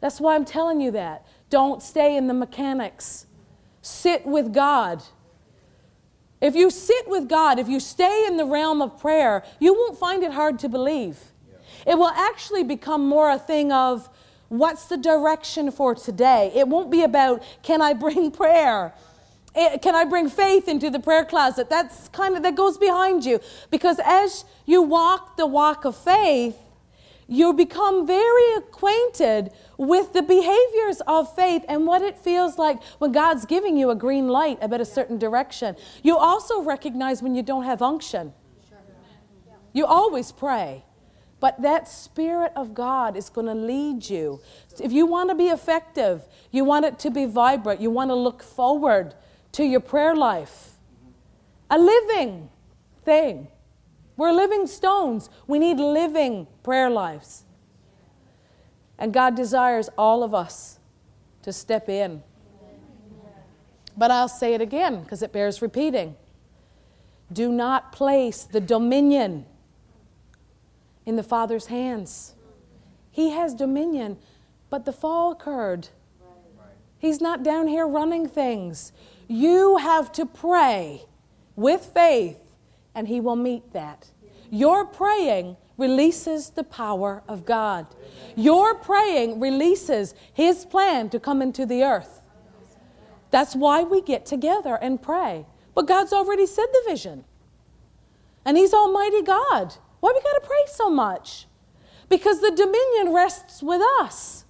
That's 0.00 0.20
why 0.20 0.34
I'm 0.34 0.44
telling 0.44 0.80
you 0.80 0.90
that. 0.92 1.26
Don't 1.48 1.82
stay 1.82 2.16
in 2.16 2.26
the 2.26 2.34
mechanics. 2.34 3.26
Sit 3.80 4.26
with 4.26 4.52
God. 4.52 5.02
If 6.42 6.56
you 6.56 6.70
sit 6.70 7.08
with 7.08 7.28
God, 7.28 7.60
if 7.60 7.68
you 7.68 7.78
stay 7.78 8.26
in 8.26 8.36
the 8.36 8.44
realm 8.44 8.82
of 8.82 8.98
prayer, 8.98 9.44
you 9.60 9.72
won't 9.72 9.96
find 9.96 10.24
it 10.24 10.32
hard 10.32 10.58
to 10.58 10.68
believe. 10.68 11.16
It 11.86 11.96
will 11.96 12.08
actually 12.08 12.64
become 12.64 13.06
more 13.06 13.30
a 13.30 13.38
thing 13.38 13.70
of 13.70 14.08
what's 14.48 14.86
the 14.86 14.96
direction 14.96 15.70
for 15.70 15.94
today. 15.94 16.50
It 16.54 16.66
won't 16.66 16.90
be 16.90 17.02
about 17.04 17.44
can 17.62 17.80
I 17.80 17.92
bring 17.92 18.30
prayer? 18.42 18.92
Eh, 19.54 19.78
can 19.78 19.94
I 19.94 20.04
bring 20.04 20.28
faith 20.28 20.66
into 20.66 20.90
the 20.90 20.98
prayer 20.98 21.24
closet? 21.24 21.70
That's 21.70 22.08
kind 22.08 22.36
of 22.36 22.42
that 22.42 22.56
goes 22.56 22.76
behind 22.76 23.24
you 23.24 23.38
because 23.70 24.00
as 24.04 24.44
you 24.66 24.82
walk 24.82 25.36
the 25.36 25.46
walk 25.46 25.84
of 25.84 25.96
faith, 25.96 26.56
you 27.28 27.52
become 27.52 28.04
very 28.06 28.54
acquainted 28.56 29.52
with 29.82 30.12
the 30.12 30.22
behaviors 30.22 31.00
of 31.06 31.34
faith 31.34 31.64
and 31.68 31.86
what 31.86 32.02
it 32.02 32.16
feels 32.16 32.56
like 32.56 32.82
when 32.98 33.12
God's 33.12 33.44
giving 33.44 33.76
you 33.76 33.90
a 33.90 33.94
green 33.94 34.28
light 34.28 34.58
about 34.62 34.80
a 34.80 34.84
certain 34.84 35.18
direction. 35.18 35.76
You 36.02 36.16
also 36.16 36.62
recognize 36.62 37.22
when 37.22 37.34
you 37.34 37.42
don't 37.42 37.64
have 37.64 37.82
unction. 37.82 38.32
You 39.72 39.86
always 39.86 40.30
pray. 40.30 40.84
But 41.40 41.60
that 41.62 41.88
Spirit 41.88 42.52
of 42.54 42.72
God 42.72 43.16
is 43.16 43.28
going 43.28 43.48
to 43.48 43.54
lead 43.54 44.08
you. 44.08 44.40
If 44.80 44.92
you 44.92 45.06
want 45.06 45.30
to 45.30 45.34
be 45.34 45.46
effective, 45.46 46.22
you 46.52 46.62
want 46.62 46.84
it 46.84 47.00
to 47.00 47.10
be 47.10 47.24
vibrant, 47.24 47.80
you 47.80 47.90
want 47.90 48.10
to 48.10 48.14
look 48.14 48.44
forward 48.44 49.16
to 49.52 49.64
your 49.64 49.80
prayer 49.80 50.14
life, 50.14 50.74
a 51.68 51.78
living 51.78 52.48
thing. 53.04 53.48
We're 54.16 54.32
living 54.32 54.68
stones. 54.68 55.28
We 55.48 55.58
need 55.58 55.78
living 55.78 56.46
prayer 56.62 56.88
lives. 56.88 57.42
And 58.98 59.12
God 59.12 59.34
desires 59.34 59.88
all 59.98 60.22
of 60.22 60.34
us 60.34 60.78
to 61.42 61.52
step 61.52 61.88
in. 61.88 62.22
But 63.96 64.10
I'll 64.10 64.28
say 64.28 64.54
it 64.54 64.60
again 64.60 65.02
because 65.02 65.22
it 65.22 65.32
bears 65.32 65.60
repeating. 65.60 66.16
Do 67.32 67.50
not 67.50 67.92
place 67.92 68.44
the 68.44 68.60
dominion 68.60 69.46
in 71.04 71.16
the 71.16 71.22
Father's 71.22 71.66
hands. 71.66 72.34
He 73.10 73.30
has 73.30 73.54
dominion, 73.54 74.18
but 74.70 74.84
the 74.84 74.92
fall 74.92 75.32
occurred. 75.32 75.88
He's 76.98 77.20
not 77.20 77.42
down 77.42 77.66
here 77.66 77.86
running 77.86 78.28
things. 78.28 78.92
You 79.28 79.78
have 79.78 80.12
to 80.12 80.24
pray 80.24 81.02
with 81.56 81.90
faith, 81.92 82.38
and 82.94 83.08
He 83.08 83.20
will 83.20 83.36
meet 83.36 83.72
that. 83.72 84.10
Your 84.50 84.84
praying 84.84 85.56
releases 85.76 86.50
the 86.50 86.64
power 86.64 87.22
of 87.28 87.44
God. 87.44 87.86
Your 88.36 88.74
praying 88.74 89.40
releases 89.40 90.14
His 90.32 90.64
plan 90.64 91.10
to 91.10 91.20
come 91.20 91.42
into 91.42 91.66
the 91.66 91.82
earth. 91.82 92.20
That's 93.30 93.56
why 93.56 93.82
we 93.82 94.02
get 94.02 94.26
together 94.26 94.76
and 94.76 95.00
pray. 95.00 95.46
But 95.74 95.88
God's 95.88 96.12
already 96.12 96.46
said 96.46 96.66
the 96.72 96.82
vision. 96.86 97.24
And 98.44 98.56
He's 98.56 98.74
Almighty 98.74 99.22
God. 99.22 99.74
Why 100.00 100.12
we 100.14 100.20
got 100.20 100.42
to 100.42 100.46
pray 100.46 100.64
so 100.66 100.90
much? 100.90 101.46
Because 102.08 102.40
the 102.40 102.50
dominion 102.50 103.14
rests 103.14 103.62
with 103.62 103.80
us. 104.00 104.44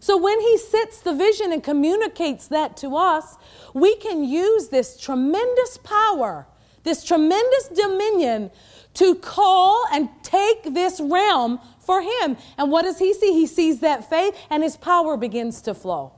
So 0.00 0.16
when 0.16 0.40
He 0.40 0.56
sets 0.56 1.00
the 1.00 1.14
vision 1.14 1.52
and 1.52 1.62
communicates 1.62 2.46
that 2.48 2.76
to 2.78 2.96
us, 2.96 3.36
we 3.74 3.96
can 3.96 4.22
use 4.24 4.68
this 4.68 4.98
tremendous 4.98 5.78
power, 5.78 6.46
this 6.84 7.02
tremendous 7.02 7.68
dominion 7.68 8.50
to 8.98 9.14
call 9.14 9.84
and 9.92 10.08
take 10.24 10.74
this 10.74 11.00
realm 11.00 11.60
for 11.78 12.02
Him. 12.02 12.36
And 12.56 12.70
what 12.70 12.82
does 12.82 12.98
He 12.98 13.14
see? 13.14 13.32
He 13.32 13.46
sees 13.46 13.80
that 13.80 14.10
faith 14.10 14.36
and 14.50 14.62
His 14.62 14.76
power 14.76 15.16
begins 15.16 15.62
to 15.62 15.74
flow. 15.74 16.12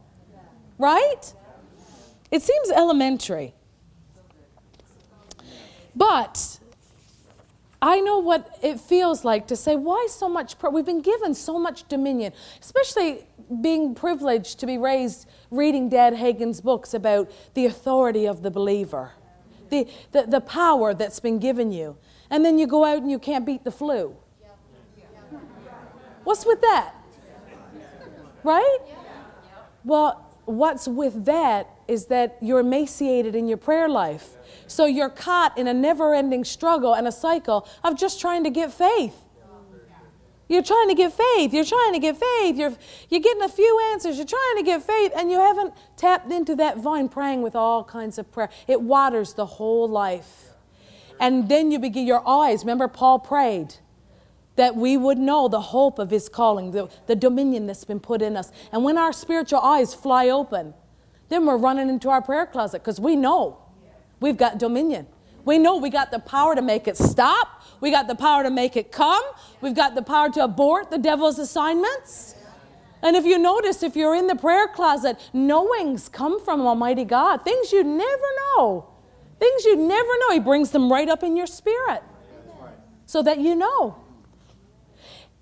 Right? 0.79 1.35
It 2.31 2.43
seems 2.43 2.71
elementary. 2.71 3.53
But 5.95 6.59
I 7.83 8.01
know 8.01 8.19
what 8.19 8.59
it 8.63 8.81
feels 8.81 9.25
like 9.25 9.47
to 9.49 9.57
say, 9.57 9.77
why 9.77 10.07
so 10.09 10.29
much? 10.29 10.59
Prayer? 10.59 10.71
We've 10.71 10.87
been 10.87 11.03
given 11.03 11.35
so 11.35 11.59
much 11.59 11.87
dominion, 11.89 12.33
especially 12.63 13.27
being 13.61 13.95
privileged 13.95 14.59
to 14.61 14.67
be 14.67 14.79
raised 14.79 15.27
reading 15.51 15.91
Dad 15.91 16.15
Hagin's 16.15 16.63
books 16.63 16.95
about 16.95 17.31
the 17.53 17.67
authority 17.67 18.27
of 18.27 18.43
the 18.43 18.51
believer, 18.51 19.13
the, 19.69 19.87
the, 20.13 20.23
the 20.23 20.41
power 20.41 20.95
that's 20.95 21.21
been 21.21 21.39
given 21.39 21.73
you. 21.73 21.97
And 22.31 22.45
then 22.45 22.59
you 22.59 22.67
go 22.67 22.85
out 22.85 22.99
and 22.99 23.11
you 23.11 23.19
can't 23.19 23.45
beat 23.45 23.65
the 23.65 23.71
flu. 23.71 24.17
What's 26.25 26.47
with 26.47 26.61
that? 26.61 26.95
Right? 28.45 28.79
Well, 29.85 30.27
what's 30.45 30.87
with 30.87 31.25
that 31.25 31.69
is 31.89 32.07
that 32.07 32.37
you're 32.41 32.61
emaciated 32.61 33.35
in 33.35 33.49
your 33.49 33.57
prayer 33.57 33.89
life. 33.89 34.37
So 34.67 34.87
you're 34.87 35.11
caught 35.11 35.59
in 35.59 35.67
a 35.67 35.75
never 35.75 36.15
ending 36.15 36.45
struggle 36.45 36.95
and 36.95 37.09
a 37.09 37.13
cycle 37.13 37.67
of 37.83 37.99
just 37.99 38.21
trying 38.21 38.45
to 38.45 38.51
get 38.51 38.73
faith. 38.73 39.17
You're 40.49 40.65
trying 40.65 40.89
to 40.89 40.95
get 40.95 41.13
faith. 41.13 41.55
You're 41.55 41.65
trying 41.65 41.93
to 41.93 42.01
get 42.01 42.17
faith. 42.17 42.57
You're, 42.57 42.77
you're 43.09 43.21
getting 43.21 43.43
a 43.43 43.49
few 43.49 43.81
answers. 43.93 44.17
You're 44.17 44.27
trying 44.27 44.57
to 44.57 44.63
get 44.65 44.83
faith, 44.83 45.13
and 45.17 45.31
you 45.31 45.39
haven't 45.39 45.75
tapped 45.97 46.33
into 46.33 46.57
that 46.57 46.79
vine 46.79 47.09
praying 47.09 47.43
with 47.43 47.55
all 47.55 47.85
kinds 47.85 48.19
of 48.19 48.33
prayer. 48.33 48.51
It 48.67 48.81
waters 48.81 49.35
the 49.35 49.47
whole 49.47 49.89
life. 49.89 50.50
And 51.21 51.49
then 51.49 51.71
you 51.71 51.79
begin 51.79 52.07
your 52.07 52.27
eyes. 52.27 52.63
Remember, 52.65 52.89
Paul 52.89 53.19
prayed 53.19 53.75
that 54.57 54.75
we 54.75 54.97
would 54.97 55.19
know 55.19 55.49
the 55.49 55.61
hope 55.61 55.99
of 55.99 56.11
his 56.11 56.29
calling, 56.29 56.73
the, 56.73 56.91
the 57.07 57.15
dominion 57.15 57.67
that's 57.67 57.85
been 57.85 58.01
put 58.01 58.23
in 58.23 58.37
us. 58.37 58.51
And 58.73 58.83
when 58.83 58.99
our 58.99 59.13
spiritual 59.13 59.61
eyes 59.61 59.95
fly 59.95 60.29
open, 60.29 60.75
then 61.29 61.47
we're 61.47 61.57
running 61.57 61.89
into 61.89 62.09
our 62.09 62.21
prayer 62.21 62.47
closet 62.47 62.83
because 62.83 62.99
we 62.99 63.17
know 63.17 63.59
we've 64.19 64.37
got 64.37 64.59
dominion. 64.59 65.07
We 65.45 65.59
know 65.59 65.77
we 65.77 65.91
got 65.91 66.11
the 66.11 66.19
power 66.19 66.55
to 66.55 66.63
make 66.63 66.89
it 66.89 66.97
stop. 66.97 67.63
We 67.81 67.91
got 67.91 68.09
the 68.09 68.15
power 68.15 68.43
to 68.43 68.51
make 68.51 68.77
it 68.77 68.93
come. 68.93 69.23
We've 69.61 69.75
got 69.75 69.95
the 69.95 70.03
power 70.03 70.31
to 70.31 70.45
abort 70.45 70.91
the 70.91 70.99
devil's 70.99 71.39
assignments. 71.39 72.35
And 73.03 73.17
if 73.17 73.25
you 73.25 73.39
notice, 73.39 73.83
if 73.83 73.97
you're 73.97 74.15
in 74.15 74.27
the 74.27 74.37
prayer 74.37 74.69
closet, 74.69 75.19
knowings 75.33 76.09
come 76.09 76.45
from 76.45 76.61
Almighty 76.61 77.05
God. 77.05 77.43
Things 77.43 77.73
you 77.73 77.83
never 77.83 78.27
know. 78.57 78.90
Things 79.41 79.65
you 79.65 79.75
never 79.75 80.11
know. 80.21 80.33
He 80.35 80.39
brings 80.39 80.71
them 80.71 80.93
right 80.93 81.09
up 81.09 81.25
in 81.25 81.35
your 81.35 81.47
spirit 81.47 82.03
so 83.07 83.23
that 83.23 83.41
you 83.41 83.57
know. 83.57 83.97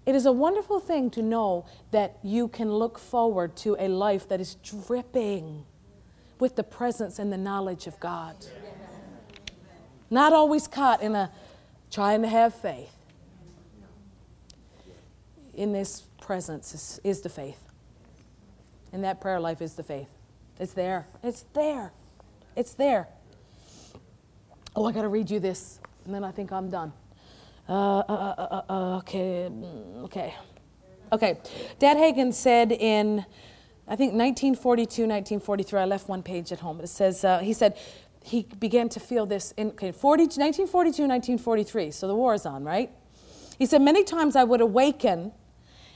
It 0.07 0.15
is 0.15 0.25
a 0.25 0.33
wonderful 0.33 0.81
thing 0.81 1.11
to 1.11 1.21
know 1.21 1.67
that 1.91 2.17
you 2.23 2.49
can 2.49 2.73
look 2.73 2.99
forward 2.99 3.57
to 3.57 3.77
a 3.79 3.89
life 3.89 4.27
that 4.29 4.41
is 4.41 4.55
dripping 4.55 5.67
with 6.39 6.57
the 6.57 6.63
presence 6.63 7.19
and 7.19 7.31
the 7.31 7.37
knowledge 7.37 7.87
of 7.87 7.99
God. 8.01 8.37
Not 10.09 10.33
always 10.33 10.67
caught 10.67 11.03
in 11.03 11.15
a 11.15 11.31
trying 11.91 12.23
to 12.23 12.29
have 12.29 12.55
faith. 12.55 12.95
In 15.53 15.73
this 15.73 16.05
presence 16.21 16.73
is, 16.73 17.01
is 17.05 17.21
the 17.21 17.29
faith. 17.29 17.63
In 18.93 19.03
that 19.03 19.21
prayer 19.21 19.41
life 19.41 19.61
is 19.61 19.75
the 19.75 19.83
faith. 19.83 20.09
It's 20.59 20.73
there. 20.73 21.07
It's 21.23 21.45
there. 21.53 21.93
It's 22.57 22.73
there. 22.73 23.09
Oh, 24.81 24.85
I 24.85 24.93
got 24.93 25.03
to 25.03 25.09
read 25.09 25.29
you 25.29 25.41
this, 25.41 25.81
and 26.05 26.15
then 26.15 26.23
I 26.23 26.31
think 26.31 26.53
I'm 26.53 26.71
done. 26.71 26.93
Uh, 27.69 27.99
uh, 27.99 28.63
uh, 28.69 28.97
okay, 28.99 29.51
okay. 30.05 30.35
Okay. 31.11 31.37
Dad 31.81 31.97
Hagin 31.97 32.33
said 32.33 32.71
in 32.71 33.27
I 33.89 33.97
think 33.97 34.13
1942, 34.13 35.03
1943, 35.03 35.81
I 35.81 35.85
left 35.85 36.09
one 36.09 36.23
page 36.23 36.53
at 36.53 36.61
home. 36.61 36.81
It 36.81 36.87
says, 36.87 37.25
uh, 37.25 37.41
he 37.41 37.55
said, 37.55 37.77
he 38.23 38.47
began 38.61 38.89
to 38.91 39.01
feel 39.01 39.27
this 39.27 39.53
in 39.57 39.71
okay, 39.71 39.91
40, 39.91 40.23
1942, 40.23 41.03
1943, 41.09 41.91
so 41.91 42.07
the 42.07 42.15
war 42.15 42.35
is 42.35 42.47
on, 42.47 42.63
right? 42.63 42.93
He 43.59 43.67
said, 43.67 43.83
many 43.83 44.05
times 44.05 44.37
I 44.37 44.45
would 44.45 44.61
awaken 44.61 45.33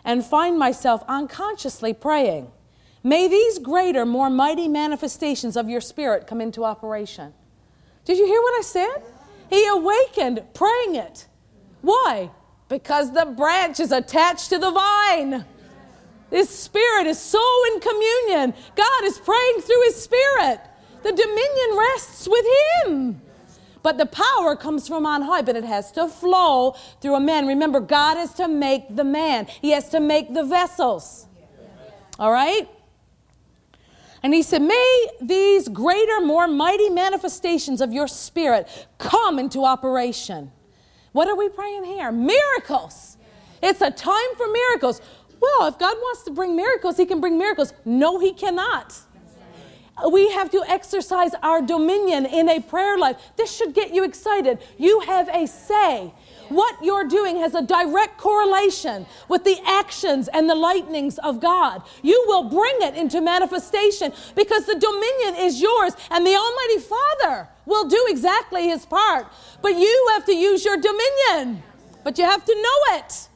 and 0.05 0.24
find 0.24 0.59
myself 0.59 1.05
unconsciously 1.07 1.95
praying, 1.95 2.51
May 3.05 3.28
these 3.28 3.61
greater, 3.61 4.05
more 4.05 4.28
mighty 4.28 4.66
manifestations 4.66 5.57
of 5.57 5.68
your 5.68 5.80
spirit 5.80 6.26
come 6.26 6.41
into 6.41 6.64
operation. 6.64 7.35
Did 8.05 8.19
you 8.19 8.27
hear 8.27 8.41
what 8.41 8.59
I 8.59 8.63
said? 8.63 9.03
He 9.51 9.67
awakened 9.67 10.43
praying 10.55 10.97
it. 10.97 11.27
Why? 11.83 12.31
Because 12.69 13.13
the 13.13 13.27
branch 13.27 13.81
is 13.81 13.93
attached 13.93 14.49
to 14.51 14.59
the 14.59 14.71
vine. 14.71 15.45
His 16.31 16.49
spirit 16.49 17.07
is 17.07 17.19
so 17.19 17.43
in 17.73 17.81
communion. 17.81 18.55
God 18.75 19.05
is 19.05 19.19
praying 19.19 19.61
through 19.61 19.83
his 19.85 20.03
spirit. 20.03 20.61
The 21.03 21.13
dominion 21.13 21.79
rests 21.79 22.27
with 22.27 22.47
him. 22.87 23.21
But 23.83 23.99
the 23.99 24.07
power 24.07 24.55
comes 24.57 24.87
from 24.87 25.05
on 25.05 25.23
high, 25.23 25.43
but 25.43 25.57
it 25.57 25.65
has 25.65 25.91
to 25.93 26.07
flow 26.09 26.77
through 27.01 27.17
a 27.17 27.21
man. 27.21 27.47
Remember, 27.47 27.81
God 27.81 28.17
is 28.17 28.33
to 28.35 28.47
make 28.47 28.95
the 28.95 29.05
man, 29.05 29.47
He 29.61 29.71
has 29.73 29.89
to 29.91 30.01
make 30.01 30.33
the 30.33 30.45
vessels. 30.45 31.27
All 32.19 32.31
right? 32.31 32.69
And 34.23 34.33
he 34.33 34.43
said, 34.43 34.62
May 34.62 35.07
these 35.20 35.68
greater, 35.68 36.20
more 36.20 36.47
mighty 36.47 36.91
manifestations 36.91 37.81
of 37.81 37.93
your 37.93 38.07
spirit 38.07 38.68
come 38.99 39.39
into 39.39 39.64
operation. 39.64 40.53
What 41.12 41.29
are 41.29 41.37
we 41.37 41.49
praying 41.49 41.85
here? 41.85 42.12
Miracles. 42.12 43.16
It's 43.62 43.81
a 43.81 43.91
time 43.91 44.35
for 44.37 44.47
miracles. 44.47 45.01
Well, 45.41 45.68
if 45.68 45.79
God 45.79 45.97
wants 45.97 46.23
to 46.25 46.31
bring 46.31 46.57
miracles, 46.57 46.97
He 46.97 47.07
can 47.07 47.20
bring 47.20 47.37
miracles. 47.37 47.73
No, 47.85 48.18
He 48.18 48.33
cannot. 48.33 48.97
We 50.11 50.31
have 50.31 50.51
to 50.51 50.64
exercise 50.66 51.33
our 51.43 51.61
dominion 51.61 52.27
in 52.27 52.49
a 52.49 52.61
prayer 52.61 52.97
life. 52.97 53.16
This 53.37 53.55
should 53.55 53.75
get 53.75 53.93
you 53.93 54.05
excited. 54.05 54.59
You 54.79 55.01
have 55.01 55.29
a 55.29 55.47
say. 55.47 56.14
What 56.53 56.77
you're 56.83 57.09
doing 57.09 57.39
has 57.39 57.55
a 57.55 57.63
direct 57.63 58.19
correlation 58.19 59.07
with 59.29 59.45
the 59.45 59.59
actions 59.67 60.29
and 60.29 60.49
the 60.51 60.55
lightnings 60.55 61.19
of 61.19 61.41
God. 61.41 61.83
You 62.03 62.25
will 62.27 62.45
bring 62.45 62.77
it 62.81 62.95
into 62.95 63.21
manifestation 63.21 64.13
because 64.37 64.67
the 64.67 64.75
dominion 64.75 65.43
is 65.47 65.61
yours 65.61 65.95
and 66.11 66.27
the 66.27 66.35
Almighty 66.35 66.79
Father 66.79 67.49
will 67.65 67.89
do 67.89 68.07
exactly 68.09 68.69
his 68.69 68.85
part. 68.85 69.27
But 69.63 69.77
you 69.77 70.09
have 70.13 70.27
to 70.27 70.35
use 70.35 70.65
your 70.65 70.77
dominion, 70.77 71.63
but 72.05 72.19
you 72.19 72.25
have 72.25 72.45
to 72.45 72.55
know 72.55 72.97
it. 72.99 73.29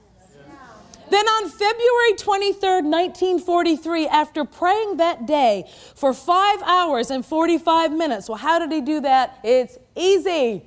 Then 1.08 1.24
on 1.24 1.48
February 1.48 2.14
23rd, 2.18 2.82
1943, 2.84 4.08
after 4.08 4.44
praying 4.44 4.96
that 4.96 5.24
day 5.24 5.70
for 5.94 6.12
five 6.12 6.60
hours 6.64 7.10
and 7.10 7.24
45 7.24 7.92
minutes, 7.92 8.28
well, 8.28 8.38
how 8.38 8.58
did 8.58 8.72
he 8.72 8.80
do 8.80 9.00
that? 9.00 9.38
It's 9.44 9.78
easy. 9.94 10.64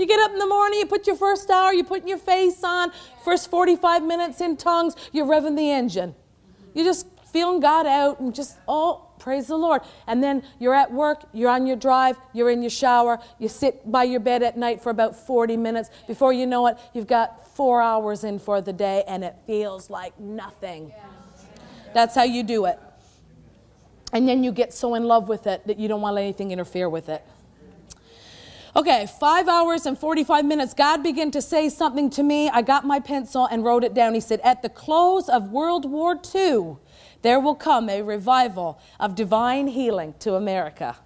You 0.00 0.06
get 0.06 0.18
up 0.18 0.32
in 0.32 0.38
the 0.38 0.46
morning, 0.46 0.78
you 0.78 0.86
put 0.86 1.06
your 1.06 1.14
first 1.14 1.50
hour, 1.50 1.74
you 1.74 1.84
put 1.84 2.08
your 2.08 2.16
face 2.16 2.64
on, 2.64 2.90
first 3.22 3.50
45 3.50 4.02
minutes 4.02 4.40
in 4.40 4.56
tongues, 4.56 4.96
you're 5.12 5.26
revving 5.26 5.58
the 5.58 5.70
engine. 5.70 6.14
You're 6.72 6.86
just 6.86 7.06
feeling 7.30 7.60
God 7.60 7.86
out 7.86 8.18
and 8.18 8.34
just, 8.34 8.56
oh, 8.66 9.10
praise 9.18 9.48
the 9.48 9.58
Lord. 9.58 9.82
And 10.06 10.24
then 10.24 10.42
you're 10.58 10.74
at 10.74 10.90
work, 10.90 11.24
you're 11.34 11.50
on 11.50 11.66
your 11.66 11.76
drive, 11.76 12.16
you're 12.32 12.48
in 12.48 12.62
your 12.62 12.70
shower, 12.70 13.20
you 13.38 13.48
sit 13.48 13.92
by 13.92 14.04
your 14.04 14.20
bed 14.20 14.42
at 14.42 14.56
night 14.56 14.82
for 14.82 14.88
about 14.88 15.14
40 15.14 15.58
minutes. 15.58 15.90
Before 16.06 16.32
you 16.32 16.46
know 16.46 16.66
it, 16.68 16.78
you've 16.94 17.06
got 17.06 17.54
four 17.54 17.82
hours 17.82 18.24
in 18.24 18.38
for 18.38 18.62
the 18.62 18.72
day, 18.72 19.04
and 19.06 19.22
it 19.22 19.36
feels 19.46 19.90
like 19.90 20.18
nothing. 20.18 20.94
That's 21.92 22.14
how 22.14 22.22
you 22.22 22.42
do 22.42 22.64
it. 22.64 22.78
And 24.14 24.26
then 24.26 24.44
you 24.44 24.50
get 24.50 24.72
so 24.72 24.94
in 24.94 25.04
love 25.04 25.28
with 25.28 25.46
it 25.46 25.66
that 25.66 25.78
you 25.78 25.88
don't 25.88 26.00
want 26.00 26.16
anything 26.16 26.52
interfere 26.52 26.88
with 26.88 27.10
it. 27.10 27.22
Okay, 28.76 29.08
five 29.18 29.48
hours 29.48 29.84
and 29.84 29.98
45 29.98 30.44
minutes. 30.44 30.74
God 30.74 31.02
began 31.02 31.32
to 31.32 31.42
say 31.42 31.68
something 31.68 32.08
to 32.10 32.22
me. 32.22 32.48
I 32.48 32.62
got 32.62 32.86
my 32.86 33.00
pencil 33.00 33.46
and 33.46 33.64
wrote 33.64 33.82
it 33.82 33.94
down. 33.94 34.14
He 34.14 34.20
said, 34.20 34.40
At 34.40 34.62
the 34.62 34.68
close 34.68 35.28
of 35.28 35.50
World 35.50 35.90
War 35.90 36.16
II, 36.32 36.76
there 37.22 37.40
will 37.40 37.56
come 37.56 37.88
a 37.88 38.02
revival 38.02 38.80
of 39.00 39.16
divine 39.16 39.66
healing 39.66 40.14
to 40.20 40.36
America. 40.36 40.96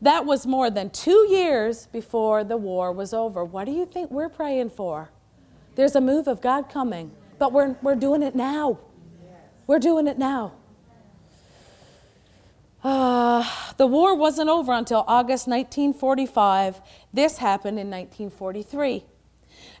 That 0.00 0.26
was 0.26 0.44
more 0.44 0.70
than 0.70 0.90
two 0.90 1.28
years 1.30 1.86
before 1.86 2.42
the 2.42 2.56
war 2.56 2.90
was 2.90 3.14
over. 3.14 3.44
What 3.44 3.66
do 3.66 3.72
you 3.72 3.86
think 3.86 4.10
we're 4.10 4.28
praying 4.28 4.70
for? 4.70 5.12
There's 5.76 5.94
a 5.94 6.00
move 6.00 6.26
of 6.26 6.40
God 6.40 6.68
coming, 6.68 7.12
but 7.38 7.52
we're, 7.52 7.76
we're 7.80 7.94
doing 7.94 8.24
it 8.24 8.34
now. 8.34 8.80
We're 9.68 9.78
doing 9.78 10.08
it 10.08 10.18
now. 10.18 10.54
Uh, 12.82 13.48
the 13.76 13.86
war 13.86 14.16
wasn't 14.16 14.48
over 14.48 14.72
until 14.72 15.04
August 15.06 15.46
1945. 15.46 16.80
This 17.12 17.38
happened 17.38 17.78
in 17.78 17.88
1943. 17.88 19.04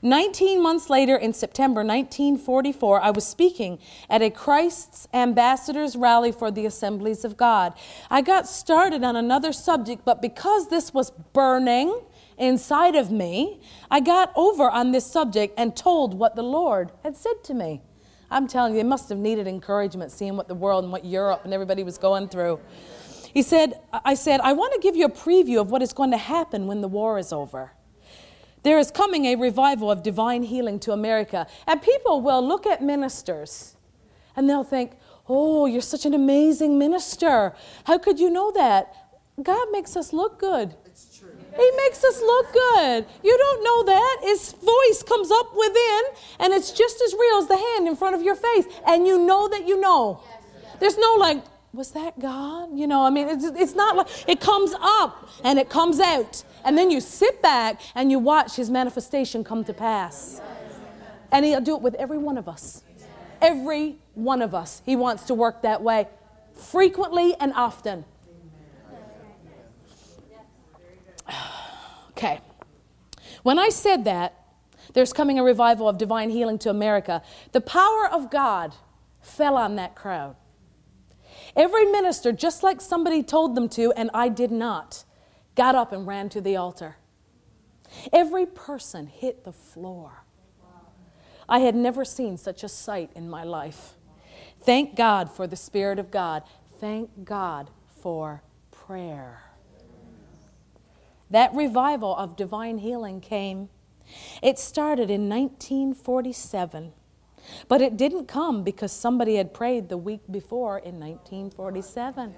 19 0.04 0.62
months 0.62 0.90
later, 0.90 1.16
in 1.16 1.32
September 1.32 1.80
1944, 1.80 3.02
I 3.02 3.10
was 3.10 3.26
speaking 3.26 3.78
at 4.08 4.22
a 4.22 4.30
Christ's 4.30 5.08
Ambassadors 5.12 5.96
rally 5.96 6.32
for 6.32 6.50
the 6.50 6.66
Assemblies 6.66 7.24
of 7.24 7.36
God. 7.36 7.74
I 8.10 8.20
got 8.20 8.48
started 8.48 9.02
on 9.02 9.16
another 9.16 9.52
subject, 9.52 10.04
but 10.04 10.20
because 10.22 10.68
this 10.68 10.92
was 10.92 11.10
burning 11.32 12.00
inside 12.38 12.94
of 12.94 13.10
me, 13.10 13.60
I 13.90 14.00
got 14.00 14.32
over 14.36 14.70
on 14.70 14.92
this 14.92 15.06
subject 15.06 15.54
and 15.56 15.76
told 15.76 16.14
what 16.14 16.36
the 16.36 16.42
Lord 16.42 16.92
had 17.02 17.16
said 17.16 17.42
to 17.44 17.54
me. 17.54 17.82
I'm 18.32 18.48
telling 18.48 18.72
you, 18.72 18.80
they 18.80 18.88
must 18.88 19.10
have 19.10 19.18
needed 19.18 19.46
encouragement 19.46 20.10
seeing 20.10 20.36
what 20.36 20.48
the 20.48 20.54
world 20.54 20.84
and 20.84 20.92
what 20.92 21.04
Europe 21.04 21.42
and 21.44 21.52
everybody 21.52 21.82
was 21.82 21.98
going 21.98 22.28
through. 22.28 22.60
He 23.32 23.42
said, 23.42 23.80
I 23.92 24.14
said, 24.14 24.40
I 24.40 24.52
want 24.52 24.74
to 24.74 24.80
give 24.80 24.94
you 24.96 25.06
a 25.06 25.10
preview 25.10 25.60
of 25.60 25.70
what 25.70 25.82
is 25.82 25.92
going 25.92 26.10
to 26.10 26.18
happen 26.18 26.66
when 26.66 26.80
the 26.80 26.88
war 26.88 27.18
is 27.18 27.32
over. 27.32 27.72
There 28.62 28.78
is 28.78 28.90
coming 28.90 29.24
a 29.24 29.36
revival 29.36 29.90
of 29.90 30.02
divine 30.02 30.44
healing 30.44 30.78
to 30.80 30.92
America. 30.92 31.46
And 31.66 31.82
people 31.82 32.20
will 32.20 32.46
look 32.46 32.66
at 32.66 32.82
ministers 32.82 33.76
and 34.36 34.48
they'll 34.48 34.64
think, 34.64 34.92
Oh, 35.28 35.66
you're 35.66 35.80
such 35.80 36.04
an 36.04 36.14
amazing 36.14 36.78
minister. 36.78 37.54
How 37.84 37.98
could 37.98 38.18
you 38.18 38.28
know 38.28 38.50
that? 38.52 38.94
God 39.40 39.68
makes 39.70 39.96
us 39.96 40.12
look 40.12 40.38
good. 40.38 40.74
It's 40.84 41.18
true. 41.18 41.30
He 41.56 41.70
makes 41.76 42.02
us 42.04 42.20
look 42.20 42.52
good. 42.52 43.06
You 43.22 43.38
don't 43.38 43.64
know 43.64 43.84
that. 43.84 44.18
His 44.22 44.52
voice 44.52 45.02
comes 45.02 45.30
up 45.30 45.56
within, 45.56 46.02
and 46.40 46.52
it's 46.52 46.70
just 46.72 47.00
as 47.02 47.14
real 47.14 47.38
as 47.38 47.48
the 47.48 47.56
hand 47.56 47.88
in 47.88 47.96
front 47.96 48.14
of 48.14 48.22
your 48.22 48.34
face. 48.34 48.66
And 48.86 49.06
you 49.06 49.24
know 49.24 49.48
that 49.48 49.66
you 49.66 49.80
know. 49.80 50.22
There's 50.80 50.98
no 50.98 51.14
like, 51.18 51.42
was 51.72 51.92
that 51.92 52.18
God? 52.18 52.68
You 52.74 52.86
know, 52.86 53.04
I 53.04 53.10
mean, 53.10 53.28
it's, 53.28 53.44
it's 53.44 53.74
not 53.74 53.96
like 53.96 54.08
it 54.28 54.40
comes 54.40 54.74
up 54.80 55.28
and 55.42 55.58
it 55.58 55.70
comes 55.70 56.00
out. 56.00 56.44
And 56.64 56.76
then 56.76 56.90
you 56.90 57.00
sit 57.00 57.40
back 57.40 57.80
and 57.94 58.10
you 58.10 58.18
watch 58.18 58.56
his 58.56 58.68
manifestation 58.68 59.42
come 59.42 59.64
to 59.64 59.72
pass. 59.72 60.40
And 61.30 61.44
he'll 61.46 61.62
do 61.62 61.74
it 61.74 61.82
with 61.82 61.94
every 61.94 62.18
one 62.18 62.36
of 62.36 62.46
us. 62.46 62.82
Every 63.40 63.96
one 64.14 64.42
of 64.42 64.54
us. 64.54 64.82
He 64.84 64.96
wants 64.96 65.24
to 65.24 65.34
work 65.34 65.62
that 65.62 65.82
way 65.82 66.08
frequently 66.52 67.34
and 67.40 67.52
often. 67.54 68.04
Okay. 72.12 72.40
When 73.42 73.58
I 73.58 73.70
said 73.70 74.04
that, 74.04 74.42
there's 74.92 75.12
coming 75.12 75.40
a 75.40 75.42
revival 75.42 75.88
of 75.88 75.98
divine 75.98 76.30
healing 76.30 76.56
to 76.60 76.70
America, 76.70 77.20
the 77.50 77.60
power 77.60 78.06
of 78.06 78.30
God 78.30 78.76
fell 79.20 79.56
on 79.56 79.74
that 79.76 79.96
crowd. 79.96 80.36
Every 81.54 81.84
minister, 81.86 82.32
just 82.32 82.62
like 82.62 82.80
somebody 82.80 83.22
told 83.22 83.54
them 83.54 83.68
to, 83.70 83.92
and 83.92 84.10
I 84.14 84.28
did 84.28 84.50
not, 84.50 85.04
got 85.54 85.74
up 85.74 85.92
and 85.92 86.06
ran 86.06 86.28
to 86.30 86.40
the 86.40 86.56
altar. 86.56 86.96
Every 88.12 88.46
person 88.46 89.06
hit 89.06 89.44
the 89.44 89.52
floor. 89.52 90.24
I 91.48 91.58
had 91.58 91.74
never 91.74 92.04
seen 92.04 92.38
such 92.38 92.64
a 92.64 92.68
sight 92.68 93.10
in 93.14 93.28
my 93.28 93.44
life. 93.44 93.94
Thank 94.60 94.96
God 94.96 95.30
for 95.30 95.46
the 95.46 95.56
Spirit 95.56 95.98
of 95.98 96.10
God. 96.10 96.44
Thank 96.80 97.24
God 97.24 97.70
for 98.00 98.42
prayer. 98.70 99.42
That 101.30 101.54
revival 101.54 102.16
of 102.16 102.36
divine 102.36 102.78
healing 102.78 103.20
came. 103.20 103.68
It 104.42 104.58
started 104.58 105.10
in 105.10 105.28
1947. 105.28 106.92
But 107.68 107.80
it 107.80 107.96
didn't 107.96 108.26
come 108.26 108.62
because 108.62 108.92
somebody 108.92 109.36
had 109.36 109.52
prayed 109.54 109.88
the 109.88 109.96
week 109.96 110.20
before 110.30 110.78
in 110.78 110.98
1947. 111.00 112.34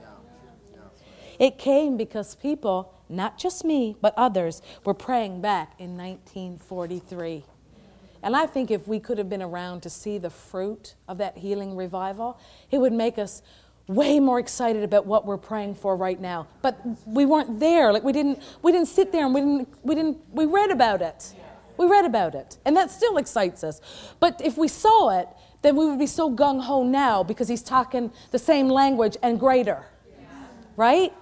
It 1.39 1.59
came 1.59 1.97
because 1.97 2.35
people, 2.35 2.95
not 3.09 3.39
just 3.39 3.65
me, 3.65 3.97
but 4.01 4.15
others, 4.17 4.63
were 4.85 4.95
praying 4.95 5.41
back 5.41 5.75
in 5.79 5.97
1943. 5.97 7.45
And 8.23 8.35
I 8.35 8.47
think 8.47 8.71
if 8.71 8.89
we 8.89 9.01
could 9.01 9.19
have 9.19 9.29
been 9.29 9.43
around 9.43 9.83
to 9.83 9.91
see 9.91 10.17
the 10.17 10.31
fruit 10.31 10.95
of 11.07 11.19
that 11.19 11.37
healing 11.37 11.77
revival, 11.77 12.39
it 12.71 12.79
would 12.79 12.93
make 12.93 13.19
us 13.19 13.43
way 13.87 14.19
more 14.19 14.39
excited 14.39 14.83
about 14.83 15.05
what 15.05 15.27
we're 15.27 15.37
praying 15.37 15.75
for 15.75 15.95
right 15.95 16.19
now. 16.19 16.47
But 16.63 16.81
we 17.07 17.27
weren't 17.27 17.61
there. 17.61 17.93
Like 17.93 18.03
we 18.03 18.13
didn't 18.13 18.43
we 18.63 18.73
didn't 18.73 18.89
sit 18.89 19.13
there 19.13 19.27
and 19.27 19.35
we 19.35 19.41
didn't 19.41 19.69
we 19.83 19.95
didn't 19.95 20.19
we 20.33 20.47
read 20.47 20.71
about 20.71 21.03
it. 21.03 21.35
We 21.77 21.87
read 21.87 22.05
about 22.05 22.35
it, 22.35 22.59
and 22.65 22.77
that 22.77 22.91
still 22.91 23.17
excites 23.17 23.65
us. 23.65 23.81
But 24.21 24.41
if 24.43 24.57
we 24.57 24.69
saw 24.69 25.19
it, 25.19 25.29
then 25.63 25.77
we 25.77 25.87
would 25.87 25.99
be 25.99 26.07
so 26.07 26.31
gung 26.31 26.63
ho 26.63 26.85
now 26.85 27.23
because 27.23 27.49
he's 27.49 27.63
talking 27.63 28.13
the 28.31 28.39
same 28.39 28.69
language 28.69 29.17
and 29.23 29.41
greater. 29.41 29.87
Right? 30.77 31.13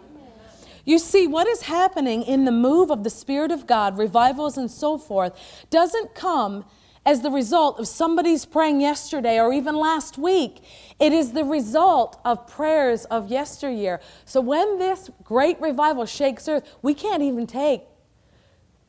You 0.84 0.98
see, 0.98 1.26
what 1.26 1.46
is 1.46 1.62
happening 1.62 2.22
in 2.22 2.44
the 2.44 2.53
move 2.53 2.90
of 2.90 3.05
the 3.05 3.11
Spirit 3.11 3.53
of 3.53 3.66
God, 3.66 3.96
revivals 3.96 4.59
and 4.59 4.70
so 4.70 4.98
forth, 4.98 5.38
doesn't 5.70 6.14
come 6.14 6.64
as 7.05 7.22
the 7.22 7.30
result 7.30 7.78
of 7.78 7.88
somebody's 7.88 8.44
praying 8.44 8.80
yesterday 8.80 9.38
or 9.38 9.53
even 9.53 9.76
last 9.76 10.18
week. 10.18 10.62
It 10.98 11.12
is 11.12 11.32
the 11.32 11.44
result 11.44 12.20
of 12.24 12.46
prayers 12.46 13.05
of 13.07 13.28
yesteryear. 13.28 14.00
So 14.24 14.40
when 14.40 14.78
this 14.78 15.11
great 15.22 15.61
revival 15.61 16.07
shakes 16.07 16.48
earth, 16.48 16.68
we 16.80 16.94
can't 16.94 17.22
even 17.22 17.46
take 17.46 17.82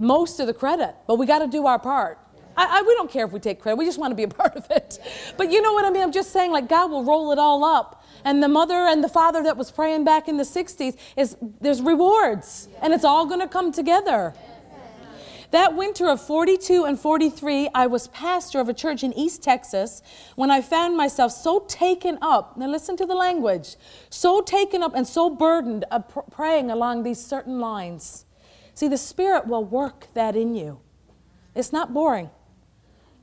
most 0.04 0.40
of 0.40 0.48
the 0.48 0.54
credit, 0.54 0.96
but 1.08 1.16
we 1.16 1.26
got 1.26 1.40
to 1.40 1.48
do 1.48 1.66
our 1.66 1.80
part. 1.80 2.20
I, 2.56 2.80
I, 2.80 2.82
we 2.84 2.94
don't 2.94 3.10
care 3.10 3.26
if 3.26 3.32
we 3.32 3.40
take 3.40 3.60
credit. 3.60 3.78
We 3.78 3.86
just 3.86 4.00
want 4.00 4.12
to 4.12 4.16
be 4.16 4.24
a 4.24 4.28
part 4.42 4.56
of 4.56 4.70
it. 4.70 5.00
But 5.38 5.52
you 5.52 5.62
know 5.62 5.74
what 5.74 5.86
I 5.86 5.90
mean? 5.90 6.04
I'm 6.04 6.12
just 6.12 6.32
saying, 6.32 6.52
like, 6.52 6.70
God 6.70 6.92
will 6.92 7.04
roll 7.04 7.32
it 7.32 7.40
all 7.40 7.64
up. 7.64 8.04
And 8.26 8.42
the 8.42 8.48
mother 8.48 8.76
and 8.76 9.04
the 9.04 9.10
father 9.10 9.44
that 9.44 9.58
was 9.58 9.72
praying 9.72 10.06
back 10.06 10.28
in 10.28 10.38
the 10.38 10.44
60s 10.44 10.96
is 11.18 11.36
there's 11.60 11.82
rewards, 11.82 12.70
and 12.82 12.94
it's 12.94 13.04
all 13.04 13.26
going 13.26 13.42
to 13.42 13.48
come 13.48 13.72
together. 13.72 14.34
That 15.52 15.76
winter 15.76 16.08
of 16.10 16.20
42 16.20 16.86
and 16.86 17.00
43, 17.00 17.70
I 17.76 17.86
was 17.86 18.08
pastor 18.08 18.60
of 18.60 18.70
a 18.70 18.74
church 18.74 19.04
in 19.04 19.14
East 19.14 19.44
Texas 19.44 20.02
when 20.36 20.50
I 20.50 20.62
found 20.62 20.98
myself 20.98 21.32
so 21.32 21.60
taken 21.68 22.18
up. 22.24 22.58
Now, 22.58 22.68
listen 22.68 22.98
to 22.98 23.06
the 23.06 23.14
language 23.14 23.76
so 24.10 24.42
taken 24.42 24.82
up 24.82 24.96
and 24.96 25.08
so 25.08 25.30
burdened 25.30 25.86
of 25.92 26.10
pr- 26.10 26.22
praying 26.32 26.72
along 26.72 27.04
these 27.04 27.24
certain 27.24 27.60
lines. 27.60 28.26
See, 28.74 28.88
the 28.88 28.98
Spirit 28.98 29.48
will 29.48 29.64
work 29.64 30.08
that 30.14 30.36
in 30.36 30.56
you. 30.56 30.80
It's 31.56 31.72
not 31.72 31.94
boring. 31.94 32.30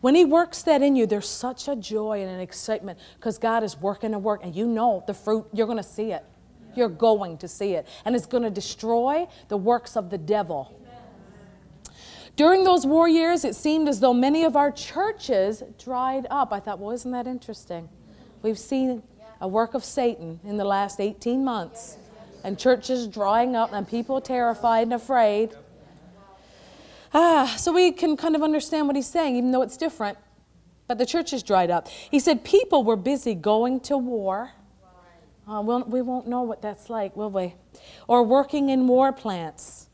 When 0.00 0.14
He 0.14 0.24
works 0.24 0.62
that 0.62 0.82
in 0.82 0.96
you, 0.96 1.06
there's 1.06 1.28
such 1.28 1.68
a 1.68 1.76
joy 1.76 2.20
and 2.22 2.30
an 2.30 2.40
excitement 2.40 2.98
because 3.16 3.38
God 3.38 3.62
is 3.62 3.76
working 3.76 4.14
a 4.14 4.18
work, 4.18 4.40
and 4.42 4.54
you 4.54 4.66
know 4.66 5.04
the 5.06 5.14
fruit, 5.14 5.46
you're 5.52 5.66
going 5.66 5.76
to 5.76 5.82
see 5.82 6.12
it. 6.12 6.24
You're 6.74 6.88
going 6.88 7.36
to 7.38 7.48
see 7.48 7.72
it. 7.72 7.86
And 8.04 8.14
it's 8.14 8.26
going 8.26 8.44
to 8.44 8.50
destroy 8.50 9.26
the 9.48 9.56
works 9.56 9.96
of 9.96 10.08
the 10.10 10.18
devil. 10.18 10.76
During 12.36 12.64
those 12.64 12.86
war 12.86 13.08
years, 13.08 13.44
it 13.44 13.56
seemed 13.56 13.88
as 13.88 14.00
though 14.00 14.14
many 14.14 14.44
of 14.44 14.56
our 14.56 14.70
churches 14.70 15.62
dried 15.78 16.26
up. 16.30 16.52
I 16.52 16.60
thought, 16.60 16.78
well, 16.78 16.92
isn't 16.92 17.10
that 17.10 17.26
interesting? 17.26 17.88
We've 18.40 18.58
seen 18.58 19.02
a 19.40 19.48
work 19.48 19.74
of 19.74 19.84
Satan 19.84 20.40
in 20.44 20.56
the 20.56 20.64
last 20.64 21.00
18 21.00 21.44
months 21.44 21.98
and 22.44 22.58
churches 22.58 23.06
drying 23.06 23.56
up 23.56 23.72
and 23.72 23.88
people 23.88 24.20
terrified 24.20 24.82
and 24.82 24.94
afraid. 24.94 25.50
Ah, 27.12 27.54
so 27.58 27.72
we 27.72 27.90
can 27.92 28.16
kind 28.16 28.36
of 28.36 28.42
understand 28.42 28.86
what 28.86 28.96
he's 28.96 29.08
saying, 29.08 29.36
even 29.36 29.50
though 29.50 29.62
it's 29.62 29.76
different. 29.76 30.16
But 30.86 30.98
the 30.98 31.06
church 31.06 31.32
is 31.32 31.42
dried 31.42 31.70
up. 31.70 31.88
He 31.88 32.18
said 32.18 32.44
people 32.44 32.84
were 32.84 32.96
busy 32.96 33.34
going 33.34 33.80
to 33.80 33.96
war. 33.96 34.52
Uh, 35.48 35.60
we'll, 35.62 35.84
we 35.84 36.02
won't 36.02 36.28
know 36.28 36.42
what 36.42 36.62
that's 36.62 36.88
like, 36.88 37.16
will 37.16 37.30
we? 37.30 37.54
Or 38.06 38.22
working 38.22 38.68
in 38.68 38.86
war 38.86 39.12
plants. 39.12 39.88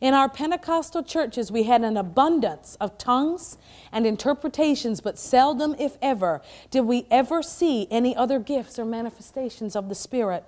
In 0.00 0.14
our 0.14 0.30
Pentecostal 0.30 1.02
churches, 1.02 1.52
we 1.52 1.64
had 1.64 1.82
an 1.82 1.96
abundance 1.96 2.76
of 2.80 2.96
tongues 2.96 3.58
and 3.92 4.06
interpretations, 4.06 5.00
but 5.02 5.18
seldom, 5.18 5.76
if 5.78 5.98
ever, 6.00 6.40
did 6.70 6.82
we 6.82 7.06
ever 7.10 7.42
see 7.42 7.86
any 7.90 8.16
other 8.16 8.38
gifts 8.38 8.78
or 8.78 8.86
manifestations 8.86 9.76
of 9.76 9.90
the 9.90 9.94
Spirit. 9.94 10.44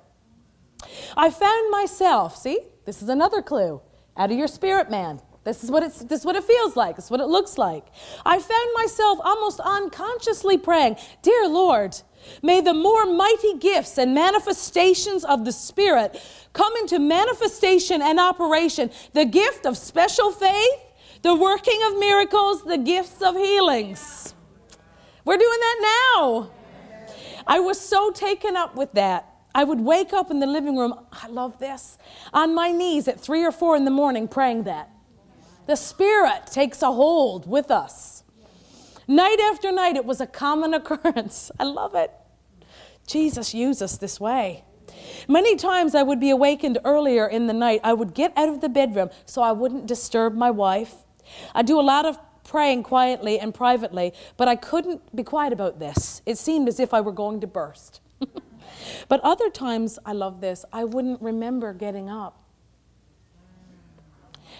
I 1.16 1.30
found 1.30 1.70
myself, 1.70 2.37
see, 2.37 2.61
this 2.85 3.03
is 3.03 3.09
another 3.09 3.43
clue, 3.43 3.80
out 4.16 4.30
of 4.30 4.37
your 4.37 4.49
spirit 4.49 4.91
man. 4.91 5.20
This 5.45 5.64
is 5.64 5.72
what 5.72 5.83
it's 5.83 5.99
this 6.05 6.20
is 6.20 6.26
what 6.26 6.37
it 6.37 6.45
feels 6.45 6.76
like. 6.76 6.95
This 6.95 7.07
is 7.07 7.11
what 7.11 7.18
it 7.18 7.26
looks 7.26 7.59
like. 7.59 7.85
I 8.24 8.39
found 8.39 8.68
myself 8.76 9.18
almost 9.24 9.59
unconsciously 9.59 10.57
praying, 10.57 10.99
"Dear 11.20 11.49
Lord, 11.49 12.01
may 12.43 12.61
the 12.61 12.74
more 12.74 13.07
mighty 13.07 13.55
gifts 13.55 13.99
and 13.99 14.14
manifestations 14.14 15.24
of 15.24 15.45
the 15.45 15.51
Spirit 15.51 16.20
come 16.53 16.76
into 16.76 17.01
manifestation 17.01 18.01
and 18.01 18.20
operation. 18.20 18.93
The 19.14 19.24
gift 19.24 19.66
of 19.66 19.76
special 19.76 20.30
faith, 20.30 20.80
the 21.22 21.35
working 21.35 21.83
of 21.89 21.99
miracles, 21.99 22.62
the 22.62 22.78
gifts 22.78 23.20
of 23.20 23.35
healings." 23.35 24.35
We're 25.24 25.39
doing 25.39 25.61
that 25.61 26.12
now. 26.14 26.51
I 27.49 27.59
was 27.59 27.80
so 27.80 28.11
taken 28.11 28.57
up 28.57 28.76
with 28.76 28.93
that. 28.93 29.32
I 29.55 29.65
would 29.65 29.81
wake 29.81 30.13
up 30.13 30.31
in 30.31 30.41
the 30.41 30.47
living 30.47 30.77
room, 30.77 30.95
I 31.13 31.29
love 31.29 31.59
this, 31.59 31.99
on 32.33 32.55
my 32.55 32.73
knees 32.73 33.09
at 33.09 33.21
three 33.21 33.45
or 33.45 33.53
four 33.53 33.77
in 33.77 33.85
the 33.85 33.91
morning 33.91 34.29
praying 34.29 34.65
that. 34.65 34.91
The 35.67 35.77
Spirit 35.77 36.47
takes 36.47 36.83
a 36.83 36.93
hold 36.93 37.49
with 37.49 37.71
us. 37.71 38.25
Night 39.07 39.39
after 39.41 39.71
night, 39.71 39.97
it 39.97 40.05
was 40.05 40.21
a 40.21 40.27
common 40.27 40.75
occurrence. 40.79 41.51
I 41.59 41.65
love 41.65 41.95
it. 41.95 42.11
Jesus 43.07 43.55
used 43.55 43.83
us 43.83 43.99
this 43.99 44.21
way. 44.21 44.65
Many 45.29 45.57
times 45.57 45.95
I 45.95 46.03
would 46.03 46.21
be 46.21 46.31
awakened 46.31 46.79
earlier 46.85 47.27
in 47.27 47.47
the 47.47 47.53
night. 47.53 47.81
I 47.85 47.93
would 47.93 48.15
get 48.15 48.33
out 48.37 48.49
of 48.49 48.61
the 48.61 48.69
bedroom 48.69 49.11
so 49.25 49.43
I 49.43 49.53
wouldn't 49.53 49.87
disturb 49.87 50.35
my 50.35 50.51
wife. 50.51 50.95
I 51.55 51.63
do 51.63 51.79
a 51.79 51.83
lot 51.83 52.07
of 52.07 52.19
praying 52.45 52.83
quietly 52.83 53.39
and 53.39 53.55
privately, 53.55 54.13
but 54.37 54.49
I 54.49 54.57
couldn't 54.57 55.15
be 55.15 55.23
quiet 55.23 55.53
about 55.53 55.79
this. 55.79 56.21
It 56.27 56.39
seemed 56.39 56.69
as 56.69 56.79
if 56.79 56.93
I 56.93 57.01
were 57.01 57.13
going 57.13 57.41
to 57.41 57.47
burst. 57.47 58.02
But 59.09 59.20
other 59.20 59.51
times, 59.51 59.99
I 60.05 60.12
love 60.12 60.40
this, 60.40 60.64
I 60.72 60.84
wouldn't 60.84 61.20
remember 61.22 61.72
getting 61.72 62.09
up. 62.09 62.38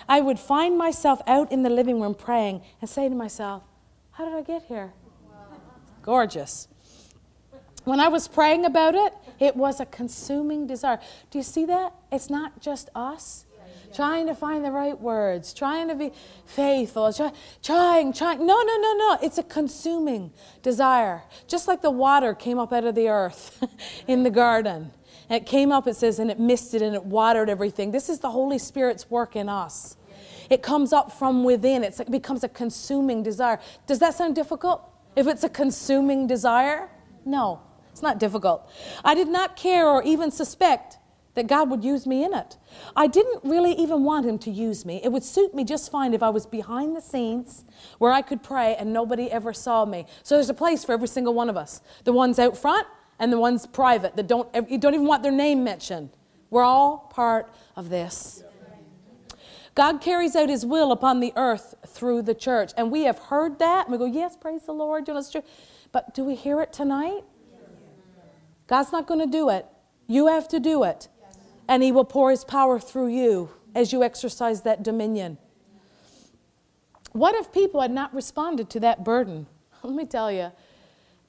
I 0.09 0.21
would 0.21 0.39
find 0.39 0.77
myself 0.77 1.21
out 1.27 1.53
in 1.53 1.63
the 1.63 1.71
living 1.71 2.01
room 2.01 2.15
praying 2.15 2.63
and 2.81 2.89
say 2.89 3.09
to 3.09 3.15
myself, 3.15 3.63
How 4.13 4.25
did 4.25 4.35
I 4.35 4.43
get 4.43 4.65
here? 4.65 4.93
Gorgeous. 6.03 6.69
When 7.85 8.01
I 8.01 8.09
was 8.09 8.29
praying 8.29 8.65
about 8.65 8.95
it, 8.95 9.13
it 9.41 9.57
was 9.57 9.81
a 9.81 9.87
consuming 9.87 10.67
desire. 10.67 11.01
Do 11.31 11.39
you 11.39 11.43
see 11.43 11.65
that? 11.67 11.93
It's 12.13 12.31
not 12.31 12.61
just 12.61 12.91
us 12.95 13.45
trying 13.93 14.27
to 14.27 14.35
find 14.35 14.65
the 14.65 14.71
right 14.71 14.99
words, 15.01 15.53
trying 15.53 15.89
to 15.89 15.95
be 15.95 16.13
faithful, 16.47 17.13
try, 17.13 17.33
trying, 17.63 18.13
trying. 18.13 18.39
No, 18.47 18.63
no, 18.63 18.77
no, 18.77 18.93
no. 18.95 19.19
It's 19.23 19.39
a 19.39 19.43
consuming 19.43 20.33
desire. 20.63 21.23
Just 21.47 21.69
like 21.69 21.83
the 21.83 21.91
water 21.91 22.35
came 22.35 22.59
up 22.59 22.73
out 22.73 22.85
of 22.85 22.95
the 22.95 23.09
earth 23.09 23.65
in 24.07 24.23
the 24.23 24.31
garden. 24.31 24.91
And 25.29 25.43
it 25.43 25.47
came 25.47 25.73
up, 25.73 25.87
it 25.87 25.95
says, 25.95 26.19
and 26.19 26.31
it 26.31 26.41
misted 26.41 26.83
and 26.83 26.95
it 26.95 27.05
watered 27.05 27.49
everything. 27.49 27.91
This 27.91 28.09
is 28.09 28.21
the 28.21 28.31
Holy 28.31 28.59
Spirit's 28.59 29.11
work 29.11 29.37
in 29.37 29.49
us. 29.49 29.97
It 30.51 30.63
comes 30.63 30.93
up 30.93 31.13
from 31.13 31.45
within, 31.45 31.85
it's, 31.85 32.01
it 32.01 32.11
becomes 32.11 32.45
a 32.45 32.49
consuming 32.49 33.23
desire. 33.23 33.59
Does 33.87 33.99
that 34.01 34.15
sound 34.15 34.35
difficult? 34.35 34.83
If 35.17 35.27
it's 35.27 35.45
a 35.45 35.49
consuming 35.49 36.27
desire? 36.27 36.91
No, 37.25 37.61
it's 37.91 38.03
not 38.03 38.19
difficult. 38.19 38.69
I 39.05 39.15
did 39.15 39.29
not 39.29 39.57
care 39.57 39.89
or 39.89 40.03
even 40.03 40.31
suspect 40.31 40.99
that 41.35 41.47
God 41.47 41.71
would 41.71 41.83
use 41.83 42.07
me 42.07 42.25
in 42.25 42.35
it. 42.35 42.57
I 42.95 43.07
didn't 43.07 43.43
really 43.45 43.73
even 43.73 44.05
want 44.05 44.27
Him 44.27 44.39
to 44.41 44.51
use 44.51 44.85
me. 44.85 45.01
It 45.03 45.11
would 45.11 45.25
suit 45.25 45.55
me 45.55 45.65
just 45.65 45.91
fine 45.91 46.15
if 46.15 46.23
I 46.23 46.29
was 46.29 46.47
behind 46.47 46.95
the 46.95 47.01
scenes 47.01 47.65
where 47.99 48.13
I 48.13 48.23
could 48.23 48.43
pray 48.43 48.77
and 48.79 48.93
nobody 48.93 49.31
ever 49.31 49.53
saw 49.53 49.85
me. 49.85 50.07
So 50.23 50.35
there's 50.35 50.51
a 50.51 50.55
place 50.55 50.85
for 50.85 50.93
every 50.93 51.09
single 51.09 51.35
one 51.35 51.49
of 51.49 51.57
us 51.57 51.81
the 52.05 52.13
ones 52.13 52.39
out 52.39 52.57
front 52.57 52.87
and 53.19 53.33
the 53.33 53.39
ones 53.39 53.67
private 53.67 54.17
that 54.17 54.27
don't, 54.27 54.49
you 54.69 54.79
don't 54.79 54.95
even 54.95 55.07
want 55.07 55.23
their 55.23 55.33
name 55.33 55.65
mentioned. 55.65 56.11
We're 56.51 56.65
all 56.65 57.11
part 57.15 57.51
of 57.77 57.89
this. 57.89 58.45
God 59.75 60.03
carries 60.03 60.37
out 60.37 60.51
His 60.51 60.67
will 60.67 60.93
upon 60.93 61.21
the 61.21 61.33
earth 61.35 61.75
through 61.87 62.23
the 62.23 62.35
church. 62.35 62.73
And 62.77 62.93
we 62.93 63.05
have 63.05 63.19
heard 63.19 63.59
that. 63.59 63.87
And 63.87 63.93
we 63.93 63.99
go, 63.99 64.05
yes, 64.05 64.37
praise 64.37 64.65
the 64.65 64.73
Lord. 64.73 65.09
You 65.09 65.15
know, 65.15 65.23
true. 65.23 65.43
But 65.93 66.15
do 66.15 66.25
we 66.25 66.35
hear 66.35 66.61
it 66.61 66.75
tonight? 66.75 67.23
God's 68.67 68.93
not 68.93 69.07
going 69.07 69.21
to 69.21 69.27
do 69.27 69.49
it. 69.49 69.65
You 70.07 70.27
have 70.27 70.47
to 70.49 70.61
do 70.61 70.85
it 70.85 71.09
and 71.69 71.83
He 71.83 71.93
will 71.93 72.05
pour 72.05 72.31
His 72.31 72.45
power 72.45 72.79
through 72.79 73.09
you 73.09 73.51
as 73.75 73.93
you 73.93 74.03
exercise 74.03 74.63
that 74.63 74.83
dominion. 74.83 75.39
What 77.13 77.35
if 77.35 77.53
people 77.53 77.81
had 77.81 77.91
not 77.91 78.15
responded 78.15 78.71
to 78.71 78.81
that 78.81 79.05
burden? 79.05 79.47
Let 79.83 79.95
me 79.95 80.07
tell 80.07 80.33
you, 80.33 80.53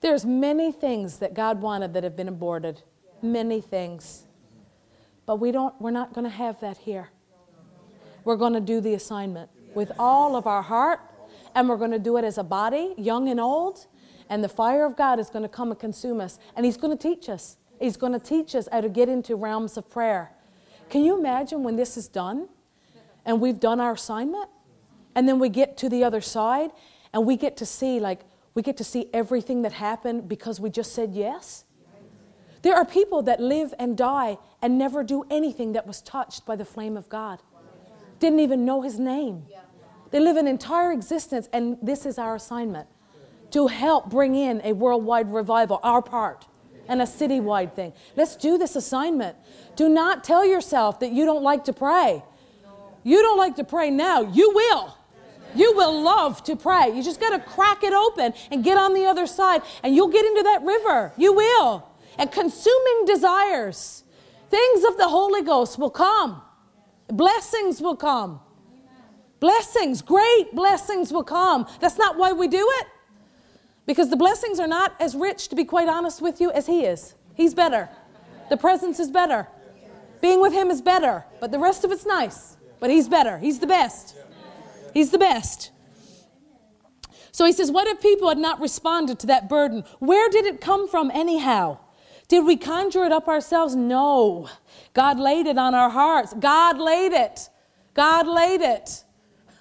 there's 0.01 0.25
many 0.25 0.71
things 0.71 1.19
that 1.19 1.34
God 1.34 1.61
wanted 1.61 1.93
that 1.93 2.03
have 2.03 2.15
been 2.15 2.27
aborted. 2.27 2.81
Many 3.21 3.61
things. 3.61 4.23
But 5.25 5.38
we 5.38 5.51
don't, 5.51 5.79
we're 5.79 5.91
not 5.91 6.13
going 6.13 6.25
to 6.25 6.36
have 6.36 6.59
that 6.59 6.77
here. 6.77 7.09
We're 8.25 8.36
going 8.36 8.53
to 8.53 8.61
do 8.61 8.81
the 8.81 8.93
assignment 8.93 9.49
with 9.73 9.91
all 9.97 10.36
of 10.36 10.47
our 10.47 10.61
heart, 10.61 10.99
and 11.55 11.67
we're 11.67 11.77
going 11.77 11.91
to 11.91 11.99
do 11.99 12.17
it 12.17 12.23
as 12.23 12.38
a 12.38 12.43
body, 12.43 12.93
young 12.97 13.29
and 13.29 13.39
old, 13.39 13.88
and 14.29 14.43
the 14.43 14.49
fire 14.49 14.86
of 14.86 14.95
God 14.95 15.19
is 15.19 15.29
going 15.29 15.43
to 15.43 15.49
come 15.49 15.71
and 15.71 15.79
consume 15.79 16.21
us, 16.21 16.39
and 16.55 16.65
He's 16.65 16.77
going 16.77 16.95
to 16.97 17.01
teach 17.01 17.29
us. 17.29 17.57
He's 17.84 17.97
going 17.97 18.13
to 18.13 18.19
teach 18.19 18.55
us 18.55 18.69
how 18.71 18.79
to 18.79 18.88
get 18.88 19.09
into 19.09 19.36
realms 19.36 19.75
of 19.75 19.89
prayer. 19.89 20.31
Can 20.89 21.03
you 21.03 21.19
imagine 21.19 21.63
when 21.63 21.75
this 21.75 21.97
is 21.97 22.07
done 22.07 22.47
and 23.25 23.41
we've 23.41 23.59
done 23.59 23.81
our 23.81 23.91
assignment? 23.91 24.49
And 25.15 25.27
then 25.27 25.38
we 25.38 25.49
get 25.49 25.75
to 25.79 25.89
the 25.89 26.01
other 26.01 26.21
side 26.21 26.71
and 27.11 27.25
we 27.25 27.36
get 27.36 27.57
to 27.57 27.65
see, 27.65 27.99
like, 27.99 28.21
we 28.53 28.61
get 28.61 28.77
to 28.77 28.86
see 28.86 29.09
everything 29.11 29.63
that 29.63 29.73
happened 29.73 30.29
because 30.29 30.61
we 30.61 30.69
just 30.69 30.93
said 30.93 31.13
yes. 31.13 31.65
There 32.61 32.73
are 32.73 32.86
people 32.86 33.21
that 33.23 33.41
live 33.41 33.73
and 33.77 33.97
die 33.97 34.38
and 34.61 34.77
never 34.77 35.03
do 35.03 35.25
anything 35.29 35.73
that 35.73 35.86
was 35.86 36.01
touched 36.01 36.45
by 36.45 36.55
the 36.55 36.63
flame 36.63 36.95
of 36.95 37.09
God. 37.09 37.41
Didn't 38.19 38.39
even 38.39 38.63
know 38.63 38.81
his 38.81 38.97
name. 38.97 39.43
They 40.11 40.21
live 40.21 40.38
an 40.38 40.47
entire 40.47 40.93
existence, 40.93 41.49
and 41.51 41.77
this 41.81 42.05
is 42.05 42.17
our 42.17 42.36
assignment 42.36 42.88
to 43.51 43.67
help 43.67 44.09
bring 44.09 44.36
in 44.36 44.61
a 44.63 44.71
worldwide 44.71 45.34
revival, 45.34 45.81
our 45.84 46.01
part 46.01 46.47
and 46.88 47.01
a 47.01 47.05
citywide 47.05 47.73
thing. 47.75 47.93
Let's 48.15 48.36
do 48.36 48.57
this 48.57 48.75
assignment. 48.75 49.36
Do 49.75 49.89
not 49.89 50.23
tell 50.23 50.45
yourself 50.45 50.99
that 50.99 51.11
you 51.11 51.25
don't 51.25 51.43
like 51.43 51.65
to 51.65 51.73
pray. 51.73 52.23
You 53.03 53.21
don't 53.21 53.38
like 53.38 53.55
to 53.57 53.63
pray 53.63 53.89
now. 53.89 54.21
You 54.21 54.51
will. 54.53 54.97
You 55.55 55.75
will 55.75 56.01
love 56.01 56.43
to 56.45 56.55
pray. 56.55 56.91
You 56.95 57.03
just 57.03 57.19
got 57.19 57.29
to 57.31 57.39
crack 57.39 57.84
it 57.84 57.93
open 57.93 58.34
and 58.51 58.63
get 58.63 58.77
on 58.77 58.93
the 58.93 59.05
other 59.05 59.27
side, 59.27 59.61
and 59.84 59.95
you'll 59.95 60.09
get 60.09 60.25
into 60.25 60.43
that 60.43 60.63
river. 60.63 61.13
You 61.17 61.34
will. 61.34 61.88
And 62.17 62.31
consuming 62.31 63.05
desires, 63.05 64.03
things 64.49 64.84
of 64.84 64.97
the 64.97 65.07
Holy 65.07 65.41
Ghost 65.41 65.77
will 65.77 65.89
come, 65.89 66.41
blessings 67.07 67.81
will 67.81 67.95
come. 67.95 68.39
Blessings, 69.39 70.01
great 70.01 70.53
blessings 70.53 71.11
will 71.11 71.23
come. 71.23 71.67
That's 71.81 71.97
not 71.97 72.17
why 72.17 72.31
we 72.31 72.47
do 72.47 72.65
it. 72.79 72.88
Because 73.86 74.09
the 74.09 74.15
blessings 74.15 74.59
are 74.59 74.67
not 74.67 74.95
as 74.99 75.15
rich, 75.15 75.49
to 75.49 75.55
be 75.55 75.65
quite 75.65 75.89
honest 75.89 76.21
with 76.21 76.39
you, 76.39 76.51
as 76.51 76.67
He 76.67 76.86
is. 76.86 77.15
He's 77.36 77.53
better. 77.53 77.89
The 78.49 78.57
presence 78.57 78.99
is 78.99 79.11
better. 79.11 79.47
Being 80.21 80.41
with 80.41 80.53
Him 80.53 80.69
is 80.69 80.81
better. 80.81 81.25
But 81.39 81.51
the 81.51 81.59
rest 81.59 81.84
of 81.84 81.91
it's 81.91 82.05
nice. 82.05 82.55
But 82.79 82.89
He's 82.89 83.07
better. 83.07 83.38
He's 83.38 83.59
the 83.59 83.67
best. 83.67 84.15
He's 84.93 85.11
the 85.11 85.17
best. 85.17 85.71
So 87.34 87.45
he 87.45 87.51
says, 87.51 87.71
What 87.71 87.88
if 87.88 87.99
people 87.99 88.29
had 88.29 88.38
not 88.38 88.61
responded 88.61 89.19
to 89.19 89.27
that 89.27 89.49
burden? 89.49 89.84
Where 89.99 90.29
did 90.29 90.45
it 90.45 90.61
come 90.61 90.88
from, 90.88 91.11
anyhow? 91.11 91.79
Did 92.27 92.45
we 92.45 92.55
conjure 92.55 93.03
it 93.03 93.11
up 93.11 93.27
ourselves? 93.27 93.75
No. 93.75 94.49
God 94.93 95.19
laid 95.19 95.47
it 95.47 95.57
on 95.57 95.75
our 95.75 95.89
hearts. 95.89 96.34
God 96.39 96.77
laid 96.77 97.11
it. 97.11 97.49
God 97.95 98.27
laid 98.27 98.61
it. 98.61 99.03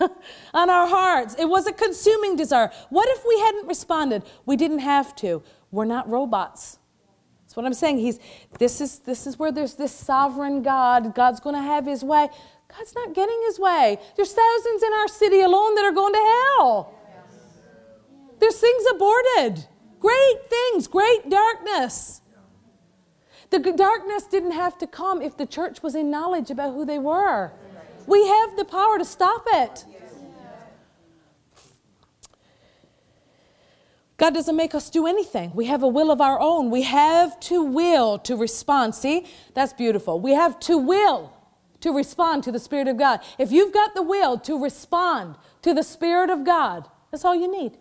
on 0.54 0.70
our 0.70 0.86
hearts. 0.86 1.34
It 1.38 1.46
was 1.46 1.66
a 1.66 1.72
consuming 1.72 2.36
desire. 2.36 2.70
What 2.90 3.08
if 3.08 3.24
we 3.26 3.38
hadn't 3.40 3.66
responded? 3.66 4.22
We 4.46 4.56
didn't 4.56 4.80
have 4.80 5.14
to. 5.16 5.42
We're 5.70 5.84
not 5.84 6.08
robots. 6.08 6.78
That's 7.42 7.56
what 7.56 7.66
I'm 7.66 7.74
saying. 7.74 7.98
He's 7.98 8.18
this 8.58 8.80
is 8.80 9.00
this 9.00 9.26
is 9.26 9.38
where 9.38 9.52
there's 9.52 9.74
this 9.74 9.92
sovereign 9.92 10.62
God. 10.62 11.14
God's 11.14 11.40
going 11.40 11.54
to 11.54 11.62
have 11.62 11.86
his 11.86 12.02
way. 12.02 12.28
God's 12.68 12.94
not 12.94 13.14
getting 13.14 13.38
his 13.46 13.58
way. 13.58 13.98
There's 14.16 14.32
thousands 14.32 14.82
in 14.82 14.92
our 14.94 15.08
city 15.08 15.42
alone 15.42 15.74
that 15.74 15.84
are 15.84 15.92
going 15.92 16.14
to 16.14 16.36
hell. 16.56 16.94
There's 18.38 18.58
things 18.58 18.84
aborted. 18.90 19.66
Great 20.00 20.36
things, 20.48 20.88
great 20.88 21.28
darkness. 21.28 22.22
The 23.50 23.58
darkness 23.58 24.24
didn't 24.24 24.52
have 24.52 24.78
to 24.78 24.86
come 24.86 25.20
if 25.20 25.36
the 25.36 25.44
church 25.44 25.82
was 25.82 25.94
in 25.94 26.10
knowledge 26.10 26.50
about 26.50 26.72
who 26.72 26.86
they 26.86 26.98
were. 26.98 27.52
We 28.06 28.26
have 28.26 28.56
the 28.56 28.64
power 28.64 28.98
to 28.98 29.04
stop 29.04 29.44
it. 29.46 29.84
God 34.16 34.34
doesn't 34.34 34.54
make 34.54 34.74
us 34.74 34.88
do 34.88 35.06
anything. 35.06 35.50
We 35.52 35.66
have 35.66 35.82
a 35.82 35.88
will 35.88 36.12
of 36.12 36.20
our 36.20 36.38
own. 36.38 36.70
We 36.70 36.82
have 36.82 37.40
to 37.40 37.60
will 37.62 38.20
to 38.20 38.36
respond. 38.36 38.94
See, 38.94 39.26
that's 39.52 39.72
beautiful. 39.72 40.20
We 40.20 40.32
have 40.32 40.60
to 40.60 40.78
will 40.78 41.32
to 41.80 41.92
respond 41.92 42.44
to 42.44 42.52
the 42.52 42.60
Spirit 42.60 42.86
of 42.86 42.96
God. 42.96 43.20
If 43.36 43.50
you've 43.50 43.74
got 43.74 43.96
the 43.96 44.02
will 44.02 44.38
to 44.38 44.62
respond 44.62 45.36
to 45.62 45.74
the 45.74 45.82
Spirit 45.82 46.30
of 46.30 46.44
God, 46.44 46.88
that's 47.10 47.24
all 47.24 47.34
you 47.34 47.50
need. 47.50 47.78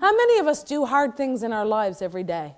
How 0.00 0.14
many 0.14 0.38
of 0.38 0.46
us 0.46 0.62
do 0.62 0.84
hard 0.84 1.16
things 1.16 1.42
in 1.42 1.52
our 1.52 1.64
lives 1.64 2.02
every 2.02 2.22
day? 2.22 2.54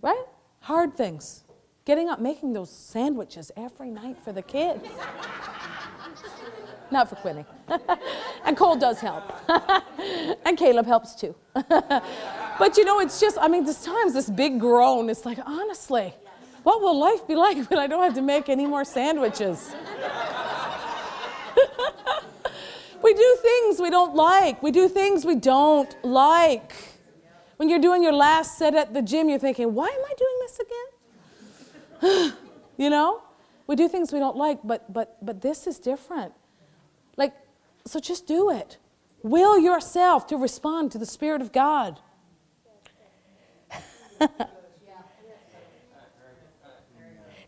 Right? 0.00 0.24
Hard 0.60 0.96
things. 0.96 1.43
Getting 1.84 2.08
up, 2.08 2.20
making 2.20 2.52
those 2.52 2.70
sandwiches 2.70 3.50
every 3.56 3.90
night 3.90 4.16
for 4.18 4.32
the 4.32 4.42
kids. 4.42 4.84
Not 6.90 7.08
for 7.08 7.16
Quinny. 7.16 7.44
and 8.44 8.56
Cole 8.56 8.76
does 8.76 9.00
help. 9.00 9.24
and 10.46 10.56
Caleb 10.56 10.86
helps 10.86 11.14
too. 11.14 11.34
but 11.54 12.76
you 12.76 12.84
know, 12.84 13.00
it's 13.00 13.20
just, 13.20 13.36
I 13.40 13.48
mean, 13.48 13.64
there's 13.64 13.82
times 13.82 14.14
this 14.14 14.30
big 14.30 14.60
groan, 14.60 15.10
it's 15.10 15.26
like, 15.26 15.38
honestly, 15.44 16.14
what 16.62 16.80
will 16.80 16.98
life 16.98 17.26
be 17.26 17.34
like 17.34 17.68
when 17.68 17.78
I 17.78 17.86
don't 17.86 18.02
have 18.02 18.14
to 18.14 18.22
make 18.22 18.48
any 18.48 18.66
more 18.66 18.84
sandwiches? 18.84 19.74
we 23.02 23.12
do 23.12 23.38
things 23.42 23.80
we 23.80 23.90
don't 23.90 24.14
like. 24.14 24.62
We 24.62 24.70
do 24.70 24.88
things 24.88 25.26
we 25.26 25.34
don't 25.34 25.94
like. 26.02 26.74
When 27.56 27.68
you're 27.68 27.80
doing 27.80 28.02
your 28.02 28.12
last 28.12 28.56
set 28.56 28.74
at 28.74 28.94
the 28.94 29.02
gym, 29.02 29.28
you're 29.28 29.38
thinking, 29.38 29.74
why 29.74 29.86
am 29.86 29.92
I 29.92 30.14
doing 30.16 30.36
this 30.40 30.58
again? 30.58 31.03
you 32.76 32.90
know? 32.90 33.22
We 33.66 33.76
do 33.76 33.88
things 33.88 34.12
we 34.12 34.18
don't 34.18 34.36
like, 34.36 34.58
but 34.64 34.92
but 34.92 35.16
but 35.24 35.40
this 35.40 35.66
is 35.66 35.78
different. 35.78 36.34
Like, 37.16 37.32
so 37.86 37.98
just 37.98 38.26
do 38.26 38.50
it. 38.50 38.78
Will 39.22 39.58
yourself 39.58 40.26
to 40.26 40.36
respond 40.36 40.92
to 40.92 40.98
the 40.98 41.06
Spirit 41.06 41.40
of 41.40 41.50
God. 41.52 41.98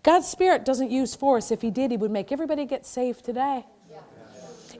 God's 0.02 0.28
Spirit 0.28 0.64
doesn't 0.64 0.90
use 0.90 1.14
force. 1.14 1.50
If 1.50 1.62
He 1.62 1.70
did, 1.70 1.90
He 1.90 1.96
would 1.96 2.10
make 2.10 2.32
everybody 2.32 2.64
get 2.64 2.86
saved 2.86 3.24
today. 3.24 3.66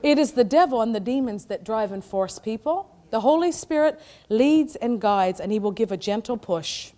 It 0.01 0.17
is 0.17 0.31
the 0.33 0.43
devil 0.43 0.81
and 0.81 0.95
the 0.95 0.99
demons 0.99 1.45
that 1.45 1.63
drive 1.63 1.91
and 1.91 2.03
force 2.03 2.39
people. 2.39 2.93
The 3.09 3.19
Holy 3.21 3.51
Spirit 3.51 3.99
leads 4.29 4.75
and 4.75 5.01
guides, 5.01 5.39
and 5.39 5.51
He 5.51 5.59
will 5.59 5.71
give 5.71 5.91
a 5.91 5.97
gentle 5.97 6.37
push. 6.37 6.91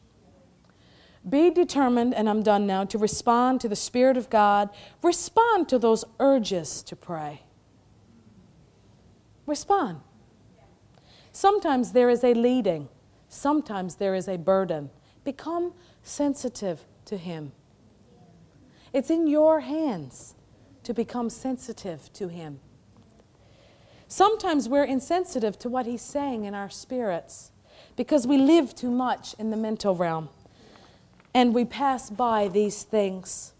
Be 1.28 1.50
determined, 1.50 2.14
and 2.14 2.30
I'm 2.30 2.44
done 2.44 2.66
now, 2.66 2.86
to 2.86 2.98
respond 2.98 3.60
to 3.62 3.70
the 3.70 3.76
Spirit 3.76 4.16
of 4.16 4.30
God. 4.30 4.70
Respond 5.04 5.68
to 5.70 5.78
those 5.78 6.06
urges 6.20 6.82
to 6.84 6.96
pray. 6.96 7.42
Respond. 9.46 10.00
Sometimes 11.32 11.92
there 11.92 12.10
is 12.10 12.24
a 12.24 12.34
leading, 12.34 12.88
sometimes 13.28 13.96
there 13.96 14.16
is 14.16 14.28
a 14.28 14.38
burden. 14.38 14.90
Become 15.24 15.74
sensitive 16.02 16.86
to 17.06 17.18
Him. 17.18 17.52
It's 18.94 19.10
in 19.10 19.28
your 19.28 19.60
hands 19.60 20.36
to 20.84 20.94
become 20.94 21.30
sensitive 21.30 22.12
to 22.14 22.30
Him. 22.30 22.62
Sometimes 24.08 24.68
we're 24.68 24.86
insensitive 24.86 25.60
to 25.60 25.70
what 25.70 25.86
He's 25.86 26.02
saying 26.02 26.46
in 26.46 26.56
our 26.56 26.70
spirits 26.70 27.52
because 27.96 28.26
we 28.26 28.38
live 28.38 28.74
too 28.74 28.90
much 28.90 29.36
in 29.38 29.52
the 29.52 29.58
mental 29.58 29.96
realm 29.96 30.30
and 31.34 31.54
we 31.54 31.66
pass 31.66 32.10
by 32.10 32.48
these 32.48 32.84
things. 32.84 33.54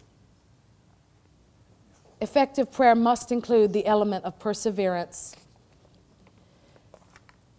Effective 2.20 2.70
prayer 2.70 2.94
must 2.94 3.32
include 3.32 3.72
the 3.72 3.86
element 3.86 4.24
of 4.24 4.38
perseverance, 4.38 5.34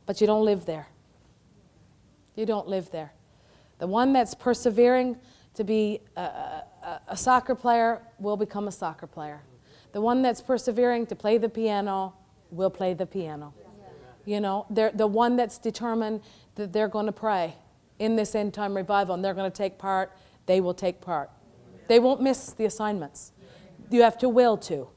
but 0.05 0.21
you 0.21 0.27
don't 0.27 0.45
live 0.45 0.65
there. 0.65 0.87
You 2.35 2.45
don't 2.45 2.67
live 2.67 2.91
there. 2.91 3.13
The 3.79 3.87
one 3.87 4.13
that's 4.13 4.35
persevering 4.35 5.17
to 5.55 5.63
be 5.63 6.01
a, 6.15 6.21
a, 6.21 7.01
a 7.09 7.17
soccer 7.17 7.55
player 7.55 8.01
will 8.19 8.37
become 8.37 8.67
a 8.67 8.71
soccer 8.71 9.07
player. 9.07 9.41
The 9.93 10.01
one 10.01 10.21
that's 10.21 10.41
persevering 10.41 11.07
to 11.07 11.15
play 11.15 11.37
the 11.37 11.49
piano 11.49 12.13
will 12.51 12.69
play 12.69 12.93
the 12.93 13.05
piano. 13.05 13.53
You 14.25 14.39
know, 14.39 14.67
the 14.69 15.07
one 15.07 15.35
that's 15.35 15.57
determined 15.57 16.21
that 16.55 16.71
they're 16.71 16.87
going 16.87 17.07
to 17.07 17.11
pray 17.11 17.55
in 17.99 18.15
this 18.15 18.35
end 18.35 18.53
time 18.53 18.75
revival 18.75 19.15
and 19.15 19.23
they're 19.23 19.33
going 19.33 19.49
to 19.49 19.55
take 19.55 19.77
part, 19.77 20.11
they 20.45 20.61
will 20.61 20.73
take 20.73 21.01
part. 21.01 21.29
They 21.87 21.99
won't 21.99 22.21
miss 22.21 22.53
the 22.53 22.65
assignments. 22.65 23.31
You 23.89 24.03
have 24.03 24.17
to 24.19 24.29
will 24.29 24.57
to. 24.57 24.87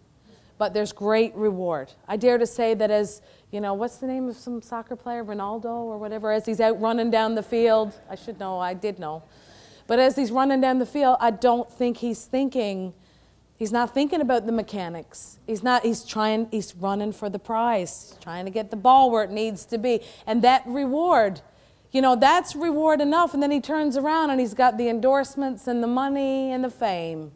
But 0.57 0.72
there's 0.72 0.92
great 0.92 1.34
reward. 1.34 1.92
I 2.07 2.16
dare 2.16 2.38
to 2.38 2.47
say 2.47 2.74
that 2.74 2.90
as, 2.90 3.22
you 3.51 3.61
know, 3.61 3.74
what's 3.74 3.97
the 3.97 4.07
name 4.07 4.28
of 4.28 4.36
some 4.36 4.62
soccer 4.62 4.95
player, 4.95 5.24
Ronaldo 5.24 5.64
or 5.64 5.99
whatever, 5.99 6.30
as 6.30 6.47
he's 6.47 6.61
out 6.61 6.80
running 6.80 7.11
down 7.11 7.34
the 7.34 7.42
field, 7.42 7.99
I 8.09 8.14
should 8.14 8.38
know, 8.38 8.59
I 8.59 8.74
did 8.74 8.99
know. 8.99 9.24
But 9.86 9.99
as 9.99 10.16
he's 10.16 10.30
running 10.30 10.61
down 10.61 10.78
the 10.78 10.86
field, 10.86 11.16
I 11.20 11.32
don't 11.32 11.70
think 11.70 11.99
he's 11.99 12.24
thinking 12.24 12.95
He's 13.57 13.70
not 13.70 13.95
thinking 13.95 14.20
about 14.20 14.47
the 14.47 14.53
mechanics. 14.53 15.38
He's 15.47 15.62
not, 15.62 15.84
he's 15.84 16.05
trying, 16.05 16.49
he's 16.51 16.74
running 16.74 17.12
for 17.12 17.30
the 17.30 17.38
prize, 17.38 18.11
he's 18.11 18.18
trying 18.22 18.45
to 18.47 18.51
get 18.51 18.70
the 18.70 18.76
ball 18.76 19.11
where 19.11 19.22
it 19.22 19.30
needs 19.30 19.64
to 19.66 19.78
be. 19.78 20.01
And 20.26 20.42
that 20.42 20.62
reward, 20.66 21.40
you 21.95 22.03
know, 22.03 22.16
that's 22.16 22.57
reward 22.57 23.01
enough. 23.01 23.32
And 23.34 23.42
then 23.42 23.53
he 23.53 23.61
turns 23.61 23.97
around 23.97 24.30
and 24.30 24.40
he's 24.40 24.53
got 24.53 24.76
the 24.76 24.88
endorsements 24.88 25.68
and 25.68 25.80
the 25.80 25.86
money 25.86 26.51
and 26.51 26.64
the 26.64 26.68
fame. 26.68 27.30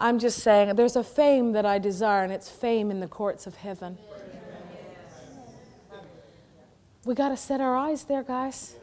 I'm 0.00 0.18
just 0.18 0.40
saying, 0.40 0.74
there's 0.74 0.96
a 0.96 1.04
fame 1.04 1.52
that 1.52 1.64
I 1.66 1.78
desire, 1.78 2.24
and 2.24 2.32
it's 2.32 2.48
fame 2.48 2.90
in 2.90 3.00
the 3.00 3.06
courts 3.06 3.46
of 3.46 3.56
heaven. 3.56 3.98
We 7.04 7.14
got 7.14 7.28
to 7.28 7.36
set 7.36 7.60
our 7.60 7.76
eyes 7.76 8.04
there, 8.04 8.22
guys. 8.22 8.74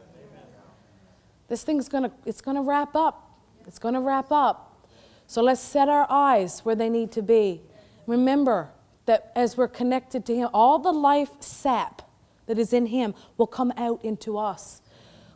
This 1.48 1.64
thing's 1.64 1.88
gonna, 1.88 2.12
it's 2.24 2.40
gonna 2.40 2.62
wrap 2.62 2.94
up. 2.94 3.28
It's 3.66 3.78
going 3.78 3.94
to 3.94 4.00
wrap 4.00 4.32
up. 4.32 4.86
So 5.26 5.42
let's 5.42 5.60
set 5.60 5.90
our 5.90 6.06
eyes 6.08 6.60
where 6.60 6.74
they 6.74 6.88
need 6.88 7.12
to 7.12 7.22
be. 7.22 7.60
Remember 8.06 8.70
that 9.04 9.30
as 9.36 9.58
we're 9.58 9.68
connected 9.68 10.24
to 10.26 10.34
Him, 10.34 10.48
all 10.54 10.78
the 10.78 10.92
life 10.92 11.30
sap 11.40 12.07
that 12.48 12.58
is 12.58 12.72
in 12.72 12.86
Him 12.86 13.14
will 13.36 13.46
come 13.46 13.72
out 13.76 14.04
into 14.04 14.36
us. 14.36 14.82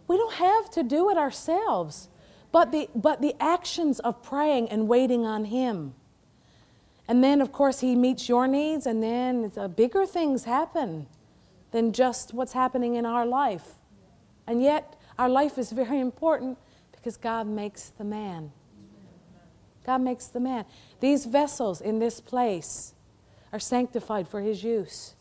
We 0.09 0.17
don't 0.17 0.35
have 0.35 0.69
to 0.73 0.83
do 0.83 1.09
it 1.11 1.17
ourselves, 1.17 2.09
but 2.51 2.73
the, 2.73 2.89
but 2.95 3.23
the 3.23 3.35
actions 3.39 4.01
of 4.01 4.23
praying 4.23 4.69
and 4.69 4.89
waiting 4.89 5.25
on 5.25 5.45
Him. 5.45 5.95
And 7.07 7.23
then, 7.23 7.41
of 7.41 7.53
course, 7.53 7.81
He 7.81 7.95
meets 7.95 8.29
your 8.29 8.49
needs, 8.49 8.87
and 8.87 9.03
then 9.03 9.53
bigger 9.77 10.07
things 10.07 10.45
happen 10.45 11.07
than 11.71 11.93
just 11.93 12.35
what's 12.35 12.53
happening 12.53 12.97
in 12.97 13.07
our 13.07 13.25
life. 13.25 13.75
And 14.47 14.63
yet, 14.63 14.97
our 15.19 15.29
life 15.29 15.59
is 15.59 15.71
very 15.71 16.01
important 16.01 16.59
because 16.91 17.17
God 17.17 17.47
makes 17.47 17.91
the 17.91 18.05
man. 18.05 18.53
God 19.85 20.01
makes 20.01 20.27
the 20.27 20.41
man. 20.41 20.65
These 21.01 21.25
vessels 21.27 21.81
in 21.81 21.99
this 21.99 22.21
place 22.21 22.95
are 23.53 23.59
sanctified 23.59 24.29
for 24.29 24.41
His 24.41 24.65
use, 24.65 25.15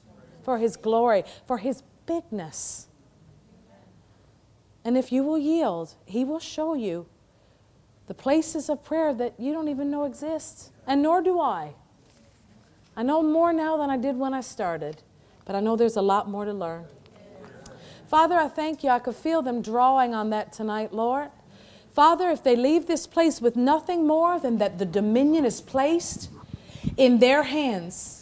for 0.44 0.58
His 0.58 0.78
glory, 0.78 1.24
for 1.48 1.58
His 1.58 1.84
bigness. 2.06 2.88
And 4.84 4.98
if 4.98 5.12
you 5.12 5.24
will 5.24 5.38
yield, 5.38 5.94
He 6.06 6.24
will 6.24 6.39
show 6.39 6.74
you 6.74 7.06
the 8.08 8.14
places 8.14 8.70
of 8.70 8.84
prayer 8.84 9.14
that 9.14 9.36
you 9.39 9.54
don't 9.54 9.68
even 9.68 9.89
know 9.89 10.06
exist, 10.06 10.72
and 10.86 11.02
nor 11.02 11.22
do 11.22 11.39
I. 11.39 11.74
I 12.96 13.04
know 13.04 13.24
more 13.24 13.54
now 13.54 13.78
than 13.78 13.89
I 13.89 13.98
did 13.98 14.18
when 14.18 14.34
I 14.34 14.42
started, 14.42 15.02
but 15.46 15.56
I 15.56 15.60
know 15.60 15.76
there's 15.76 15.96
a 15.96 16.02
lot 16.02 16.30
more 16.30 16.46
to 16.46 16.54
learn. 16.54 16.86
Father, 18.08 18.36
I 18.36 18.50
thank 18.50 18.84
you. 18.84 18.89
I 18.89 19.00
could 19.00 19.16
feel 19.16 19.42
them 19.42 19.62
drawing 19.62 20.14
on 20.14 20.32
that 20.32 20.52
tonight, 20.52 20.94
Lord. 20.94 21.30
Father, 21.94 22.30
if 22.30 22.44
they 22.44 22.56
leave 22.56 22.86
this 22.86 23.08
place 23.08 23.39
with 23.39 23.56
nothing 23.56 24.06
more 24.06 24.39
than 24.39 24.58
that 24.58 24.80
the 24.80 24.86
dominion 24.86 25.46
is 25.46 25.62
placed 25.62 26.30
in 26.98 27.20
their 27.20 27.44
hands 27.44 28.20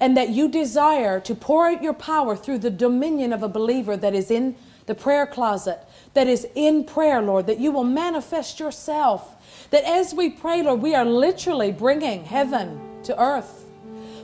and 0.00 0.16
that 0.16 0.30
you 0.30 0.48
desire 0.48 1.20
to 1.20 1.34
pour 1.34 1.68
out 1.68 1.82
your 1.82 1.92
power 1.92 2.34
through 2.34 2.58
the 2.58 2.70
dominion 2.70 3.32
of 3.32 3.42
a 3.42 3.48
believer 3.48 3.96
that 3.96 4.14
is 4.14 4.30
in 4.30 4.56
the 4.86 4.94
prayer 4.94 5.26
closet, 5.26 5.78
that 6.14 6.26
is 6.26 6.48
in 6.54 6.84
prayer, 6.84 7.20
Lord, 7.20 7.46
that 7.46 7.60
you 7.60 7.70
will 7.70 7.84
manifest 7.84 8.58
yourself. 8.58 9.36
That 9.70 9.84
as 9.84 10.14
we 10.14 10.30
pray, 10.30 10.62
Lord, 10.62 10.80
we 10.80 10.94
are 10.94 11.04
literally 11.04 11.70
bringing 11.70 12.24
heaven 12.24 12.80
to 13.04 13.22
earth. 13.22 13.66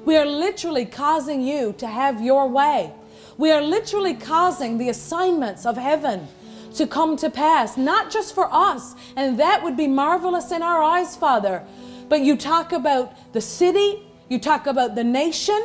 We 0.05 0.17
are 0.17 0.27
literally 0.27 0.87
causing 0.87 1.43
you 1.43 1.75
to 1.79 1.87
have 1.87 2.21
your 2.21 2.49
way. 2.49 2.93
We 3.37 3.53
are 3.53 3.61
literally 3.61 4.15
causing 4.15 4.79
the 4.79 4.89
assignments 4.89 5.67
of 5.67 5.77
heaven 5.77 6.27
to 6.75 6.87
come 6.87 7.17
to 7.17 7.31
pass, 7.31 7.77
not 7.77 8.11
just 8.11 8.35
for 8.35 8.49
us, 8.53 8.95
and 9.15 9.39
that 9.39 9.63
would 9.63 9.77
be 9.77 9.87
marvelous 9.87 10.53
in 10.53 10.63
our 10.63 10.83
eyes, 10.83 11.17
Father. 11.17 11.65
But 12.09 12.21
you 12.21 12.37
talk 12.37 12.73
about 12.73 13.33
the 13.33 13.41
city, 13.41 14.06
you 14.29 14.39
talk 14.39 14.67
about 14.67 14.95
the 14.95 15.05
nation, 15.05 15.61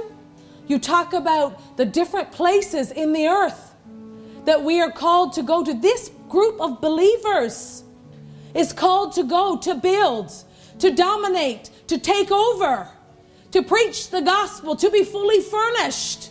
you 0.68 0.80
talk 0.80 1.14
about 1.14 1.78
the 1.78 1.86
different 1.86 2.32
places 2.32 2.92
in 2.92 3.14
the 3.14 3.28
earth 3.28 3.76
that 4.46 4.64
we 4.64 4.82
are 4.82 4.92
called 4.92 5.34
to 5.34 5.44
go 5.44 5.64
to. 5.64 5.74
This 5.74 6.12
group 6.30 6.60
of 6.62 6.82
believers 6.82 7.84
is 8.54 8.74
called 8.74 9.14
to 9.14 9.24
go 9.24 9.58
to 9.58 9.76
build, 9.76 10.32
to 10.80 10.92
dominate, 10.92 11.70
to 11.88 11.98
take 11.98 12.32
over, 12.32 12.88
to 13.52 13.62
preach 13.62 14.10
the 14.10 14.22
gospel, 14.22 14.76
to 14.76 14.90
be 14.90 15.04
fully 15.04 15.42
furnished, 15.42 16.30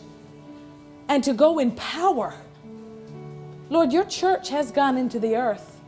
and 1.09 1.23
to 1.25 1.33
go 1.33 1.59
in 1.59 1.73
power. 1.73 2.35
Lord, 3.69 3.93
your 3.93 4.05
church 4.05 4.49
has 4.49 4.71
gone 4.73 4.97
into 4.97 5.19
the 5.19 5.37
earth, 5.37 5.81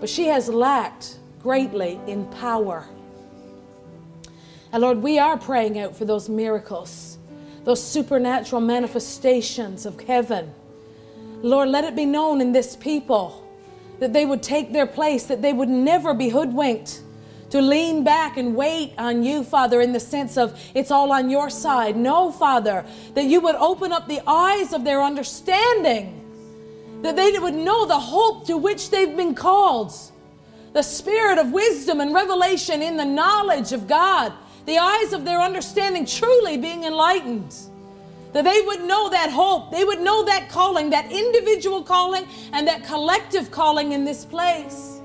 but 0.00 0.08
she 0.08 0.26
has 0.26 0.48
lacked 0.48 1.18
greatly 1.40 2.00
in 2.06 2.26
power. 2.26 2.86
And 4.72 4.82
Lord, 4.82 5.02
we 5.02 5.18
are 5.18 5.36
praying 5.36 5.78
out 5.78 5.96
for 5.96 6.04
those 6.04 6.28
miracles, 6.28 7.18
those 7.64 7.82
supernatural 7.82 8.60
manifestations 8.60 9.84
of 9.84 10.00
heaven. 10.00 10.54
Lord, 11.42 11.68
let 11.68 11.84
it 11.84 11.96
be 11.96 12.06
known 12.06 12.40
in 12.40 12.52
this 12.52 12.76
people 12.76 13.46
that 13.98 14.12
they 14.12 14.24
would 14.24 14.42
take 14.42 14.72
their 14.72 14.86
place, 14.86 15.24
that 15.24 15.42
they 15.42 15.52
would 15.52 15.68
never 15.68 16.14
be 16.14 16.28
hoodwinked, 16.28 17.02
to 17.50 17.60
lean 17.60 18.04
back 18.04 18.36
and 18.36 18.54
wait 18.54 18.92
on 18.96 19.24
you, 19.24 19.42
Father, 19.42 19.80
in 19.80 19.92
the 19.92 20.00
sense 20.00 20.36
of 20.36 20.58
it's 20.74 20.90
all 20.90 21.12
on 21.12 21.28
your 21.28 21.50
side. 21.50 21.96
No, 21.96 22.30
Father, 22.30 22.84
that 23.14 23.24
you 23.24 23.40
would 23.40 23.56
open 23.56 23.92
up 23.92 24.06
the 24.06 24.20
eyes 24.26 24.72
of 24.72 24.84
their 24.84 25.02
understanding, 25.02 26.16
that 27.02 27.16
they 27.16 27.36
would 27.38 27.54
know 27.54 27.86
the 27.86 27.98
hope 27.98 28.46
to 28.46 28.56
which 28.56 28.90
they've 28.90 29.16
been 29.16 29.34
called, 29.34 29.92
the 30.72 30.82
spirit 30.82 31.38
of 31.38 31.50
wisdom 31.50 32.00
and 32.00 32.14
revelation 32.14 32.82
in 32.82 32.96
the 32.96 33.04
knowledge 33.04 33.72
of 33.72 33.88
God, 33.88 34.32
the 34.66 34.78
eyes 34.78 35.12
of 35.12 35.24
their 35.24 35.40
understanding 35.40 36.06
truly 36.06 36.56
being 36.56 36.84
enlightened 36.84 37.54
that 38.32 38.44
they 38.44 38.60
would 38.60 38.82
know 38.82 39.10
that 39.10 39.30
hope, 39.30 39.70
they 39.72 39.84
would 39.84 40.00
know 40.00 40.24
that 40.24 40.48
calling, 40.48 40.90
that 40.90 41.10
individual 41.10 41.82
calling, 41.82 42.26
and 42.52 42.66
that 42.68 42.84
collective 42.84 43.50
calling 43.50 43.92
in 43.92 44.04
this 44.04 44.24
place. 44.24 45.00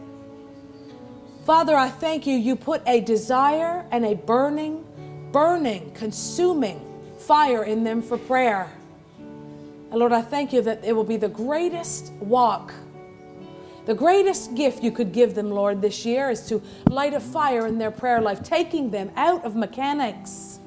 Father, 1.46 1.76
I 1.76 1.90
thank 1.90 2.26
you. 2.26 2.36
You 2.36 2.56
put 2.56 2.82
a 2.88 3.02
desire 3.02 3.86
and 3.92 4.06
a 4.06 4.16
burning, 4.16 4.86
burning, 5.32 5.92
consuming 5.94 6.82
fire 7.18 7.64
in 7.64 7.84
them 7.84 8.02
for 8.02 8.18
prayer. 8.18 8.72
And 9.18 10.00
Lord, 10.00 10.12
I 10.12 10.22
thank 10.22 10.54
you 10.54 10.62
that 10.64 10.84
it 10.84 10.94
will 10.94 11.04
be 11.04 11.18
the 11.18 11.30
greatest 11.30 12.12
walk, 12.14 12.74
the 13.86 13.94
greatest 13.94 14.56
gift 14.56 14.84
you 14.84 14.92
could 14.92 15.12
give 15.12 15.36
them, 15.36 15.52
Lord, 15.52 15.82
this 15.82 16.06
year 16.06 16.30
is 16.30 16.48
to 16.48 16.62
light 16.90 17.14
a 17.14 17.20
fire 17.20 17.68
in 17.68 17.78
their 17.78 17.92
prayer 17.92 18.20
life, 18.20 18.42
taking 18.42 18.90
them 18.90 19.12
out 19.16 19.46
of 19.46 19.56
mechanics 19.56 20.60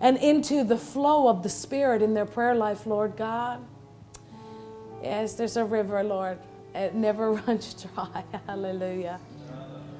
and 0.00 0.16
into 0.18 0.62
the 0.62 0.76
flow 0.76 1.28
of 1.28 1.42
the 1.42 1.48
Spirit 1.48 2.02
in 2.02 2.14
their 2.14 2.26
prayer 2.26 2.54
life, 2.54 2.86
Lord 2.86 3.16
God. 3.16 3.64
Yes, 5.02 5.34
there's 5.34 5.56
a 5.56 5.64
river, 5.64 6.02
Lord. 6.02 6.38
It 6.74 6.94
never 6.94 7.32
runs 7.46 7.74
dry. 7.74 8.22
Hallelujah. 8.46 9.18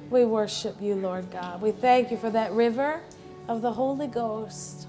We 0.09 0.23
worship 0.23 0.81
you, 0.81 0.95
Lord 0.95 1.29
God. 1.31 1.61
We 1.61 1.71
thank 1.71 2.11
you 2.11 2.17
for 2.17 2.29
that 2.29 2.53
river 2.53 3.01
of 3.47 3.61
the 3.61 3.71
Holy 3.71 4.07
Ghost. 4.07 4.87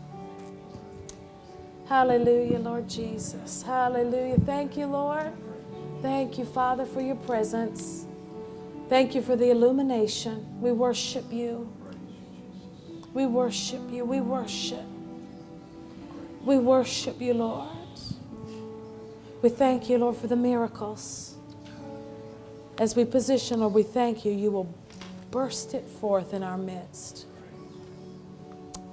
Hallelujah, 1.88 2.58
Lord 2.58 2.88
Jesus. 2.88 3.62
Hallelujah. 3.62 4.38
Thank 4.44 4.76
you, 4.76 4.86
Lord. 4.86 5.32
Thank 6.00 6.38
you, 6.38 6.44
Father, 6.44 6.84
for 6.84 7.00
your 7.00 7.16
presence. 7.16 8.06
Thank 8.88 9.14
you 9.14 9.22
for 9.22 9.36
the 9.36 9.50
illumination. 9.50 10.60
We 10.60 10.72
worship 10.72 11.32
you. 11.32 11.72
We 13.12 13.26
worship 13.26 13.82
you. 13.90 14.04
We 14.04 14.20
worship. 14.20 14.84
We 16.44 16.58
worship 16.58 17.20
you, 17.20 17.34
Lord. 17.34 17.68
We 19.42 19.48
thank 19.48 19.88
you, 19.88 19.98
Lord, 19.98 20.16
for 20.16 20.26
the 20.26 20.36
miracles. 20.36 21.36
As 22.78 22.96
we 22.96 23.04
position, 23.04 23.60
Lord, 23.60 23.74
we 23.74 23.82
thank 23.82 24.24
you, 24.24 24.32
you 24.32 24.50
will 24.50 24.72
burst 25.30 25.74
it 25.74 25.86
forth 25.86 26.32
in 26.32 26.42
our 26.42 26.58
midst. 26.58 27.26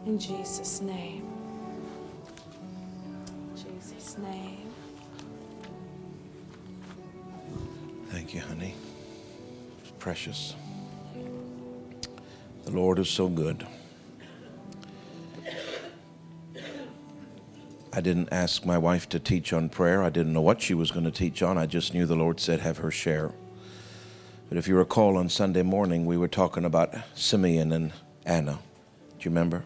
In 0.05 0.19
Jesus' 0.19 0.81
name. 0.81 1.27
Jesus' 3.55 4.17
name. 4.17 4.44
Thank 8.15 8.33
you, 8.33 8.39
honey. 8.39 8.73
It's 9.81 9.91
precious. 9.99 10.55
The 12.63 12.71
Lord 12.71 12.97
is 12.97 13.09
so 13.09 13.27
good. 13.27 13.67
I 17.91 17.99
didn't 17.99 18.29
ask 18.31 18.65
my 18.65 18.77
wife 18.77 19.09
to 19.09 19.19
teach 19.19 19.51
on 19.51 19.67
prayer. 19.67 20.01
I 20.01 20.09
didn't 20.09 20.31
know 20.31 20.39
what 20.39 20.61
she 20.61 20.73
was 20.73 20.91
going 20.91 21.03
to 21.03 21.11
teach 21.11 21.43
on. 21.43 21.57
I 21.57 21.65
just 21.65 21.93
knew 21.93 22.05
the 22.05 22.15
Lord 22.15 22.39
said, 22.39 22.61
have 22.61 22.77
her 22.77 22.89
share. 22.89 23.33
But 24.47 24.57
if 24.57 24.69
you 24.69 24.77
recall, 24.77 25.17
on 25.17 25.27
Sunday 25.27 25.63
morning, 25.63 26.05
we 26.05 26.15
were 26.15 26.29
talking 26.29 26.63
about 26.63 26.95
Simeon 27.15 27.73
and 27.73 27.91
Anna. 28.25 28.59
Do 29.19 29.23
you 29.23 29.31
remember? 29.31 29.61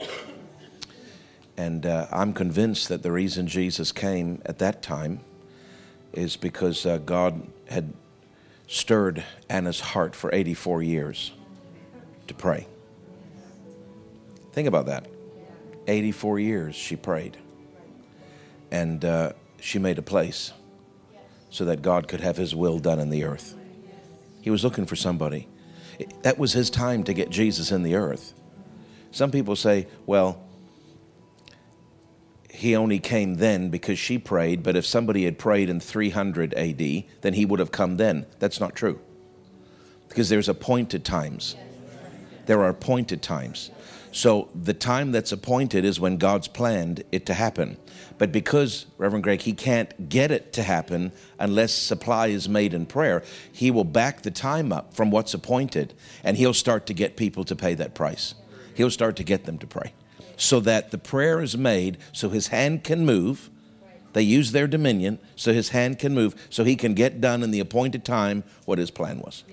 And 1.56 1.86
uh, 1.86 2.08
I'm 2.12 2.34
convinced 2.34 2.90
that 2.90 3.04
the 3.04 3.12
reason 3.12 3.46
Jesus 3.46 3.92
came 3.92 4.42
at 4.44 4.58
that 4.58 4.82
time 4.82 5.20
is 6.14 6.36
because 6.36 6.88
uh, 6.88 6.98
God 6.98 7.48
had 7.68 7.94
stirred 8.70 9.24
Anna's 9.50 9.80
heart 9.80 10.16
for 10.16 10.34
84 10.34 10.84
years 10.84 11.32
to 12.28 12.36
pray. 12.36 12.68
Think 14.54 14.68
about 14.68 14.86
that. 14.86 15.08
84 15.88 16.40
years 16.40 16.76
she 16.76 16.96
prayed 16.96 17.36
and 18.70 19.04
uh, 19.04 19.34
she 19.60 19.80
made 19.80 19.98
a 19.98 20.04
place 20.04 20.54
so 21.50 21.66
that 21.66 21.82
God 21.82 22.08
could 22.08 22.22
have 22.22 22.38
his 22.38 22.54
will 22.54 22.78
done 22.78 23.00
in 23.00 23.10
the 23.10 23.24
earth. 23.24 23.56
He 24.40 24.52
was 24.52 24.64
looking 24.64 24.86
for 24.86 24.96
somebody. 24.96 25.48
That 26.22 26.38
was 26.38 26.54
his 26.54 26.70
time 26.70 27.04
to 27.06 27.14
get 27.14 27.32
Jesus 27.32 27.72
in 27.72 27.82
the 27.82 27.96
earth. 27.96 28.34
Some 29.10 29.32
people 29.32 29.56
say, 29.56 29.88
well, 30.06 30.44
he 32.60 32.76
only 32.76 33.00
came 33.00 33.36
then 33.36 33.70
because 33.70 33.98
she 33.98 34.18
prayed, 34.18 34.64
but 34.64 34.76
if 34.76 34.86
somebody 34.86 35.24
had 35.24 35.40
prayed 35.40 35.70
in 35.70 35.80
300 35.80 36.54
AD, 36.56 37.04
then 37.22 37.34
he 37.34 37.46
would 37.46 37.60
have 37.60 37.72
come 37.72 37.96
then. 37.96 38.26
That's 38.40 38.60
not 38.60 38.76
true. 38.76 39.00
Because 40.10 40.28
there's 40.28 40.50
appointed 40.50 41.06
times. 41.06 41.56
There 42.48 42.60
are 42.60 42.68
appointed 42.68 43.22
times. 43.22 43.72
So 44.12 44.50
the 44.54 44.74
time 44.74 45.14
that's 45.14 45.32
appointed 45.32 45.86
is 45.86 46.02
when 46.02 46.18
God's 46.18 46.50
planned 46.50 47.06
it 47.14 47.26
to 47.28 47.34
happen. 47.34 47.78
But 48.18 48.34
because, 48.34 48.88
Reverend 48.98 49.24
Greg, 49.24 49.40
he 49.40 49.54
can't 49.54 50.10
get 50.10 50.30
it 50.30 50.52
to 50.54 50.64
happen 50.64 51.14
unless 51.40 51.72
supply 51.72 52.28
is 52.28 52.50
made 52.50 52.74
in 52.74 52.86
prayer, 52.86 53.24
he 53.54 53.72
will 53.72 53.86
back 53.86 54.24
the 54.24 54.32
time 54.32 54.74
up 54.74 54.94
from 54.94 55.12
what's 55.12 55.34
appointed 55.34 55.94
and 56.26 56.36
he'll 56.36 56.54
start 56.54 56.88
to 56.88 56.94
get 56.94 57.16
people 57.16 57.46
to 57.46 57.56
pay 57.56 57.74
that 57.76 57.96
price. 57.96 58.34
He'll 58.76 58.92
start 58.92 59.16
to 59.16 59.24
get 59.24 59.46
them 59.46 59.60
to 59.60 59.68
pray 59.68 59.94
so 60.40 60.60
that 60.62 60.92
the 60.92 60.98
prayer 60.98 61.42
is 61.42 61.58
made 61.58 61.98
so 62.14 62.30
his 62.30 62.48
hand 62.48 62.84
can 62.84 63.06
move. 63.06 63.50
They 64.14 64.24
use 64.24 64.52
their 64.52 64.68
dominion 64.68 65.20
so 65.36 65.54
his 65.54 65.70
hand 65.70 66.00
can 66.00 66.16
move 66.16 66.34
so 66.50 66.64
he 66.64 66.76
can 66.76 66.94
get 66.96 67.22
done 67.22 67.44
in 67.44 67.52
the 67.52 67.60
appointed 67.60 68.04
time 68.04 68.44
what 68.66 68.80
his 68.80 68.90
plan 68.90 69.20
was. 69.20 69.44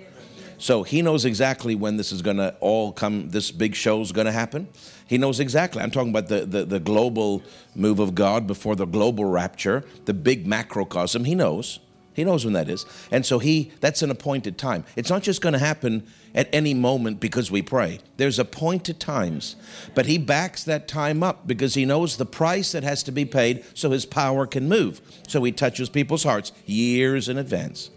So 0.58 0.84
he 0.84 1.02
knows 1.02 1.24
exactly 1.26 1.74
when 1.74 1.98
this 1.98 2.12
is 2.12 2.22
going 2.22 2.38
to 2.38 2.54
all 2.60 2.92
come, 2.92 3.28
this 3.28 3.50
big 3.50 3.74
show 3.74 4.00
is 4.00 4.12
going 4.12 4.24
to 4.24 4.32
happen. 4.32 4.68
He 5.06 5.18
knows 5.18 5.38
exactly. 5.38 5.82
I'm 5.82 5.90
talking 5.90 6.10
about 6.10 6.28
the, 6.28 6.46
the, 6.46 6.64
the, 6.64 6.80
global 6.80 7.42
move 7.74 7.98
of 7.98 8.14
God 8.14 8.46
before 8.46 8.74
the 8.74 8.86
global 8.86 9.26
rapture, 9.26 9.84
the 10.06 10.14
big 10.14 10.46
macrocosm. 10.46 11.24
He 11.24 11.34
knows. 11.34 11.78
He 12.16 12.24
knows 12.24 12.44
when 12.44 12.54
that 12.54 12.70
is. 12.70 12.86
And 13.10 13.24
so 13.24 13.38
he 13.38 13.70
that's 13.80 14.00
an 14.00 14.10
appointed 14.10 14.56
time. 14.56 14.84
It's 14.96 15.10
not 15.10 15.22
just 15.22 15.42
going 15.42 15.52
to 15.52 15.58
happen 15.58 16.06
at 16.34 16.48
any 16.52 16.72
moment 16.72 17.20
because 17.20 17.50
we 17.50 17.60
pray. 17.60 18.00
There's 18.16 18.38
appointed 18.38 18.98
times. 18.98 19.54
But 19.94 20.06
he 20.06 20.16
backs 20.16 20.64
that 20.64 20.88
time 20.88 21.22
up 21.22 21.46
because 21.46 21.74
he 21.74 21.84
knows 21.84 22.16
the 22.16 22.26
price 22.26 22.72
that 22.72 22.82
has 22.84 23.02
to 23.04 23.12
be 23.12 23.26
paid 23.26 23.64
so 23.74 23.90
his 23.90 24.06
power 24.06 24.46
can 24.46 24.66
move. 24.66 25.02
So 25.28 25.44
he 25.44 25.52
touches 25.52 25.90
people's 25.90 26.24
hearts 26.24 26.52
years 26.64 27.28
in 27.28 27.36
advance. 27.36 27.90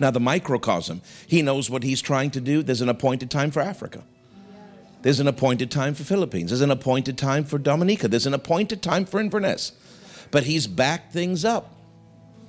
Now, 0.00 0.10
the 0.10 0.20
microcosm, 0.20 1.00
he 1.28 1.42
knows 1.42 1.70
what 1.70 1.84
he's 1.84 2.02
trying 2.02 2.32
to 2.32 2.40
do. 2.40 2.64
There's 2.64 2.80
an 2.80 2.88
appointed 2.88 3.30
time 3.30 3.52
for 3.52 3.60
Africa. 3.60 4.02
There's 5.02 5.20
an 5.20 5.28
appointed 5.28 5.70
time 5.70 5.94
for 5.94 6.02
Philippines. 6.02 6.50
There's 6.50 6.60
an 6.60 6.70
appointed 6.70 7.18
time 7.18 7.44
for 7.44 7.58
Dominica. 7.58 8.08
There's 8.08 8.26
an 8.26 8.34
appointed 8.34 8.82
time 8.82 9.04
for 9.04 9.20
Inverness. 9.20 9.72
But 10.32 10.44
he's 10.44 10.66
backed 10.66 11.12
things 11.12 11.44
up. 11.44 11.72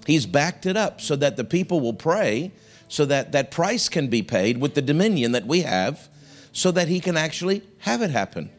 He's 0.05 0.25
backed 0.25 0.65
it 0.65 0.75
up 0.75 1.01
so 1.01 1.15
that 1.15 1.37
the 1.37 1.43
people 1.43 1.79
will 1.79 1.93
pray, 1.93 2.51
so 2.87 3.05
that 3.05 3.31
that 3.31 3.51
price 3.51 3.89
can 3.89 4.07
be 4.07 4.21
paid 4.21 4.57
with 4.57 4.75
the 4.75 4.81
dominion 4.81 5.31
that 5.31 5.45
we 5.45 5.61
have, 5.61 6.09
so 6.51 6.71
that 6.71 6.87
he 6.87 6.99
can 6.99 7.17
actually 7.17 7.63
have 7.79 8.01
it 8.01 8.11
happen. 8.11 8.49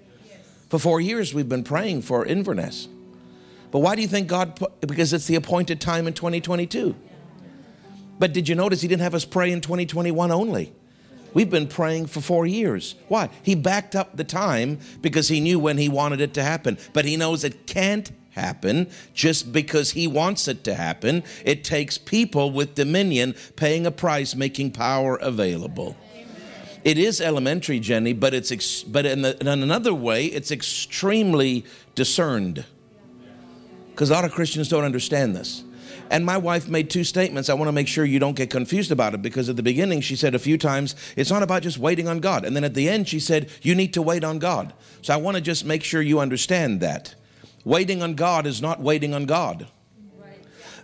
For 0.68 0.78
four 0.78 1.00
years, 1.00 1.32
we've 1.32 1.48
been 1.48 1.64
praying 1.64 2.02
for 2.02 2.24
Inverness. 2.24 2.88
But 3.70 3.80
why 3.80 3.96
do 3.96 4.02
you 4.02 4.08
think 4.08 4.28
God 4.28 4.58
because 4.80 5.12
it's 5.12 5.26
the 5.26 5.34
appointed 5.34 5.80
time 5.80 6.06
in 6.06 6.14
2022. 6.14 6.94
But 8.18 8.32
did 8.32 8.48
you 8.48 8.54
notice 8.54 8.80
he 8.80 8.88
didn't 8.88 9.02
have 9.02 9.14
us 9.14 9.24
pray 9.24 9.50
in 9.50 9.60
2021 9.60 10.30
only? 10.30 10.72
We've 11.32 11.50
been 11.50 11.66
praying 11.66 12.06
for 12.06 12.20
four 12.20 12.46
years. 12.46 12.94
Why? 13.08 13.28
He 13.42 13.56
backed 13.56 13.96
up 13.96 14.16
the 14.16 14.22
time 14.22 14.78
because 15.02 15.26
he 15.26 15.40
knew 15.40 15.58
when 15.58 15.78
he 15.78 15.88
wanted 15.88 16.20
it 16.20 16.34
to 16.34 16.44
happen. 16.44 16.78
But 16.92 17.04
he 17.04 17.16
knows 17.16 17.42
it 17.42 17.66
can't 17.66 18.12
happen 18.34 18.88
just 19.14 19.52
because 19.52 19.92
he 19.92 20.06
wants 20.06 20.48
it 20.48 20.64
to 20.64 20.74
happen. 20.74 21.22
It 21.44 21.64
takes 21.64 21.98
people 21.98 22.50
with 22.50 22.74
dominion 22.74 23.34
paying 23.56 23.86
a 23.86 23.90
price, 23.90 24.34
making 24.34 24.72
power 24.72 25.16
available. 25.16 25.96
It 26.84 26.98
is 26.98 27.20
elementary, 27.20 27.80
Jenny, 27.80 28.12
but 28.12 28.34
it's 28.34 28.52
ex- 28.52 28.82
but 28.82 29.06
in, 29.06 29.22
the, 29.22 29.40
in 29.40 29.48
another 29.48 29.94
way, 29.94 30.26
it's 30.26 30.50
extremely 30.50 31.64
discerned. 31.94 32.64
Because 33.90 34.10
a 34.10 34.12
lot 34.12 34.24
of 34.24 34.32
Christians 34.32 34.68
don't 34.68 34.84
understand 34.84 35.34
this. 35.34 35.64
And 36.10 36.26
my 36.26 36.36
wife 36.36 36.68
made 36.68 36.90
two 36.90 37.04
statements. 37.04 37.48
I 37.48 37.54
want 37.54 37.68
to 37.68 37.72
make 37.72 37.88
sure 37.88 38.04
you 38.04 38.18
don't 38.18 38.36
get 38.36 38.50
confused 38.50 38.92
about 38.92 39.14
it 39.14 39.22
because 39.22 39.48
at 39.48 39.56
the 39.56 39.62
beginning 39.62 40.02
she 40.02 40.16
said 40.16 40.34
a 40.34 40.38
few 40.38 40.58
times, 40.58 40.94
it's 41.16 41.30
not 41.30 41.42
about 41.42 41.62
just 41.62 41.78
waiting 41.78 42.08
on 42.08 42.20
God. 42.20 42.44
And 42.44 42.54
then 42.54 42.64
at 42.64 42.74
the 42.74 42.88
end 42.88 43.08
she 43.08 43.18
said, 43.18 43.48
you 43.62 43.74
need 43.74 43.94
to 43.94 44.02
wait 44.02 44.22
on 44.22 44.38
God. 44.38 44.74
So 45.00 45.14
I 45.14 45.16
want 45.16 45.36
to 45.36 45.40
just 45.40 45.64
make 45.64 45.82
sure 45.82 46.02
you 46.02 46.20
understand 46.20 46.80
that. 46.80 47.14
Waiting 47.64 48.02
on 48.02 48.14
God 48.14 48.46
is 48.46 48.60
not 48.60 48.80
waiting 48.80 49.14
on 49.14 49.26
God. 49.26 49.66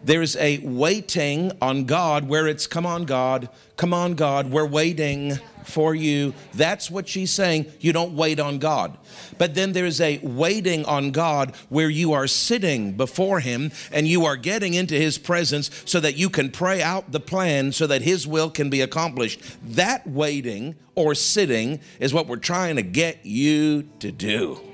There's 0.03 0.35
a 0.37 0.59
waiting 0.59 1.53
on 1.61 1.85
God 1.85 2.27
where 2.27 2.49
it's, 2.49 2.67
come 2.67 2.87
on, 2.87 3.05
God, 3.05 3.51
come 3.77 3.93
on, 3.93 4.15
God, 4.15 4.51
we're 4.51 4.67
waiting 4.67 5.39
for 5.65 5.95
you. 5.95 6.33
That's 6.55 6.91
what 6.91 7.07
she's 7.07 7.31
saying. 7.31 7.67
You 7.81 7.93
don't 7.93 8.17
wait 8.17 8.41
on 8.41 8.59
God. 8.59 8.97
But 9.37 9.55
then 9.55 9.73
there's 9.73 10.01
a 10.01 10.19
waiting 10.23 10.87
on 10.87 11.11
God 11.11 11.55
where 11.69 11.91
you 11.91 12.15
are 12.15 12.27
sitting 12.27 12.95
before 12.95 13.41
Him 13.41 13.73
and 13.93 14.09
you 14.09 14.25
are 14.25 14.37
getting 14.37 14.73
into 14.73 14.95
His 14.95 15.19
presence 15.19 15.71
so 15.85 16.01
that 16.01 16.17
you 16.17 16.31
can 16.31 16.51
pray 16.51 16.83
out 16.83 17.13
the 17.13 17.21
plan 17.21 17.73
so 17.73 17.87
that 17.87 18.01
His 18.01 18.27
will 18.27 18.51
can 18.51 18.71
be 18.71 18.81
accomplished. 18.81 19.41
That 19.63 20.07
waiting 20.07 20.77
or 20.95 21.15
sitting 21.15 21.81
is 22.01 22.15
what 22.15 22.27
we're 22.27 22.37
trying 22.37 22.77
to 22.77 22.83
get 22.83 23.25
you 23.27 23.83
to 24.01 24.11
do. 24.11 24.70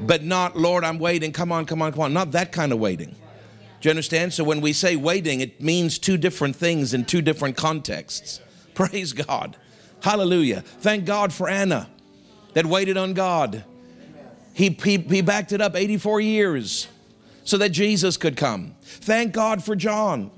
But 0.00 0.24
not, 0.24 0.56
Lord, 0.56 0.84
I'm 0.84 0.98
waiting. 0.98 1.32
Come 1.32 1.52
on, 1.52 1.66
come 1.66 1.82
on, 1.82 1.92
come 1.92 2.02
on. 2.02 2.12
Not 2.12 2.32
that 2.32 2.52
kind 2.52 2.72
of 2.72 2.78
waiting. 2.78 3.14
Do 3.80 3.88
you 3.88 3.90
understand? 3.90 4.32
So 4.32 4.44
when 4.44 4.60
we 4.60 4.72
say 4.72 4.96
waiting, 4.96 5.40
it 5.40 5.60
means 5.60 5.98
two 5.98 6.16
different 6.16 6.56
things 6.56 6.94
in 6.94 7.04
two 7.04 7.22
different 7.22 7.56
contexts. 7.56 8.40
Praise 8.74 9.12
God. 9.12 9.56
Hallelujah. 10.02 10.60
Thank 10.60 11.04
God 11.04 11.32
for 11.32 11.48
Anna 11.48 11.88
that 12.54 12.66
waited 12.66 12.96
on 12.96 13.14
God. 13.14 13.64
He, 14.52 14.70
he, 14.70 14.98
he 14.98 15.20
backed 15.20 15.52
it 15.52 15.60
up 15.60 15.74
84 15.76 16.20
years 16.20 16.88
so 17.44 17.58
that 17.58 17.70
Jesus 17.70 18.16
could 18.16 18.36
come. 18.36 18.74
Thank 18.82 19.32
God 19.32 19.62
for 19.62 19.76
John 19.76 20.30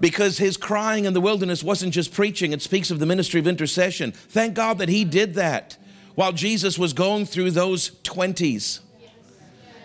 because 0.00 0.38
his 0.38 0.56
crying 0.56 1.04
in 1.04 1.12
the 1.12 1.20
wilderness 1.20 1.62
wasn't 1.62 1.92
just 1.92 2.12
preaching, 2.12 2.52
it 2.52 2.62
speaks 2.62 2.90
of 2.90 2.98
the 2.98 3.06
ministry 3.06 3.40
of 3.40 3.46
intercession. 3.46 4.12
Thank 4.12 4.54
God 4.54 4.78
that 4.78 4.88
he 4.88 5.04
did 5.04 5.34
that 5.34 5.76
while 6.18 6.32
Jesus 6.32 6.76
was 6.76 6.94
going 6.94 7.26
through 7.26 7.52
those 7.52 7.90
20s. 8.02 8.80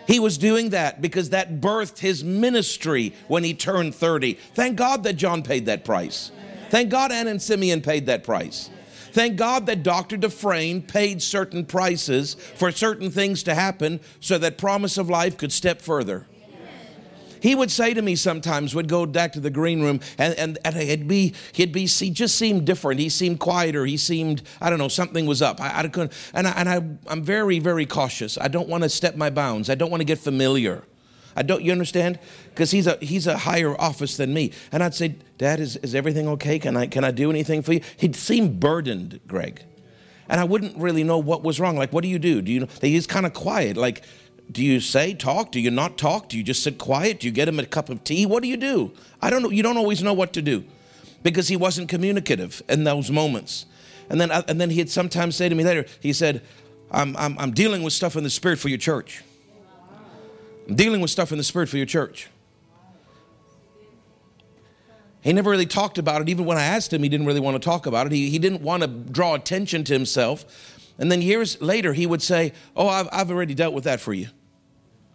He 0.08 0.18
was 0.18 0.36
doing 0.36 0.70
that 0.70 1.00
because 1.00 1.30
that 1.30 1.60
birthed 1.60 2.00
his 2.00 2.24
ministry 2.24 3.14
when 3.28 3.44
he 3.44 3.54
turned 3.54 3.94
30. 3.94 4.32
Thank 4.52 4.74
God 4.74 5.04
that 5.04 5.12
John 5.12 5.44
paid 5.44 5.66
that 5.66 5.84
price. 5.84 6.32
Thank 6.70 6.90
God 6.90 7.12
Anna 7.12 7.30
and 7.30 7.40
Simeon 7.40 7.82
paid 7.82 8.06
that 8.06 8.24
price. 8.24 8.68
Thank 9.12 9.36
God 9.36 9.66
that 9.66 9.84
Dr. 9.84 10.16
Dufresne 10.16 10.82
paid 10.82 11.22
certain 11.22 11.64
prices 11.64 12.34
for 12.34 12.72
certain 12.72 13.12
things 13.12 13.44
to 13.44 13.54
happen 13.54 14.00
so 14.18 14.36
that 14.38 14.58
promise 14.58 14.98
of 14.98 15.08
life 15.08 15.36
could 15.36 15.52
step 15.52 15.80
further. 15.80 16.26
He 17.44 17.54
would 17.54 17.70
say 17.70 17.92
to 17.92 18.00
me 18.00 18.16
sometimes, 18.16 18.74
would 18.74 18.88
go 18.88 19.04
back 19.04 19.34
to 19.34 19.40
the 19.40 19.50
green 19.50 19.82
room, 19.82 20.00
and, 20.16 20.32
and, 20.38 20.56
and 20.64 20.74
he'd 20.76 21.06
be, 21.06 21.34
he'd 21.52 21.72
be, 21.72 21.84
he 21.84 22.08
just 22.08 22.36
seemed 22.36 22.64
different. 22.64 23.00
He 23.00 23.10
seemed 23.10 23.38
quieter. 23.38 23.84
He 23.84 23.98
seemed, 23.98 24.40
I 24.62 24.70
don't 24.70 24.78
know, 24.78 24.88
something 24.88 25.26
was 25.26 25.42
up. 25.42 25.60
I, 25.60 25.80
I 25.80 25.88
couldn't, 25.88 26.14
and, 26.32 26.48
I, 26.48 26.50
and 26.52 26.68
I, 26.70 26.76
I'm 27.06 27.22
very, 27.22 27.58
very 27.58 27.84
cautious. 27.84 28.38
I 28.38 28.48
don't 28.48 28.66
want 28.66 28.82
to 28.84 28.88
step 28.88 29.16
my 29.16 29.28
bounds. 29.28 29.68
I 29.68 29.74
don't 29.74 29.90
want 29.90 30.00
to 30.00 30.06
get 30.06 30.16
familiar. 30.16 30.84
I 31.36 31.42
don't, 31.42 31.62
you 31.62 31.70
understand? 31.70 32.18
Because 32.48 32.70
he's 32.70 32.86
a, 32.86 32.96
he's 33.02 33.26
a 33.26 33.36
higher 33.36 33.78
office 33.78 34.16
than 34.16 34.32
me. 34.32 34.52
And 34.72 34.82
I'd 34.82 34.94
say, 34.94 35.16
Dad, 35.36 35.60
is, 35.60 35.76
is 35.76 35.94
everything 35.94 36.26
okay? 36.28 36.58
Can 36.58 36.78
I, 36.78 36.86
can 36.86 37.04
I 37.04 37.10
do 37.10 37.28
anything 37.28 37.60
for 37.60 37.74
you? 37.74 37.82
He'd 37.98 38.16
seem 38.16 38.58
burdened, 38.58 39.20
Greg. 39.28 39.62
And 40.30 40.40
I 40.40 40.44
wouldn't 40.44 40.78
really 40.78 41.04
know 41.04 41.18
what 41.18 41.42
was 41.42 41.60
wrong. 41.60 41.76
Like, 41.76 41.92
what 41.92 42.04
do 42.04 42.08
you 42.08 42.18
do? 42.18 42.40
Do 42.40 42.50
you 42.50 42.60
know? 42.60 42.68
He's 42.80 43.06
kind 43.06 43.26
of 43.26 43.34
quiet. 43.34 43.76
Like, 43.76 44.02
do 44.50 44.62
you 44.62 44.80
say 44.80 45.14
talk? 45.14 45.52
Do 45.52 45.60
you 45.60 45.70
not 45.70 45.96
talk? 45.96 46.28
Do 46.28 46.36
you 46.36 46.42
just 46.42 46.62
sit 46.62 46.78
quiet? 46.78 47.20
Do 47.20 47.26
you 47.26 47.32
get 47.32 47.48
him 47.48 47.58
a 47.58 47.66
cup 47.66 47.88
of 47.88 48.04
tea? 48.04 48.26
What 48.26 48.42
do 48.42 48.48
you 48.48 48.56
do? 48.56 48.92
I 49.20 49.30
don't 49.30 49.42
know. 49.42 49.50
You 49.50 49.62
don't 49.62 49.76
always 49.76 50.02
know 50.02 50.12
what 50.12 50.32
to 50.34 50.42
do 50.42 50.64
because 51.22 51.48
he 51.48 51.56
wasn't 51.56 51.88
communicative 51.88 52.62
in 52.68 52.84
those 52.84 53.10
moments. 53.10 53.66
And 54.10 54.20
then, 54.20 54.30
and 54.30 54.60
then 54.60 54.70
he'd 54.70 54.90
sometimes 54.90 55.34
say 55.34 55.48
to 55.48 55.54
me 55.54 55.64
later, 55.64 55.86
he 56.00 56.12
said, 56.12 56.42
I'm, 56.90 57.16
I'm, 57.16 57.38
I'm 57.38 57.50
dealing 57.52 57.82
with 57.82 57.92
stuff 57.92 58.16
in 58.16 58.22
the 58.22 58.30
spirit 58.30 58.58
for 58.58 58.68
your 58.68 58.78
church. 58.78 59.24
I'm 60.68 60.76
dealing 60.76 61.00
with 61.00 61.10
stuff 61.10 61.32
in 61.32 61.38
the 61.38 61.44
spirit 61.44 61.68
for 61.68 61.76
your 61.76 61.86
church. 61.86 62.28
He 65.22 65.32
never 65.32 65.50
really 65.50 65.64
talked 65.64 65.96
about 65.96 66.20
it. 66.20 66.28
Even 66.28 66.44
when 66.44 66.58
I 66.58 66.64
asked 66.64 66.92
him, 66.92 67.02
he 67.02 67.08
didn't 67.08 67.24
really 67.26 67.40
want 67.40 67.54
to 67.54 67.58
talk 67.58 67.86
about 67.86 68.06
it. 68.06 68.12
He, 68.12 68.28
he 68.28 68.38
didn't 68.38 68.60
want 68.60 68.82
to 68.82 68.88
draw 68.88 69.34
attention 69.34 69.82
to 69.84 69.94
himself. 69.94 70.44
And 70.98 71.10
then 71.10 71.22
years 71.22 71.60
later, 71.60 71.92
he 71.92 72.06
would 72.06 72.22
say, 72.22 72.52
Oh, 72.76 72.88
I've, 72.88 73.08
I've 73.12 73.30
already 73.30 73.54
dealt 73.54 73.74
with 73.74 73.84
that 73.84 74.00
for 74.00 74.12
you. 74.12 74.28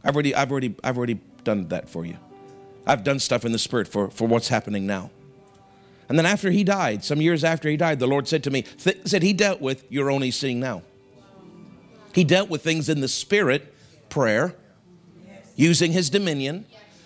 I've 0.03 0.15
already, 0.15 0.36
I've, 0.36 0.51
already, 0.51 0.75
I've 0.84 0.97
already 0.97 1.19
done 1.43 1.67
that 1.69 1.89
for 1.89 2.05
you. 2.05 2.17
I've 2.86 3.03
done 3.03 3.19
stuff 3.19 3.45
in 3.45 3.51
the 3.51 3.59
Spirit 3.59 3.88
for, 3.88 4.09
for 4.09 4.27
what's 4.27 4.47
happening 4.47 4.88
now. 4.88 5.11
And 6.07 6.17
then 6.17 6.25
after 6.25 6.49
he 6.49 6.63
died, 6.63 7.03
some 7.03 7.21
years 7.21 7.43
after 7.43 7.69
he 7.69 7.77
died, 7.77 7.99
the 7.99 8.07
Lord 8.07 8.27
said 8.27 8.43
to 8.45 8.51
me, 8.51 8.63
th- 8.63 9.05
said 9.05 9.21
he 9.21 9.32
dealt 9.32 9.61
with, 9.61 9.86
you're 9.89 10.09
only 10.09 10.32
seeing 10.32 10.59
now. 10.59 10.82
He 12.13 12.23
dealt 12.23 12.49
with 12.49 12.63
things 12.63 12.89
in 12.89 13.01
the 13.01 13.07
Spirit, 13.07 13.73
prayer, 14.09 14.55
using 15.55 15.91
his 15.91 16.09
dominion, 16.09 16.65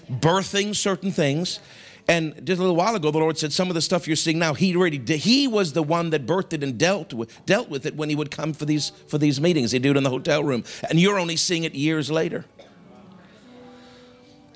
birthing 0.09 0.73
certain 0.73 1.11
things. 1.11 1.59
And 2.07 2.33
just 2.45 2.59
a 2.59 2.61
little 2.61 2.75
while 2.75 2.95
ago, 2.95 3.11
the 3.11 3.17
Lord 3.17 3.37
said, 3.37 3.53
Some 3.53 3.69
of 3.69 3.75
the 3.75 3.81
stuff 3.81 4.07
you're 4.07 4.15
seeing 4.15 4.37
now, 4.37 4.53
He 4.53 4.75
already 4.75 4.97
did. 4.97 5.19
He 5.19 5.47
was 5.47 5.73
the 5.73 5.83
one 5.83 6.09
that 6.09 6.25
birthed 6.25 6.53
it 6.53 6.63
and 6.63 6.77
dealt 6.77 7.13
with, 7.13 7.45
dealt 7.45 7.69
with 7.69 7.85
it 7.85 7.95
when 7.95 8.09
He 8.09 8.15
would 8.15 8.29
come 8.29 8.53
for 8.53 8.65
these, 8.65 8.91
for 9.07 9.17
these 9.17 9.39
meetings. 9.39 9.71
He'd 9.71 9.83
do 9.83 9.91
it 9.91 9.97
in 9.97 10.03
the 10.03 10.09
hotel 10.09 10.43
room. 10.43 10.65
And 10.89 10.99
you're 10.99 11.17
only 11.17 11.37
seeing 11.37 11.63
it 11.63 11.73
years 11.73 12.11
later. 12.11 12.45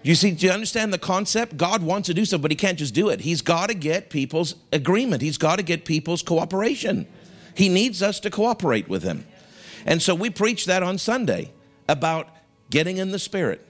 You 0.04 0.16
see, 0.16 0.32
do 0.32 0.45
you 0.45 0.52
understand 0.52 0.93
the 0.93 0.98
concept? 0.98 1.58
God 1.58 1.84
wants 1.84 2.08
to 2.08 2.14
do 2.14 2.26
something, 2.26 2.41
but 2.41 2.52
He 2.52 2.58
can't 2.58 2.78
just 2.78 2.93
do 2.93 3.10
it. 3.10 3.22
He's 3.22 3.41
got 3.41 3.70
to 3.70 3.74
get 3.74 4.10
people's 4.10 4.56
agreement, 4.74 5.22
He's 5.22 5.38
got 5.38 5.56
to 5.56 5.64
get 5.64 5.86
people's 5.86 6.22
cooperation. 6.22 7.08
He 7.56 7.70
needs 7.70 8.04
us 8.04 8.20
to 8.20 8.30
cooperate 8.30 8.88
with 8.88 9.04
Him. 9.04 9.26
And 9.86 10.02
so 10.02 10.14
we 10.14 10.30
preach 10.30 10.66
that 10.66 10.84
on 10.84 10.98
Sunday 10.98 11.52
about 11.88 12.28
getting 12.70 12.98
in 12.98 13.12
the 13.12 13.20
Spirit, 13.20 13.66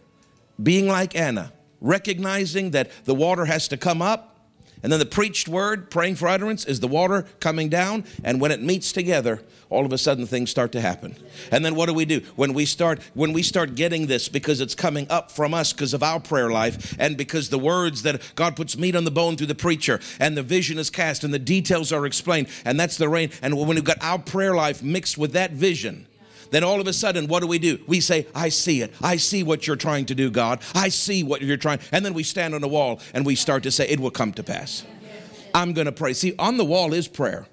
being 0.62 0.88
like 0.88 1.16
Anna 1.16 1.54
recognizing 1.82 2.72
that 2.72 2.90
the 3.06 3.16
water 3.16 3.46
has 3.46 3.68
to 3.70 3.78
come 3.78 4.02
up. 4.02 4.36
And 4.84 4.92
then 4.92 5.00
the 5.00 5.08
preached 5.08 5.48
word, 5.48 5.90
praying 5.90 6.16
for 6.16 6.28
utterance, 6.28 6.64
is 6.64 6.80
the 6.80 6.88
water 6.88 7.26
coming 7.40 7.68
down. 7.68 8.06
And 8.24 8.40
when 8.40 8.52
it 8.52 8.62
meets 8.62 8.92
together, 8.92 9.42
all 9.70 9.86
of 9.86 9.92
a 9.92 9.98
sudden 9.98 10.26
things 10.26 10.50
start 10.50 10.72
to 10.74 10.82
happen. 10.82 11.16
And 11.52 11.66
then 11.66 11.76
what 11.76 11.88
do 11.88 11.94
we 11.94 12.06
do? 12.06 12.22
When 12.36 12.54
we 12.54 12.66
start, 12.66 13.02
when 13.14 13.34
we 13.34 13.44
start 13.44 13.76
getting 13.76 14.08
this 14.08 14.30
because 14.30 14.62
it's 14.62 14.76
coming 14.76 15.08
up 15.10 15.32
from 15.32 15.54
us 15.54 15.74
because 15.74 15.94
of 15.94 16.04
our 16.04 16.20
prayer 16.20 16.50
life 16.50 16.96
and 17.00 17.18
because 17.18 17.50
the 17.50 17.60
words 17.60 18.04
that 18.04 18.22
God 18.36 18.56
puts 18.56 18.78
meat 18.78 18.96
on 18.96 19.04
the 19.04 19.12
bone 19.12 19.36
through 19.36 19.48
the 19.48 19.56
preacher 19.56 20.00
and 20.20 20.38
the 20.38 20.44
vision 20.44 20.78
is 20.78 20.90
cast 20.90 21.24
and 21.24 21.34
the 21.34 21.40
details 21.40 21.92
are 21.92 22.06
explained, 22.06 22.48
and 22.64 22.80
that's 22.80 22.98
the 22.98 23.10
rain. 23.10 23.32
And 23.42 23.58
when 23.58 23.68
we've 23.68 23.84
got 23.84 23.98
our 24.02 24.20
prayer 24.20 24.56
life 24.56 24.84
mixed 24.84 25.18
with 25.18 25.34
that 25.34 25.52
vision, 25.52 26.06
then 26.52 26.64
all 26.64 26.80
of 26.80 26.88
a 26.88 26.94
sudden, 26.94 27.28
what 27.28 27.42
do 27.42 27.48
we 27.48 27.60
do? 27.60 27.80
We 27.88 28.00
say, 28.00 28.28
I 28.34 28.50
see 28.50 28.82
it. 28.82 28.94
I 29.02 29.18
see 29.18 29.44
what 29.44 29.68
you're 29.68 29.76
trying 29.76 30.06
to 30.08 30.16
do, 30.16 30.30
God. 30.30 30.62
I 30.74 30.90
see 30.90 31.24
what 31.24 31.42
you're 31.42 31.58
trying. 31.58 31.80
And 31.92 32.06
then 32.06 32.14
we 32.14 32.24
stand 32.24 32.56
on 32.56 32.62
the 32.62 32.68
wall 32.68 33.00
and 33.14 33.26
we 33.26 33.36
start 33.36 33.64
to 33.64 33.72
say, 33.72 33.88
It 33.88 34.00
will 34.00 34.12
come 34.12 34.34
to 34.34 34.44
pass. 34.44 34.86
I'm 35.54 35.74
going 35.74 35.86
to 35.86 35.92
pray. 35.92 36.14
See, 36.14 36.36
on 36.38 36.58
the 36.58 36.66
wall 36.66 36.94
is 36.94 37.08
prayer. 37.08 37.48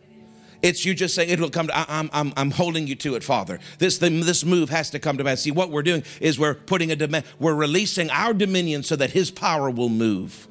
It's 0.63 0.85
you 0.87 0.95
just 0.95 1.15
saying 1.15 1.29
it 1.29 1.39
will 1.41 1.51
come 1.51 1.67
to, 1.67 1.77
I, 1.77 2.01
am 2.01 2.09
I'm, 2.13 2.33
I'm 2.39 2.51
holding 2.51 2.87
you 2.87 2.95
to 2.97 3.17
it, 3.17 3.23
Father. 3.23 3.61
This, 3.79 3.99
this 3.99 4.45
move 4.47 4.71
has 4.71 4.89
to 4.91 4.99
come 4.99 5.19
to 5.19 5.25
pass. 5.25 5.43
See, 5.43 5.51
what 5.51 5.71
we're 5.71 5.83
doing 5.83 6.05
is 6.21 6.39
we're 6.39 6.55
putting 6.55 6.91
a 6.91 6.97
demand, 6.97 7.27
we're 7.39 7.55
releasing 7.55 8.09
our 8.09 8.33
dominion 8.33 8.83
so 8.83 8.97
that 8.97 9.11
His 9.11 9.31
power 9.31 9.69
will 9.69 9.91
move. 9.91 10.49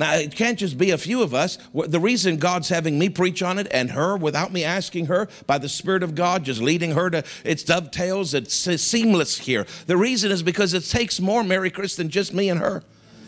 Now, 0.00 0.14
it 0.14 0.34
can't 0.34 0.58
just 0.58 0.78
be 0.78 0.92
a 0.92 0.96
few 0.96 1.22
of 1.22 1.34
us. 1.34 1.58
The 1.74 2.00
reason 2.00 2.38
God's 2.38 2.70
having 2.70 2.98
me 2.98 3.10
preach 3.10 3.42
on 3.42 3.58
it 3.58 3.68
and 3.70 3.90
her 3.90 4.16
without 4.16 4.50
me 4.50 4.64
asking 4.64 5.06
her 5.06 5.28
by 5.46 5.58
the 5.58 5.68
Spirit 5.68 6.02
of 6.02 6.14
God, 6.14 6.42
just 6.42 6.62
leading 6.62 6.92
her 6.92 7.10
to, 7.10 7.22
it's 7.44 7.62
dovetails, 7.64 8.32
it's 8.32 8.54
seamless 8.54 9.36
here. 9.36 9.66
The 9.88 9.98
reason 9.98 10.32
is 10.32 10.42
because 10.42 10.72
it 10.72 10.86
takes 10.86 11.20
more, 11.20 11.44
Mary 11.44 11.70
Chris, 11.70 11.96
than 11.96 12.08
just 12.08 12.32
me 12.32 12.48
and 12.48 12.58
her 12.60 12.82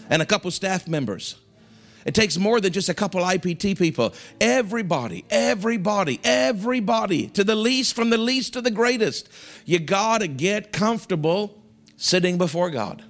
and 0.09 0.23
a 0.23 0.25
couple 0.25 0.51
staff 0.51 0.89
members. 0.89 1.37
It 2.07 2.15
takes 2.15 2.39
more 2.39 2.59
than 2.59 2.73
just 2.73 2.89
a 2.89 2.95
couple 2.95 3.21
IPT 3.21 3.77
people. 3.77 4.15
Everybody, 4.41 5.27
everybody, 5.29 6.21
everybody, 6.25 7.27
to 7.29 7.45
the 7.45 7.55
least, 7.55 7.95
from 7.95 8.09
the 8.09 8.17
least 8.17 8.55
to 8.55 8.63
the 8.63 8.71
greatest. 8.71 9.29
You 9.67 9.79
got 9.79 10.23
to 10.23 10.27
get 10.27 10.73
comfortable 10.73 11.63
sitting 11.99 12.39
before 12.39 12.71
God. 12.71 13.05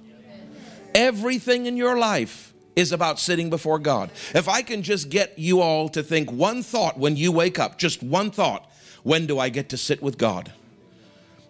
Everything 0.93 1.65
in 1.65 1.77
your 1.77 1.97
life 1.97 2.52
is 2.75 2.91
about 2.91 3.19
sitting 3.19 3.49
before 3.49 3.79
God. 3.79 4.11
If 4.33 4.47
I 4.47 4.61
can 4.61 4.83
just 4.83 5.09
get 5.09 5.37
you 5.37 5.61
all 5.61 5.89
to 5.89 6.03
think 6.03 6.31
one 6.31 6.63
thought 6.63 6.97
when 6.97 7.15
you 7.15 7.31
wake 7.31 7.59
up, 7.59 7.77
just 7.77 8.01
one 8.01 8.31
thought, 8.31 8.69
when 9.03 9.25
do 9.25 9.39
I 9.39 9.49
get 9.49 9.69
to 9.69 9.77
sit 9.77 10.01
with 10.01 10.17
God? 10.17 10.51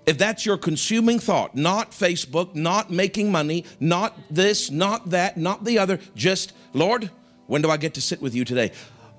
If 0.05 0.17
that's 0.17 0.45
your 0.45 0.57
consuming 0.57 1.19
thought, 1.19 1.55
not 1.55 1.91
Facebook, 1.91 2.55
not 2.55 2.91
making 2.91 3.31
money, 3.31 3.63
not 3.79 4.17
this, 4.29 4.69
not 4.69 5.11
that, 5.11 5.37
not 5.37 5.63
the 5.63 5.79
other, 5.79 5.99
just, 6.13 6.51
Lord, 6.73 7.09
when 7.47 7.61
do 7.61 7.69
I 7.69 7.77
get 7.77 7.93
to 7.93 8.01
sit 8.01 8.21
with 8.21 8.35
you 8.35 8.43
today? 8.43 8.71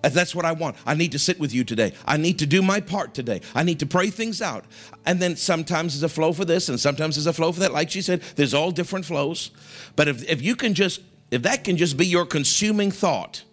If 0.03 0.13
that's 0.13 0.35
what 0.35 0.45
I 0.45 0.53
want. 0.53 0.77
I 0.85 0.95
need 0.95 1.13
to 1.13 1.19
sit 1.19 1.41
with 1.41 1.55
you 1.55 1.65
today. 1.65 1.95
I 2.07 2.19
need 2.19 2.39
to 2.41 2.47
do 2.47 2.61
my 2.61 2.81
part 2.81 3.15
today. 3.15 3.41
I 3.55 3.63
need 3.63 3.81
to 3.81 3.87
pray 3.87 4.11
things 4.11 4.43
out. 4.43 4.67
And 5.07 5.21
then 5.21 5.37
sometimes 5.37 5.95
there's 5.95 6.03
a 6.03 6.15
flow 6.15 6.35
for 6.35 6.45
this 6.45 6.69
and 6.69 6.79
sometimes 6.79 7.17
there's 7.17 7.27
a 7.27 7.33
flow 7.33 7.53
for 7.53 7.61
that. 7.61 7.73
Like 7.73 7.91
she 7.91 8.03
said, 8.03 8.21
there's 8.37 8.53
all 8.53 8.71
different 8.71 9.07
flows. 9.07 9.51
But 9.97 10.09
if, 10.09 10.29
if 10.29 10.43
you 10.43 10.57
can 10.57 10.75
just 10.75 11.01
if 11.31 11.43
that 11.43 11.65
can 11.65 11.77
just 11.77 11.97
be 11.97 12.07
your 12.07 12.27
consuming 12.27 12.91
thought, 12.91 13.45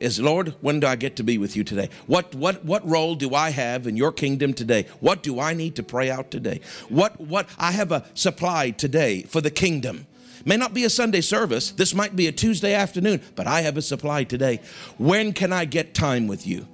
is 0.00 0.20
Lord, 0.20 0.54
when 0.60 0.80
do 0.80 0.86
I 0.86 0.96
get 0.96 1.16
to 1.16 1.22
be 1.22 1.38
with 1.38 1.56
you 1.56 1.64
today? 1.64 1.90
What 2.06 2.34
what 2.34 2.64
what 2.64 2.88
role 2.88 3.14
do 3.16 3.34
I 3.34 3.50
have 3.50 3.86
in 3.86 3.96
your 3.96 4.12
kingdom 4.12 4.54
today? 4.54 4.86
What 5.00 5.22
do 5.22 5.40
I 5.40 5.54
need 5.54 5.76
to 5.76 5.82
pray 5.82 6.10
out 6.10 6.30
today? 6.30 6.60
What 6.88 7.20
what 7.20 7.48
I 7.58 7.72
have 7.72 7.90
a 7.90 8.04
supply 8.14 8.70
today 8.70 9.22
for 9.22 9.40
the 9.40 9.50
kingdom. 9.50 10.06
May 10.44 10.56
not 10.56 10.72
be 10.72 10.84
a 10.84 10.90
Sunday 10.90 11.20
service. 11.20 11.72
This 11.72 11.94
might 11.94 12.14
be 12.14 12.28
a 12.28 12.32
Tuesday 12.32 12.74
afternoon, 12.74 13.20
but 13.34 13.48
I 13.48 13.62
have 13.62 13.76
a 13.76 13.82
supply 13.82 14.22
today. 14.22 14.60
When 14.96 15.32
can 15.32 15.52
I 15.52 15.64
get 15.64 15.94
time 15.94 16.28
with 16.28 16.46
you? 16.46 16.68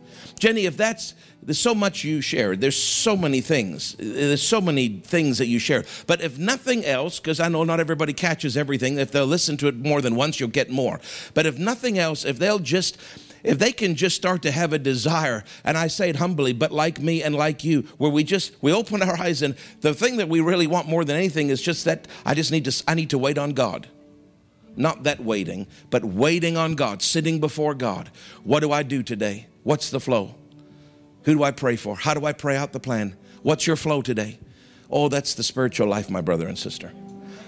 Jenny, 0.44 0.66
if 0.66 0.76
that's 0.76 1.14
there's 1.42 1.58
so 1.58 1.74
much 1.74 2.04
you 2.04 2.20
share. 2.20 2.54
There's 2.54 2.76
so 2.76 3.16
many 3.16 3.40
things. 3.40 3.96
There's 3.98 4.46
so 4.46 4.60
many 4.60 5.00
things 5.00 5.38
that 5.38 5.46
you 5.46 5.58
share. 5.58 5.84
But 6.06 6.20
if 6.20 6.36
nothing 6.36 6.84
else, 6.84 7.18
because 7.18 7.40
I 7.40 7.48
know 7.48 7.64
not 7.64 7.80
everybody 7.80 8.12
catches 8.12 8.54
everything, 8.54 8.98
if 8.98 9.10
they'll 9.10 9.24
listen 9.24 9.56
to 9.56 9.68
it 9.68 9.76
more 9.76 10.02
than 10.02 10.16
once, 10.16 10.38
you'll 10.38 10.50
get 10.50 10.68
more. 10.68 11.00
But 11.32 11.46
if 11.46 11.58
nothing 11.58 11.98
else, 11.98 12.26
if 12.26 12.38
they'll 12.38 12.58
just 12.58 12.98
if 13.42 13.58
they 13.58 13.72
can 13.72 13.94
just 13.94 14.16
start 14.16 14.42
to 14.42 14.50
have 14.50 14.74
a 14.74 14.78
desire 14.78 15.44
and 15.64 15.76
i 15.76 15.86
say 15.86 16.08
it 16.08 16.16
humbly 16.16 16.54
but 16.54 16.72
like 16.72 16.98
me 16.98 17.22
and 17.22 17.34
like 17.34 17.62
you 17.62 17.82
where 17.98 18.10
we 18.10 18.24
just 18.24 18.54
we 18.62 18.72
open 18.72 19.02
our 19.02 19.18
eyes 19.18 19.42
and 19.42 19.54
the 19.82 19.92
thing 19.92 20.16
that 20.16 20.30
we 20.30 20.40
really 20.40 20.66
want 20.66 20.88
more 20.88 21.04
than 21.04 21.14
anything 21.14 21.50
is 21.50 21.60
just 21.60 21.84
that 21.84 22.08
i 22.24 22.32
just 22.32 22.50
need 22.50 22.64
to 22.64 22.84
i 22.88 22.94
need 22.94 23.10
to 23.10 23.18
wait 23.18 23.36
on 23.36 23.50
god 23.50 23.86
not 24.76 25.02
that 25.02 25.20
waiting 25.20 25.66
but 25.90 26.02
waiting 26.06 26.56
on 26.56 26.74
god 26.74 27.02
sitting 27.02 27.38
before 27.38 27.74
god 27.74 28.10
what 28.44 28.60
do 28.60 28.72
i 28.72 28.82
do 28.82 29.02
today 29.02 29.46
what's 29.64 29.90
the 29.90 30.00
flow 30.00 30.34
who 31.24 31.34
do 31.34 31.42
I 31.42 31.50
pray 31.50 31.76
for? 31.76 31.96
How 31.96 32.14
do 32.14 32.24
I 32.26 32.32
pray 32.32 32.56
out 32.56 32.72
the 32.72 32.80
plan? 32.80 33.16
What's 33.42 33.66
your 33.66 33.76
flow 33.76 34.02
today? 34.02 34.38
Oh, 34.90 35.08
that's 35.08 35.34
the 35.34 35.42
spiritual 35.42 35.88
life, 35.88 36.10
my 36.10 36.20
brother 36.20 36.46
and 36.46 36.58
sister. 36.58 36.92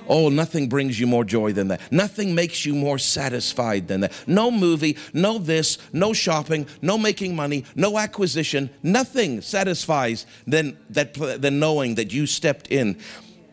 Oh, 0.08 0.28
nothing 0.28 0.68
brings 0.68 0.98
you 0.98 1.06
more 1.06 1.24
joy 1.24 1.52
than 1.52 1.68
that. 1.68 1.80
Nothing 1.92 2.34
makes 2.34 2.64
you 2.64 2.74
more 2.74 2.98
satisfied 2.98 3.88
than 3.88 4.00
that. 4.00 4.12
No 4.26 4.50
movie, 4.50 4.96
no 5.12 5.38
this, 5.38 5.78
no 5.92 6.12
shopping, 6.12 6.66
no 6.80 6.96
making 6.96 7.34
money, 7.34 7.64
no 7.74 7.98
acquisition. 7.98 8.70
Nothing 8.82 9.40
satisfies 9.40 10.26
than, 10.46 10.78
that, 10.90 11.14
than 11.14 11.58
knowing 11.58 11.96
that 11.96 12.12
you 12.12 12.26
stepped 12.26 12.68
in 12.68 12.98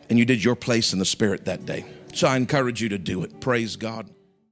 and 0.08 0.18
you 0.18 0.24
did 0.24 0.44
your 0.44 0.54
place 0.54 0.92
in 0.92 0.98
the 0.98 1.04
Spirit 1.04 1.44
that 1.46 1.66
day. 1.66 1.84
So 2.14 2.28
I 2.28 2.36
encourage 2.36 2.80
you 2.80 2.88
to 2.90 2.98
do 2.98 3.24
it. 3.24 3.40
Praise 3.40 3.76
God. 3.76 4.08